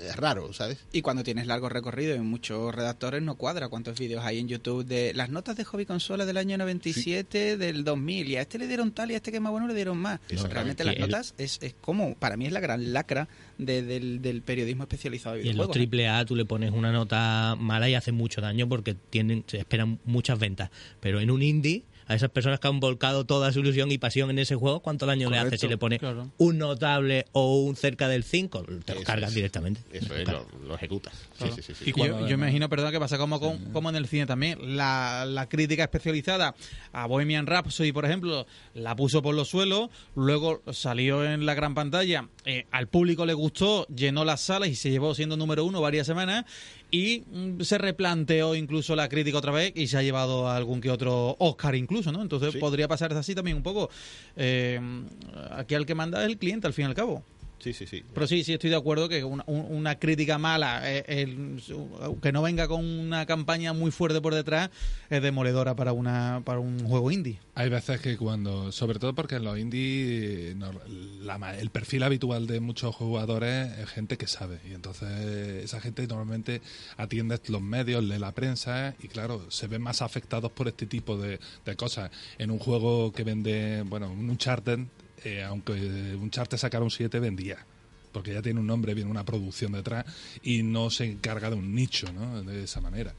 eh, 0.00 0.12
raro, 0.14 0.52
¿sabes? 0.52 0.78
Y 0.92 1.02
cuando 1.02 1.22
tienes 1.22 1.46
largo 1.46 1.68
recorrido 1.68 2.14
en 2.14 2.24
muchos 2.26 2.74
redactores 2.74 3.22
no 3.22 3.34
cuadra 3.36 3.68
cuántos 3.68 3.98
vídeos 3.98 4.24
hay 4.24 4.38
en 4.38 4.48
YouTube 4.48 4.84
de 4.84 5.12
las 5.14 5.30
notas 5.30 5.56
de 5.56 5.64
hobby 5.64 5.86
consola 5.86 6.26
del 6.26 6.36
año 6.36 6.56
97, 6.58 7.56
del 7.56 7.84
2000 7.84 8.28
y 8.28 8.36
a 8.36 8.40
este 8.42 8.58
le 8.58 8.66
dieron 8.66 8.92
tal 8.92 9.10
y 9.10 9.14
a 9.14 9.16
este 9.18 9.30
que 9.30 9.36
es 9.36 9.42
más 9.42 9.52
bueno 9.52 9.66
le 9.68 9.74
dieron 9.74 9.98
más. 9.98 10.20
Realmente 10.50 10.84
las 10.84 10.94
el- 10.96 11.00
notas 11.02 11.34
es, 11.38 11.58
es 11.62 11.74
como, 11.80 12.14
para 12.14 12.36
mí 12.36 12.46
es 12.46 12.52
la 12.52 12.60
gran 12.60 12.92
lacra 12.92 13.28
de- 13.58 13.82
del, 13.82 14.22
del 14.22 14.42
periodismo 14.42 14.84
especializado 14.84 15.36
de 15.36 15.40
Y 15.42 15.42
en 15.42 15.46
los 15.48 15.66
videojuegos. 15.68 15.74
triple 15.76 16.08
A 16.08 16.24
tú 16.24 16.36
le 16.36 16.44
pones 16.44 16.70
una 16.72 16.92
nota 16.92 17.56
mala 17.58 17.88
y 17.88 17.94
hace 17.94 18.12
mucho 18.12 18.40
daño 18.40 18.68
porque 18.68 18.94
tienen, 19.10 19.44
se 19.46 19.58
esperan 19.58 19.98
muchas 20.04 20.38
ventas. 20.38 20.70
Pero 21.00 21.20
en 21.20 21.30
un 21.30 21.42
indie, 21.42 21.82
a 22.10 22.14
esas 22.16 22.28
personas 22.30 22.58
que 22.58 22.66
han 22.66 22.80
volcado 22.80 23.24
toda 23.24 23.52
su 23.52 23.60
ilusión 23.60 23.92
y 23.92 23.96
pasión 23.96 24.30
en 24.30 24.40
ese 24.40 24.56
juego, 24.56 24.80
¿cuánto 24.80 25.06
daño 25.06 25.30
le 25.30 25.38
hace 25.38 25.56
si 25.56 25.68
le 25.68 25.78
claro. 25.78 26.28
un 26.38 26.58
notable 26.58 27.26
o 27.30 27.60
un 27.62 27.76
cerca 27.76 28.08
del 28.08 28.24
5? 28.24 28.64
Te 28.84 28.94
lo 28.94 28.98
Eso 29.00 29.06
cargas 29.06 29.28
es. 29.30 29.36
directamente. 29.36 29.80
Eso 29.92 30.16
es, 30.16 30.26
lo, 30.26 30.44
lo 30.66 30.74
ejecutas. 30.74 31.14
Sí, 31.38 31.44
sí, 31.54 31.62
sí, 31.62 31.72
sí. 31.72 31.84
Y 31.84 31.90
Yo, 31.90 31.94
cuando 31.94 32.26
yo 32.26 32.34
imagino, 32.34 32.68
perdón, 32.68 32.90
que 32.90 32.98
pasa 32.98 33.16
como, 33.16 33.38
con- 33.38 33.58
como 33.72 33.90
en 33.90 33.94
el 33.94 34.08
cine 34.08 34.26
también. 34.26 34.76
La, 34.76 35.24
la 35.24 35.48
crítica 35.48 35.84
especializada 35.84 36.56
a 36.92 37.06
Bohemian 37.06 37.46
Rhapsody, 37.46 37.92
por 37.92 38.04
ejemplo, 38.04 38.44
la 38.74 38.96
puso 38.96 39.22
por 39.22 39.36
los 39.36 39.46
suelos, 39.48 39.90
luego 40.16 40.62
salió 40.72 41.24
en 41.24 41.46
la 41.46 41.54
gran 41.54 41.76
pantalla, 41.76 42.28
eh, 42.44 42.66
al 42.72 42.88
público 42.88 43.24
le 43.24 43.34
gustó, 43.34 43.86
llenó 43.86 44.24
las 44.24 44.40
salas 44.40 44.68
y 44.68 44.74
se 44.74 44.90
llevó 44.90 45.14
siendo 45.14 45.36
número 45.36 45.64
uno 45.64 45.80
varias 45.80 46.08
semanas 46.08 46.44
y 46.90 47.22
mm, 47.30 47.60
se 47.62 47.78
replanteó 47.78 48.54
incluso 48.54 48.96
la 48.96 49.08
crítica 49.08 49.38
otra 49.38 49.52
vez 49.52 49.72
y 49.76 49.86
se 49.86 49.96
ha 49.98 50.02
llevado 50.02 50.48
a 50.48 50.56
algún 50.56 50.80
que 50.80 50.90
otro 50.90 51.36
Oscar 51.38 51.74
incluso, 51.74 52.12
¿no? 52.12 52.22
Entonces 52.22 52.52
Sí. 52.52 52.58
podría 52.58 52.88
pasar 52.88 53.12
así 53.14 53.34
también 53.34 53.56
un 53.56 53.62
poco. 53.62 53.90
Eh, 54.36 54.80
aquí 55.52 55.74
al 55.74 55.86
que 55.86 55.94
manda 55.94 56.22
es 56.22 56.28
el 56.30 56.38
cliente, 56.38 56.66
al 56.66 56.72
fin 56.72 56.84
y 56.84 56.88
al 56.88 56.94
cabo. 56.94 57.22
Sí, 57.60 57.72
sí, 57.74 57.86
sí. 57.86 58.02
Pero 58.14 58.26
sí, 58.26 58.42
sí 58.42 58.54
estoy 58.54 58.70
de 58.70 58.76
acuerdo 58.76 59.08
que 59.08 59.22
una, 59.22 59.44
un- 59.46 59.66
una 59.70 59.98
crítica 59.98 60.38
mala, 60.38 60.80
eh, 60.90 61.04
el- 61.06 61.62
que 62.22 62.32
no 62.32 62.42
venga 62.42 62.66
con 62.68 62.84
una 62.84 63.26
campaña 63.26 63.72
muy 63.72 63.90
fuerte 63.90 64.20
por 64.20 64.34
detrás, 64.34 64.70
es 65.10 65.22
demoledora 65.22 65.76
para 65.76 65.92
una 65.92 66.42
para 66.44 66.58
un 66.58 66.80
juego 66.86 67.10
indie. 67.10 67.38
Hay 67.54 67.68
veces 67.68 68.00
que 68.00 68.16
cuando, 68.16 68.72
sobre 68.72 68.98
todo 68.98 69.14
porque 69.14 69.36
en 69.36 69.44
los 69.44 69.58
indie, 69.58 70.54
no, 70.56 70.70
la 71.22 71.36
ma- 71.38 71.54
el 71.56 71.70
perfil 71.70 72.02
habitual 72.02 72.46
de 72.46 72.60
muchos 72.60 72.94
jugadores 72.96 73.76
es 73.78 73.88
gente 73.90 74.16
que 74.16 74.26
sabe. 74.26 74.60
Y 74.68 74.72
entonces 74.72 75.08
esa 75.64 75.80
gente 75.80 76.06
normalmente 76.06 76.62
atiende 76.96 77.38
los 77.48 77.60
medios, 77.60 78.02
lee 78.04 78.18
la 78.18 78.32
prensa 78.32 78.94
y 79.02 79.08
claro, 79.08 79.50
se 79.50 79.66
ven 79.66 79.82
más 79.82 80.00
afectados 80.02 80.50
por 80.52 80.66
este 80.68 80.86
tipo 80.86 81.18
de, 81.18 81.38
de 81.64 81.76
cosas. 81.76 82.10
En 82.38 82.50
un 82.50 82.58
juego 82.58 83.12
que 83.12 83.22
vende, 83.24 83.82
bueno, 83.86 84.10
un 84.10 84.30
Uncharted, 84.30 84.78
eh, 85.24 85.42
aunque 85.42 85.72
un 85.72 86.22
Uncharted 86.22 86.58
sacara 86.58 86.84
un 86.84 86.90
7, 86.90 87.20
vendía. 87.20 87.58
Porque 88.12 88.32
ya 88.32 88.42
tiene 88.42 88.58
un 88.60 88.66
nombre, 88.66 88.94
viene 88.94 89.10
una 89.10 89.24
producción 89.24 89.72
detrás 89.72 90.04
y 90.42 90.62
no 90.62 90.90
se 90.90 91.04
encarga 91.04 91.48
de 91.50 91.56
un 91.56 91.74
nicho, 91.74 92.12
¿no? 92.12 92.42
De 92.42 92.64
esa 92.64 92.80
manera. 92.80 93.14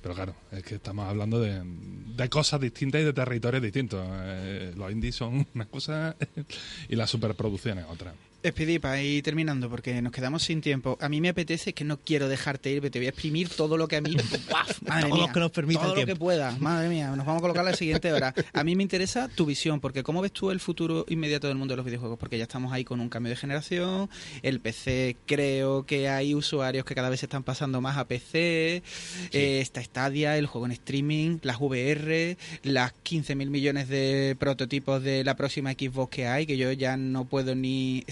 Pero 0.00 0.14
claro, 0.14 0.36
es 0.52 0.62
que 0.62 0.76
estamos 0.76 1.08
hablando 1.08 1.40
de, 1.40 1.62
de 1.64 2.28
cosas 2.28 2.60
distintas 2.60 3.00
y 3.00 3.04
de 3.04 3.12
territorios 3.12 3.60
distintos. 3.60 4.06
Eh, 4.08 4.72
los 4.76 4.92
indies 4.92 5.16
son 5.16 5.46
una 5.54 5.66
cosa 5.66 6.14
y 6.88 6.94
las 6.94 7.10
superproducciones 7.10 7.86
otra. 7.88 8.14
Speedy, 8.50 8.78
para 8.78 9.00
ir 9.02 9.22
terminando, 9.22 9.68
porque 9.68 10.00
nos 10.02 10.12
quedamos 10.12 10.42
sin 10.42 10.60
tiempo. 10.60 10.96
A 11.00 11.08
mí 11.08 11.20
me 11.20 11.28
apetece, 11.28 11.72
que 11.72 11.84
no 11.84 11.98
quiero 11.98 12.28
dejarte 12.28 12.70
ir, 12.70 12.80
pero 12.80 12.90
te 12.90 12.98
voy 12.98 13.06
a 13.06 13.10
exprimir 13.10 13.48
todo 13.48 13.76
lo 13.76 13.88
que 13.88 13.96
a 13.96 14.00
mí... 14.00 14.16
¡Guaf! 14.48 14.82
Madre 14.82 15.08
Todo 15.08 15.26
lo 15.26 15.32
que 15.32 15.40
nos 15.40 15.50
permita 15.50 15.82
Todo 15.82 15.94
el 15.94 16.00
lo 16.00 16.06
que 16.06 16.16
pueda. 16.16 16.56
Madre 16.58 16.88
mía, 16.88 17.08
nos 17.16 17.26
vamos 17.26 17.40
a 17.40 17.42
colocar 17.42 17.64
la 17.64 17.74
siguiente 17.74 18.12
hora. 18.12 18.34
A 18.52 18.64
mí 18.64 18.76
me 18.76 18.82
interesa 18.82 19.28
tu 19.28 19.46
visión, 19.46 19.80
porque 19.80 20.02
¿cómo 20.02 20.20
ves 20.20 20.32
tú 20.32 20.50
el 20.50 20.60
futuro 20.60 21.04
inmediato 21.08 21.48
del 21.48 21.56
mundo 21.56 21.72
de 21.72 21.76
los 21.76 21.86
videojuegos? 21.86 22.18
Porque 22.18 22.38
ya 22.38 22.44
estamos 22.44 22.72
ahí 22.72 22.84
con 22.84 23.00
un 23.00 23.08
cambio 23.08 23.30
de 23.30 23.36
generación. 23.36 24.08
El 24.42 24.60
PC, 24.60 25.16
creo 25.26 25.84
que 25.84 26.08
hay 26.08 26.34
usuarios 26.34 26.84
que 26.84 26.94
cada 26.94 27.08
vez 27.08 27.20
se 27.20 27.26
están 27.26 27.42
pasando 27.42 27.80
más 27.80 27.96
a 27.96 28.06
PC. 28.06 28.82
Eh, 29.32 29.60
está 29.60 29.82
Stadia, 29.82 30.36
el 30.36 30.46
juego 30.46 30.66
en 30.66 30.72
streaming, 30.72 31.38
las 31.42 31.60
VR, 31.60 32.36
las 32.62 32.92
15.000 33.04 33.50
millones 33.50 33.88
de 33.88 34.36
prototipos 34.38 35.02
de 35.02 35.24
la 35.24 35.36
próxima 35.36 35.72
Xbox 35.72 36.10
que 36.10 36.26
hay, 36.26 36.46
que 36.46 36.56
yo 36.56 36.72
ya 36.72 36.96
no 36.96 37.24
puedo 37.24 37.54
ni... 37.54 38.04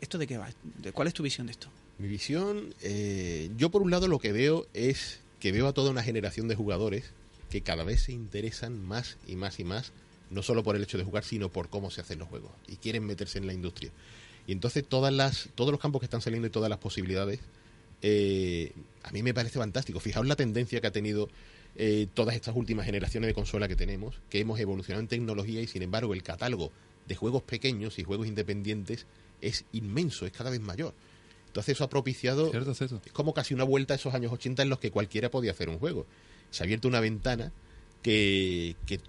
¿Esto, 0.00 0.18
de 0.18 0.26
qué 0.26 0.38
va? 0.38 0.48
¿De- 0.82 0.92
¿Cuál 0.92 1.08
es 1.08 1.14
tu 1.14 1.22
visión 1.22 1.46
de 1.46 1.52
esto? 1.52 1.68
Mi 1.98 2.08
visión, 2.08 2.74
eh, 2.82 3.50
yo 3.56 3.70
por 3.70 3.82
un 3.82 3.90
lado 3.90 4.08
lo 4.08 4.18
que 4.18 4.32
veo 4.32 4.66
es 4.74 5.20
que 5.40 5.52
veo 5.52 5.66
a 5.68 5.72
toda 5.72 5.90
una 5.90 6.02
generación 6.02 6.48
de 6.48 6.54
jugadores 6.54 7.04
que 7.50 7.60
cada 7.62 7.84
vez 7.84 8.02
se 8.02 8.12
interesan 8.12 8.82
más 8.84 9.16
y 9.26 9.36
más 9.36 9.60
y 9.60 9.64
más, 9.64 9.92
no 10.30 10.42
solo 10.42 10.62
por 10.62 10.76
el 10.76 10.82
hecho 10.82 10.98
de 10.98 11.04
jugar, 11.04 11.24
sino 11.24 11.48
por 11.50 11.68
cómo 11.68 11.90
se 11.90 12.00
hacen 12.00 12.18
los 12.18 12.28
juegos 12.28 12.50
y 12.68 12.76
quieren 12.76 13.04
meterse 13.06 13.38
en 13.38 13.46
la 13.46 13.52
industria. 13.52 13.90
Y 14.46 14.52
entonces 14.52 14.84
todas 14.86 15.12
las, 15.12 15.48
todos 15.54 15.70
los 15.70 15.80
campos 15.80 16.00
que 16.00 16.06
están 16.06 16.20
saliendo 16.22 16.46
y 16.48 16.50
todas 16.50 16.70
las 16.70 16.78
posibilidades, 16.78 17.40
eh, 18.02 18.72
a 19.02 19.10
mí 19.12 19.22
me 19.22 19.34
parece 19.34 19.58
fantástico. 19.58 20.00
Fijaos 20.00 20.26
la 20.26 20.36
tendencia 20.36 20.80
que 20.80 20.86
ha 20.86 20.92
tenido 20.92 21.28
eh, 21.76 22.06
todas 22.14 22.34
estas 22.34 22.54
últimas 22.56 22.86
generaciones 22.86 23.28
de 23.28 23.34
consola 23.34 23.68
que 23.68 23.76
tenemos, 23.76 24.16
que 24.30 24.40
hemos 24.40 24.58
evolucionado 24.60 25.00
en 25.00 25.08
tecnología 25.08 25.60
y 25.60 25.66
sin 25.66 25.82
embargo 25.82 26.14
el 26.14 26.22
catálogo 26.22 26.72
de 27.06 27.14
juegos 27.14 27.42
pequeños 27.42 27.98
y 27.98 28.04
juegos 28.04 28.26
independientes 28.26 29.06
es 29.40 29.64
inmenso, 29.72 30.26
es 30.26 30.32
cada 30.32 30.50
vez 30.50 30.60
mayor. 30.60 30.94
Entonces 31.46 31.74
eso 31.74 31.84
ha 31.84 31.88
propiciado 31.88 32.50
¿Cierto, 32.50 32.74
cierto? 32.74 33.00
es 33.04 33.12
como 33.12 33.32
casi 33.32 33.54
una 33.54 33.64
vuelta 33.64 33.94
a 33.94 33.96
esos 33.96 34.12
años 34.14 34.32
80 34.32 34.62
en 34.62 34.68
los 34.68 34.78
que 34.78 34.90
cualquiera 34.90 35.30
podía 35.30 35.52
hacer 35.52 35.68
un 35.68 35.78
juego. 35.78 36.06
Se 36.50 36.62
ha 36.62 36.64
abierto 36.64 36.86
una 36.88 37.00
ventana 37.00 37.52
que, 38.02 38.76
que, 38.86 39.00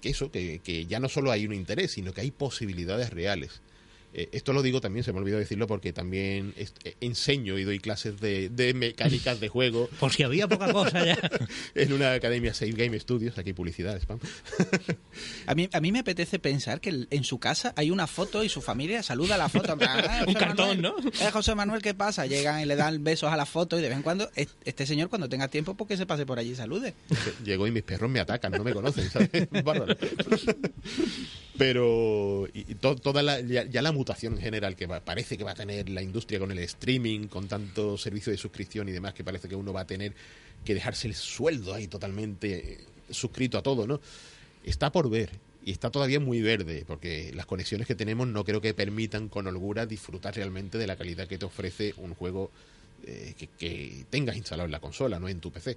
que 0.00 0.08
eso, 0.10 0.30
que, 0.30 0.60
que 0.60 0.86
ya 0.86 1.00
no 1.00 1.08
solo 1.08 1.32
hay 1.32 1.46
un 1.46 1.52
interés, 1.52 1.92
sino 1.92 2.12
que 2.12 2.20
hay 2.20 2.30
posibilidades 2.30 3.10
reales. 3.10 3.60
Eh, 4.14 4.30
esto 4.32 4.52
lo 4.54 4.62
digo 4.62 4.80
también, 4.80 5.04
se 5.04 5.12
me 5.12 5.18
olvidó 5.18 5.36
decirlo, 5.38 5.66
porque 5.66 5.92
también 5.92 6.54
eh, 6.56 6.66
enseño 7.00 7.58
y 7.58 7.64
doy 7.64 7.78
clases 7.80 8.18
de, 8.20 8.48
de 8.48 8.72
mecánicas 8.72 9.40
de 9.40 9.48
juego 9.48 9.88
Por 10.00 10.12
si 10.12 10.22
había 10.22 10.48
poca 10.48 10.72
cosa 10.72 11.04
ya. 11.04 11.18
en 11.74 11.92
una 11.92 12.12
academia 12.14 12.54
Save 12.54 12.72
Game 12.72 12.98
Studios, 12.98 13.36
aquí 13.36 13.52
publicidad, 13.52 13.96
spam. 14.00 14.18
A 15.46 15.54
mí, 15.54 15.68
a 15.72 15.80
mí 15.80 15.92
me 15.92 16.00
apetece 16.00 16.38
pensar 16.38 16.80
que 16.80 17.06
en 17.10 17.24
su 17.24 17.38
casa 17.38 17.72
hay 17.76 17.90
una 17.90 18.06
foto 18.06 18.42
y 18.44 18.48
su 18.48 18.60
familia 18.62 19.02
saluda 19.02 19.36
a 19.36 19.38
la 19.38 19.48
foto. 19.48 19.72
en 19.74 19.78
plan, 19.78 20.04
"Ah, 20.08 20.18
Un 20.26 20.34
José 20.34 20.38
cartón, 20.46 20.80
Manuel, 20.82 21.12
Eh, 21.20 21.30
José 21.32 21.54
Manuel, 21.54 21.82
¿qué 21.82 21.94
pasa? 21.94 22.26
Llegan 22.26 22.60
y 22.60 22.64
le 22.66 22.74
dan 22.76 23.02
besos 23.04 23.30
a 23.32 23.36
la 23.36 23.46
foto 23.46 23.78
y 23.78 23.82
de 23.82 23.88
vez 23.88 23.96
en 23.96 24.02
cuando, 24.02 24.30
es- 24.34 24.48
este 24.64 24.86
señor 24.86 25.08
cuando 25.08 25.28
tenga 25.28 25.48
tiempo, 25.48 25.74
pues 25.74 25.88
que 25.88 25.96
se 25.96 26.04
pase 26.06 26.26
por 26.26 26.38
allí 26.38 26.50
y 26.50 26.54
salude. 26.56 26.94
Llego 27.44 27.66
y 27.66 27.70
mis 27.70 27.82
perros 27.82 28.10
me 28.10 28.20
atacan, 28.20 28.52
no 28.52 28.64
me 28.64 28.72
conocen, 28.74 29.08
¿sabes? 29.10 29.30
Bárbaro. 29.64 29.96
Pero 31.58 32.46
y, 32.52 32.72
y 32.72 32.74
to- 32.74 32.96
toda 32.96 33.22
la, 33.22 33.40
ya, 33.40 33.64
ya 33.64 33.80
la 33.82 33.92
mutación 34.06 34.34
en 34.34 34.40
general 34.40 34.76
que 34.76 34.86
va- 34.86 35.00
parece 35.00 35.36
que 35.36 35.42
va 35.42 35.50
a 35.50 35.54
tener 35.56 35.88
la 35.88 36.00
industria 36.00 36.38
con 36.38 36.52
el 36.52 36.60
streaming, 36.60 37.26
con 37.26 37.48
tanto 37.48 37.98
servicio 37.98 38.30
de 38.30 38.38
suscripción 38.38 38.88
y 38.88 38.92
demás, 38.92 39.14
que 39.14 39.24
parece 39.24 39.48
que 39.48 39.56
uno 39.56 39.72
va 39.72 39.80
a 39.80 39.86
tener 39.86 40.12
que 40.64 40.74
dejarse 40.74 41.08
el 41.08 41.14
sueldo 41.16 41.74
ahí 41.74 41.88
totalmente 41.88 42.74
eh, 42.74 42.78
suscrito 43.10 43.58
a 43.58 43.62
todo, 43.62 43.84
¿no? 43.84 44.00
Está 44.62 44.92
por 44.92 45.10
ver 45.10 45.30
y 45.64 45.72
está 45.72 45.90
todavía 45.90 46.20
muy 46.20 46.40
verde, 46.40 46.84
porque 46.86 47.32
las 47.34 47.46
conexiones 47.46 47.88
que 47.88 47.96
tenemos 47.96 48.28
no 48.28 48.44
creo 48.44 48.60
que 48.60 48.74
permitan 48.74 49.28
con 49.28 49.48
holgura 49.48 49.86
disfrutar 49.86 50.36
realmente 50.36 50.78
de 50.78 50.86
la 50.86 50.94
calidad 50.94 51.26
que 51.26 51.38
te 51.38 51.44
ofrece 51.46 51.92
un 51.96 52.14
juego 52.14 52.52
eh, 53.04 53.34
que 53.58 54.04
tengas 54.08 54.36
instalado 54.36 54.66
en 54.66 54.72
la 54.72 54.78
consola, 54.80 55.18
no 55.18 55.28
en 55.28 55.40
tu 55.40 55.50
PC 55.50 55.76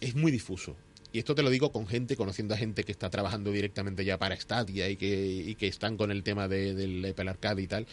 es 0.00 0.16
muy 0.16 0.32
difuso. 0.32 0.74
Y 1.12 1.18
esto 1.18 1.34
te 1.34 1.42
lo 1.42 1.50
digo 1.50 1.70
con 1.72 1.86
gente, 1.86 2.16
conociendo 2.16 2.54
a 2.54 2.56
gente 2.56 2.84
que 2.84 2.92
está 2.92 3.10
trabajando 3.10 3.50
directamente 3.52 4.04
ya 4.04 4.18
para 4.18 4.34
Stadia 4.38 4.88
y 4.88 4.96
que, 4.96 5.26
y 5.26 5.54
que 5.56 5.66
están 5.66 5.96
con 5.96 6.10
el 6.10 6.22
tema 6.22 6.48
de- 6.48 6.74
del 6.74 7.04
Apple 7.04 7.28
Arcade 7.30 7.62
y 7.62 7.66
tal. 7.66 7.86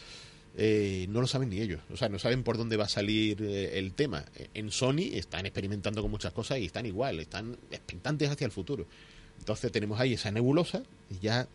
Eh, 0.57 1.05
no 1.09 1.21
lo 1.21 1.27
saben 1.27 1.49
ni 1.49 1.59
ellos. 1.59 1.81
O 1.91 1.97
sea, 1.97 2.09
no 2.09 2.17
saben 2.17 2.43
por 2.43 2.57
dónde 2.57 2.77
va 2.77 2.85
a 2.85 2.89
salir 2.89 3.41
eh, 3.41 3.77
el 3.77 3.93
tema. 3.93 4.25
En 4.53 4.71
Sony 4.71 5.11
están 5.13 5.45
experimentando 5.45 6.01
con 6.01 6.09
muchas 6.11 6.33
cosas 6.33 6.59
y 6.59 6.65
están 6.65 6.85
igual, 6.85 7.19
están 7.19 7.57
expectantes 7.71 8.29
hacia 8.29 8.45
el 8.45 8.51
futuro. 8.51 8.85
Entonces 9.37 9.71
tenemos 9.71 9.99
ahí 9.99 10.13
esa 10.13 10.31
nebulosa 10.31 10.83
y 11.09 11.19
ya 11.19 11.47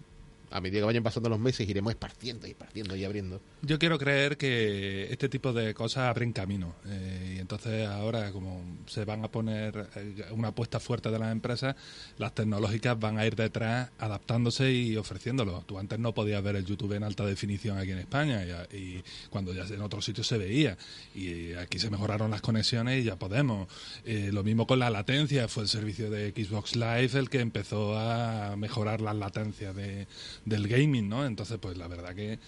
a 0.55 0.61
medida 0.61 0.79
que 0.79 0.85
vayan 0.85 1.03
pasando 1.03 1.29
los 1.29 1.41
meses 1.41 1.69
iremos 1.69 1.93
esparciendo 1.93 2.47
y 2.47 2.51
esparciendo 2.51 2.95
y 2.95 3.05
abriendo. 3.05 3.41
Yo 3.63 3.77
quiero 3.81 3.99
creer 3.99 4.37
que 4.37 5.13
este 5.13 5.29
tipo 5.29 5.53
de 5.53 5.75
cosas 5.75 6.05
abren 6.05 6.33
camino. 6.33 6.77
eh, 6.87 7.35
y 7.35 7.41
entonces 7.41 7.89
ahora, 7.89 8.31
como 8.31 8.63
se 8.87 9.05
van 9.05 9.25
a 9.25 9.29
poner 9.29 9.89
eh, 9.97 10.27
una 10.31 10.49
apuesta 10.49 10.79
fuerte 10.79 11.11
de 11.11 11.19
las 11.19 11.33
empresas, 11.33 11.75
las 12.19 12.37
tecnológicas 12.37 12.97
van 13.01 13.19
a 13.19 13.27
ir 13.27 13.35
detrás 13.35 13.91
adaptándose 13.99 14.71
y 14.71 14.97
ofreciéndolo. 14.97 15.65
Tú 15.67 15.77
antes 15.77 15.99
no 15.99 16.15
podías 16.15 16.41
ver 16.41 16.55
el 16.55 16.65
YouTube 16.65 16.93
en 16.93 17.03
alta 17.03 17.27
definición 17.27 17.77
aquí 17.79 17.91
en 17.91 17.99
España 17.99 18.45
y, 18.73 19.03
cuando 19.31 19.53
ya 19.53 19.65
en 19.65 19.81
otros 19.81 20.05
sitios 20.05 20.29
se 20.29 20.39
veía. 20.39 20.79
Y 21.17 21.55
aquí 21.55 21.81
se 21.81 21.91
mejoraron 21.91 22.31
las 22.31 22.43
conexiones 22.43 23.03
y 23.03 23.05
ya 23.05 23.17
podemos. 23.17 23.67
Eh, 24.05 24.31
lo 24.33 24.45
mismo 24.45 24.69
con 24.69 24.79
la 24.79 24.89
latencia. 24.89 25.49
Fue 25.49 25.65
el 25.65 25.69
servicio 25.69 26.11
de 26.11 26.31
Xbox 26.31 26.77
Live 26.77 27.11
el 27.19 27.29
que 27.29 27.41
empezó 27.41 27.99
a 27.99 28.55
mejorar 28.57 29.01
las 29.01 29.17
latencias 29.17 29.75
de, 29.75 30.07
del 30.45 30.68
gaming, 30.68 31.09
¿no? 31.09 31.26
Entonces, 31.26 31.59
pues 31.61 31.76
la 31.76 31.88
verdad 31.88 32.14
que 32.14 32.38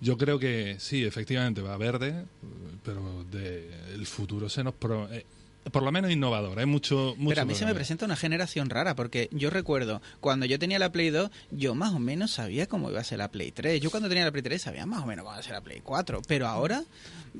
yo 0.00 0.16
creo 0.16 0.38
que 0.38 0.76
sí, 0.78 1.04
efectivamente 1.04 1.62
va 1.62 1.76
verde, 1.76 2.24
pero 2.84 3.24
de, 3.30 3.70
el 3.94 4.06
futuro 4.06 4.48
se 4.48 4.64
nos... 4.64 4.74
pro- 4.74 5.12
eh, 5.12 5.24
por 5.70 5.82
lo 5.82 5.92
menos 5.92 6.10
innovador, 6.10 6.58
hay 6.58 6.66
mucho... 6.66 7.14
mucho 7.16 7.28
Pero 7.30 7.42
a 7.42 7.44
mí 7.44 7.54
se 7.54 7.64
me 7.64 7.74
presenta 7.74 8.04
una 8.04 8.16
generación 8.16 8.70
rara, 8.70 8.96
porque 8.96 9.28
yo 9.32 9.50
recuerdo, 9.50 10.02
cuando 10.20 10.46
yo 10.46 10.58
tenía 10.58 10.78
la 10.78 10.90
Play 10.90 11.10
2, 11.10 11.30
yo 11.50 11.74
más 11.74 11.92
o 11.92 11.98
menos 11.98 12.32
sabía 12.32 12.66
cómo 12.66 12.90
iba 12.90 13.00
a 13.00 13.04
ser 13.04 13.18
la 13.18 13.30
Play 13.30 13.52
3. 13.52 13.80
Yo 13.80 13.90
cuando 13.90 14.08
tenía 14.08 14.24
la 14.24 14.32
Play 14.32 14.42
3 14.42 14.60
sabía 14.60 14.86
más 14.86 15.02
o 15.02 15.06
menos 15.06 15.24
cómo 15.24 15.34
iba 15.34 15.40
a 15.40 15.42
ser 15.42 15.52
la 15.52 15.60
Play 15.60 15.80
4. 15.80 16.22
Pero 16.26 16.48
ahora, 16.48 16.84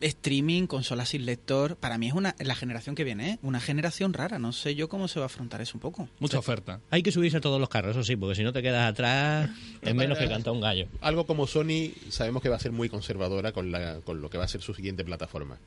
streaming, 0.01 0.67
consolas 0.67 1.11
sin 1.11 1.27
lector, 1.27 1.77
para 1.77 1.99
mí 1.99 2.09
es 2.09 2.15
una 2.15 2.35
la 2.39 2.55
generación 2.55 2.95
que 2.95 3.05
viene, 3.05 3.31
¿eh? 3.31 3.39
una 3.43 3.61
generación 3.61 4.13
rara. 4.13 4.39
No 4.39 4.53
sé 4.53 4.75
yo 4.75 4.89
cómo 4.89 5.09
se 5.09 5.19
va 5.19 5.25
a 5.25 5.27
afrontar 5.27 5.61
eso 5.61 5.73
un 5.75 5.81
poco. 5.81 6.09
Mucha 6.19 6.39
oferta. 6.39 6.81
Hay 6.91 7.03
que 7.03 7.13
subirse 7.13 7.39
a 7.39 7.41
todos 7.41 7.61
los 7.61 7.69
carros, 7.69 7.97
eso 7.97 8.05
sí, 8.05 8.17
porque 8.17 8.35
si 8.35 8.45
no 8.45 8.53
te 8.53 8.63
quedas 8.63 8.91
atrás 8.91 9.51
es 9.81 9.95
menos 9.95 10.19
que 10.19 10.29
canta 10.29 10.53
un 10.53 10.61
gallo. 10.61 10.87
Algo 11.01 11.27
como 11.27 11.47
Sony 11.47 11.93
sabemos 12.09 12.43
que 12.43 12.49
va 12.49 12.57
a 12.57 12.61
ser 12.61 12.73
muy 12.73 12.89
conservadora 12.89 13.53
con, 13.53 13.71
la, 13.71 14.01
con 14.01 14.21
lo 14.21 14.31
que 14.31 14.39
va 14.39 14.45
a 14.45 14.49
ser 14.49 14.63
su 14.63 14.75
siguiente 14.75 15.05
plataforma. 15.05 15.59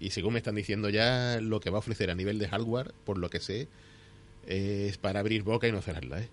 Y 0.00 0.10
según 0.10 0.34
me 0.34 0.38
están 0.38 0.54
diciendo 0.54 0.90
ya, 0.90 1.40
lo 1.40 1.60
que 1.60 1.70
va 1.70 1.78
a 1.78 1.80
ofrecer 1.80 2.10
a 2.10 2.14
nivel 2.14 2.38
de 2.38 2.48
hardware, 2.48 2.92
por 3.04 3.18
lo 3.18 3.30
que 3.30 3.40
sé, 3.40 3.68
es 4.46 4.98
para 4.98 5.20
abrir 5.20 5.42
boca 5.42 5.68
y 5.68 5.72
no 5.72 5.80
cerrarla. 5.82 6.20
¿eh? 6.20 6.28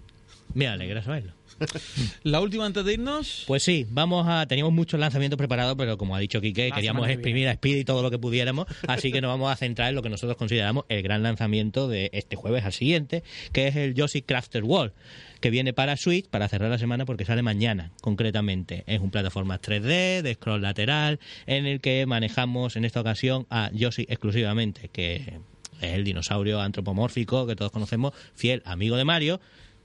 Me 0.53 0.67
alegra 0.67 1.01
saberlo. 1.01 1.33
La 2.23 2.41
última 2.41 2.65
antes 2.65 2.83
de 2.85 2.93
irnos. 2.93 3.43
Pues 3.47 3.63
sí, 3.63 3.85
vamos 3.89 4.25
a. 4.27 4.45
Teníamos 4.47 4.73
muchos 4.73 4.99
lanzamientos 4.99 5.37
preparados, 5.37 5.75
pero 5.77 5.97
como 5.97 6.15
ha 6.15 6.19
dicho 6.19 6.41
Quique, 6.41 6.69
La 6.69 6.75
queríamos 6.75 7.07
exprimir 7.09 7.47
a 7.47 7.53
Speedy 7.53 7.83
todo 7.83 8.01
lo 8.01 8.11
que 8.11 8.17
pudiéramos, 8.17 8.67
así 8.87 9.11
que 9.11 9.21
nos 9.21 9.29
vamos 9.29 9.51
a 9.51 9.55
centrar 9.55 9.89
en 9.89 9.95
lo 9.95 10.01
que 10.01 10.09
nosotros 10.09 10.37
consideramos 10.37 10.85
el 10.89 11.01
gran 11.03 11.23
lanzamiento 11.23 11.87
de 11.87 12.09
este 12.13 12.35
jueves 12.35 12.65
al 12.65 12.73
siguiente, 12.73 13.23
que 13.51 13.67
es 13.67 13.75
el 13.75 13.93
Yoshi 13.93 14.21
Crafter 14.21 14.63
World, 14.63 14.93
que 15.39 15.49
viene 15.49 15.73
para 15.73 15.97
Switch 15.97 16.27
para 16.27 16.47
cerrar 16.47 16.69
la 16.69 16.77
semana 16.77 17.05
porque 17.05 17.25
sale 17.25 17.41
mañana, 17.41 17.91
concretamente. 18.01 18.83
Es 18.87 18.99
un 18.99 19.11
plataforma 19.11 19.59
3D, 19.59 20.21
de 20.21 20.33
scroll 20.33 20.61
lateral, 20.61 21.19
en 21.45 21.65
el 21.65 21.81
que 21.81 22.05
manejamos 22.05 22.75
en 22.75 22.85
esta 22.85 23.01
ocasión 23.01 23.47
a 23.49 23.69
Yoshi 23.73 24.05
exclusivamente, 24.09 24.89
que 24.89 25.15
es 25.81 25.93
el 25.93 26.03
dinosaurio 26.03 26.61
antropomórfico 26.61 27.47
que 27.47 27.55
todos 27.55 27.71
conocemos, 27.71 28.13
fiel 28.35 28.61
amigo 28.65 28.97
de 28.97 29.05
Mario. 29.05 29.41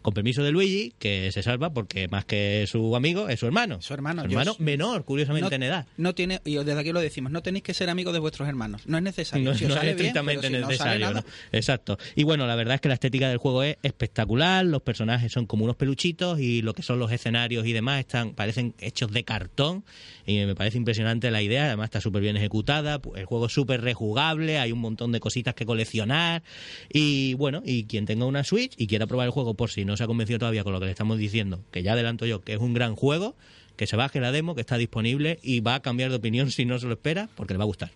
Con 0.07 0.15
permiso 0.15 0.45
de 0.45 0.53
Luigi, 0.53 0.93
que 1.01 1.33
se 1.33 1.43
salva 1.43 1.71
porque 1.75 2.07
más 2.07 2.25
que 2.25 2.65
su 2.69 2.95
amigo 2.95 3.29
es 3.29 3.41
su 3.41 3.47
hermano. 3.47 3.83
Su 3.83 3.93
hermano, 3.93 4.23
Su 4.23 4.29
hermano 4.29 4.55
menor, 4.61 5.05
curiosamente 5.05 5.51
No, 5.51 5.57
en 5.57 5.63
edad. 5.65 5.87
no 5.97 6.15
tiene, 6.15 6.41
y 6.45 6.55
desde 6.55 6.79
aquí 6.79 6.93
lo 6.93 7.01
decimos, 7.01 7.33
no 7.33 7.43
tenéis 7.43 7.65
que 7.65 7.75
ser 7.75 7.91
amigos 7.91 8.13
de 8.13 8.21
vuestros 8.21 8.49
hermanos. 8.49 8.83
No 8.87 8.99
es 8.99 9.03
necesario. 9.03 9.45
No, 9.51 9.59
Si 9.59 9.65
os 9.65 9.71
no 9.71 9.75
es 9.79 9.83
bien, 9.83 9.97
estrictamente 9.97 10.47
si 10.47 10.53
necesario. 10.53 11.01
nada, 11.11 11.23
¿no? 11.23 11.27
Exacto. 11.51 11.99
Y 12.15 12.23
bueno, 12.23 12.47
la 12.47 12.55
verdad 12.55 12.77
es 12.77 12.81
que 12.83 12.87
la 12.87 12.95
estética 12.95 13.29
del 13.29 13.39
juego 13.39 13.65
es 13.65 13.79
espectacular. 13.83 14.65
Los 14.65 14.81
personajes 14.83 15.33
son 15.33 15.47
como 15.47 15.65
unos 15.65 15.75
peluchitos 15.75 16.39
y 16.39 16.63
lo 16.63 16.73
que 16.73 16.83
son 16.85 17.01
los 17.01 17.11
escenarios 17.11 17.67
y 17.67 17.73
demás 17.73 17.99
están 17.99 18.31
parecen 18.33 18.75
hechos 18.79 19.11
de 19.11 19.25
cartón. 19.25 19.85
Y 20.25 20.37
me 20.45 20.55
parece 20.55 20.79
impresionante 20.79 21.33
la 21.33 21.43
idea. 21.43 21.65
Además, 21.65 21.87
está 21.87 22.01
súper 22.01 22.23
bien 22.23 22.37
ejecutada. 22.37 23.01
El 23.17 23.25
juego 23.25 23.47
es 23.47 23.53
súper 23.53 23.81
rejugable. 23.81 24.61
Hay 24.61 24.71
un 24.71 24.79
montón 24.79 25.11
de 25.11 25.19
cositas 25.19 25.55
que 25.55 25.67
coleccionar. 25.67 26.45
Y 26.93 27.35
bueno, 27.35 27.61
y 27.67 27.87
quien 27.87 28.07
tenga 28.07 28.25
una 28.25 28.45
Switch 28.45 28.75
y 28.77 28.87
quiera 28.87 29.09
probar 29.09 29.27
el 29.27 29.33
juego 29.33 29.55
por 29.55 29.69
si 29.69 29.85
no 29.85 29.96
se 29.97 30.05
ha 30.05 30.07
convencido 30.07 30.39
todavía 30.39 30.65
con 30.65 30.73
lo 30.73 30.81
que 30.81 30.87
le 30.87 30.93
estamos 30.93 31.19
diciendo, 31.19 31.61
que 31.71 31.83
ya 31.83 31.93
adelanto 31.93 32.27
yo 32.27 32.43
que 32.43 32.55
es 32.55 32.61
un 32.61 32.75
gran 32.75 32.97
juego, 32.97 33.35
que 33.77 33.87
se 33.87 33.97
baje 33.97 34.21
la 34.21 34.33
demo, 34.33 34.55
que 34.55 34.61
está 34.61 34.79
disponible 34.79 35.39
y 35.43 35.61
va 35.61 35.77
a 35.77 35.81
cambiar 35.81 36.11
de 36.11 36.17
opinión 36.17 36.51
si 36.51 36.65
no 36.65 36.79
se 36.79 36.87
lo 36.87 36.95
espera, 36.95 37.29
porque 37.37 37.55
le 37.55 37.59
va 37.59 37.65
a 37.65 37.67
gustar. 37.67 37.91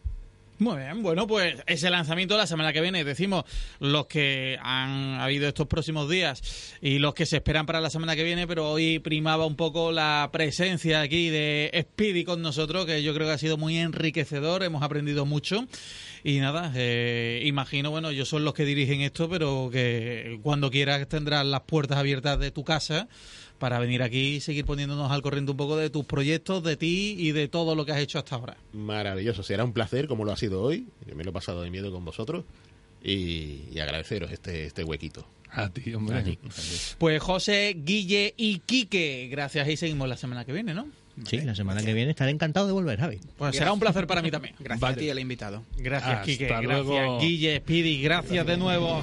Muy 0.61 0.77
bien, 0.77 1.03
bueno, 1.03 1.27
pues 1.27 1.57
ese 1.67 1.89
lanzamiento 1.89 2.37
la 2.37 2.47
semana 2.47 2.71
que 2.75 2.83
viene, 2.83 3.03
decimos 3.03 3.45
los 3.79 4.05
que 4.05 4.59
han 4.61 5.15
habido 5.15 5.49
estos 5.49 5.67
próximos 5.67 6.11
días 6.11 6.43
y 6.83 6.99
los 6.99 7.15
que 7.15 7.25
se 7.25 7.37
esperan 7.37 7.65
para 7.65 7.81
la 7.81 7.89
semana 7.89 8.15
que 8.15 8.25
viene, 8.25 8.47
pero 8.47 8.71
hoy 8.71 8.99
primaba 8.99 9.47
un 9.47 9.57
poco 9.57 9.91
la 9.91 10.29
presencia 10.31 11.01
aquí 11.01 11.31
de 11.31 11.71
Speedy 11.81 12.25
con 12.25 12.43
nosotros, 12.43 12.85
que 12.85 13.03
yo 13.03 13.15
creo 13.15 13.27
que 13.27 13.33
ha 13.33 13.39
sido 13.39 13.57
muy 13.57 13.79
enriquecedor, 13.79 14.63
hemos 14.63 14.83
aprendido 14.83 15.25
mucho. 15.25 15.67
Y 16.25 16.41
nada, 16.41 16.71
eh, 16.77 17.43
imagino, 17.47 17.91
bueno, 17.91 18.11
ellos 18.11 18.29
son 18.29 18.45
los 18.45 18.53
que 18.53 18.67
dirigen 18.67 19.01
esto, 19.01 19.31
pero 19.31 19.71
que 19.73 20.41
cuando 20.43 20.71
quieras 20.71 21.09
tendrás 21.09 21.47
las 21.47 21.63
puertas 21.63 21.97
abiertas 21.97 22.39
de 22.39 22.51
tu 22.51 22.65
casa 22.65 23.09
para 23.61 23.79
venir 23.79 24.03
aquí 24.03 24.37
y 24.37 24.41
seguir 24.41 24.65
poniéndonos 24.65 25.13
al 25.13 25.23
corriente 25.23 25.53
un 25.53 25.57
poco 25.57 25.77
de 25.77 25.91
tus 25.91 26.05
proyectos, 26.05 26.65
de 26.65 26.77
ti 26.77 27.15
y 27.19 27.31
de 27.31 27.47
todo 27.47 27.77
lo 27.77 27.85
que 27.87 27.93
has 27.93 27.99
hecho 28.01 28.19
hasta 28.19 28.35
ahora. 28.35 28.57
Maravilloso, 28.73 29.45
será 29.45 29.63
un 29.63 29.73
placer 29.73 30.09
como 30.09 30.25
lo 30.25 30.33
ha 30.33 30.37
sido 30.37 30.63
hoy. 30.63 30.89
Yo 31.07 31.15
me 31.15 31.23
lo 31.23 31.31
he 31.31 31.33
pasado 31.33 31.63
de 31.63 31.71
miedo 31.71 31.93
con 31.93 32.05
vosotros 32.05 32.45
y, 33.05 33.67
y 33.73 33.79
agradeceros 33.79 34.33
este, 34.33 34.65
este 34.65 34.83
huequito. 34.83 35.25
A 35.53 35.69
ti, 35.69 35.93
hombre. 35.95 36.39
Pues 36.99 37.23
José, 37.23 37.77
Guille 37.77 38.35
y 38.37 38.61
Quique, 38.61 39.29
gracias 39.31 39.69
y 39.69 39.77
seguimos 39.77 40.09
la 40.09 40.17
semana 40.17 40.45
que 40.45 40.53
viene, 40.53 40.75
¿no? 40.75 40.89
Sí, 41.27 41.39
la 41.41 41.55
semana 41.55 41.83
que 41.83 41.93
viene 41.93 42.13
estaré 42.13 42.31
encantado 42.31 42.67
de 42.67 42.73
volver, 42.73 42.99
Javi. 42.99 43.19
Pues 43.37 43.57
será 43.57 43.73
un 43.73 43.81
placer 43.81 44.07
para 44.07 44.23
mí 44.23 44.31
también. 44.31 44.55
Gracias 44.59 44.81
Vale. 44.81 44.95
a 44.95 44.99
ti, 44.99 45.09
el 45.11 45.19
invitado. 45.19 45.65
Gracias, 45.77 46.13
Hasta 46.13 46.25
Quique. 46.25 46.49
luego. 46.63 46.95
Gracias, 46.95 47.23
Guille, 47.23 47.59
Speedy. 47.59 48.03
Gracias 48.03 48.47
de 48.47 48.57
nuevo. 48.57 49.03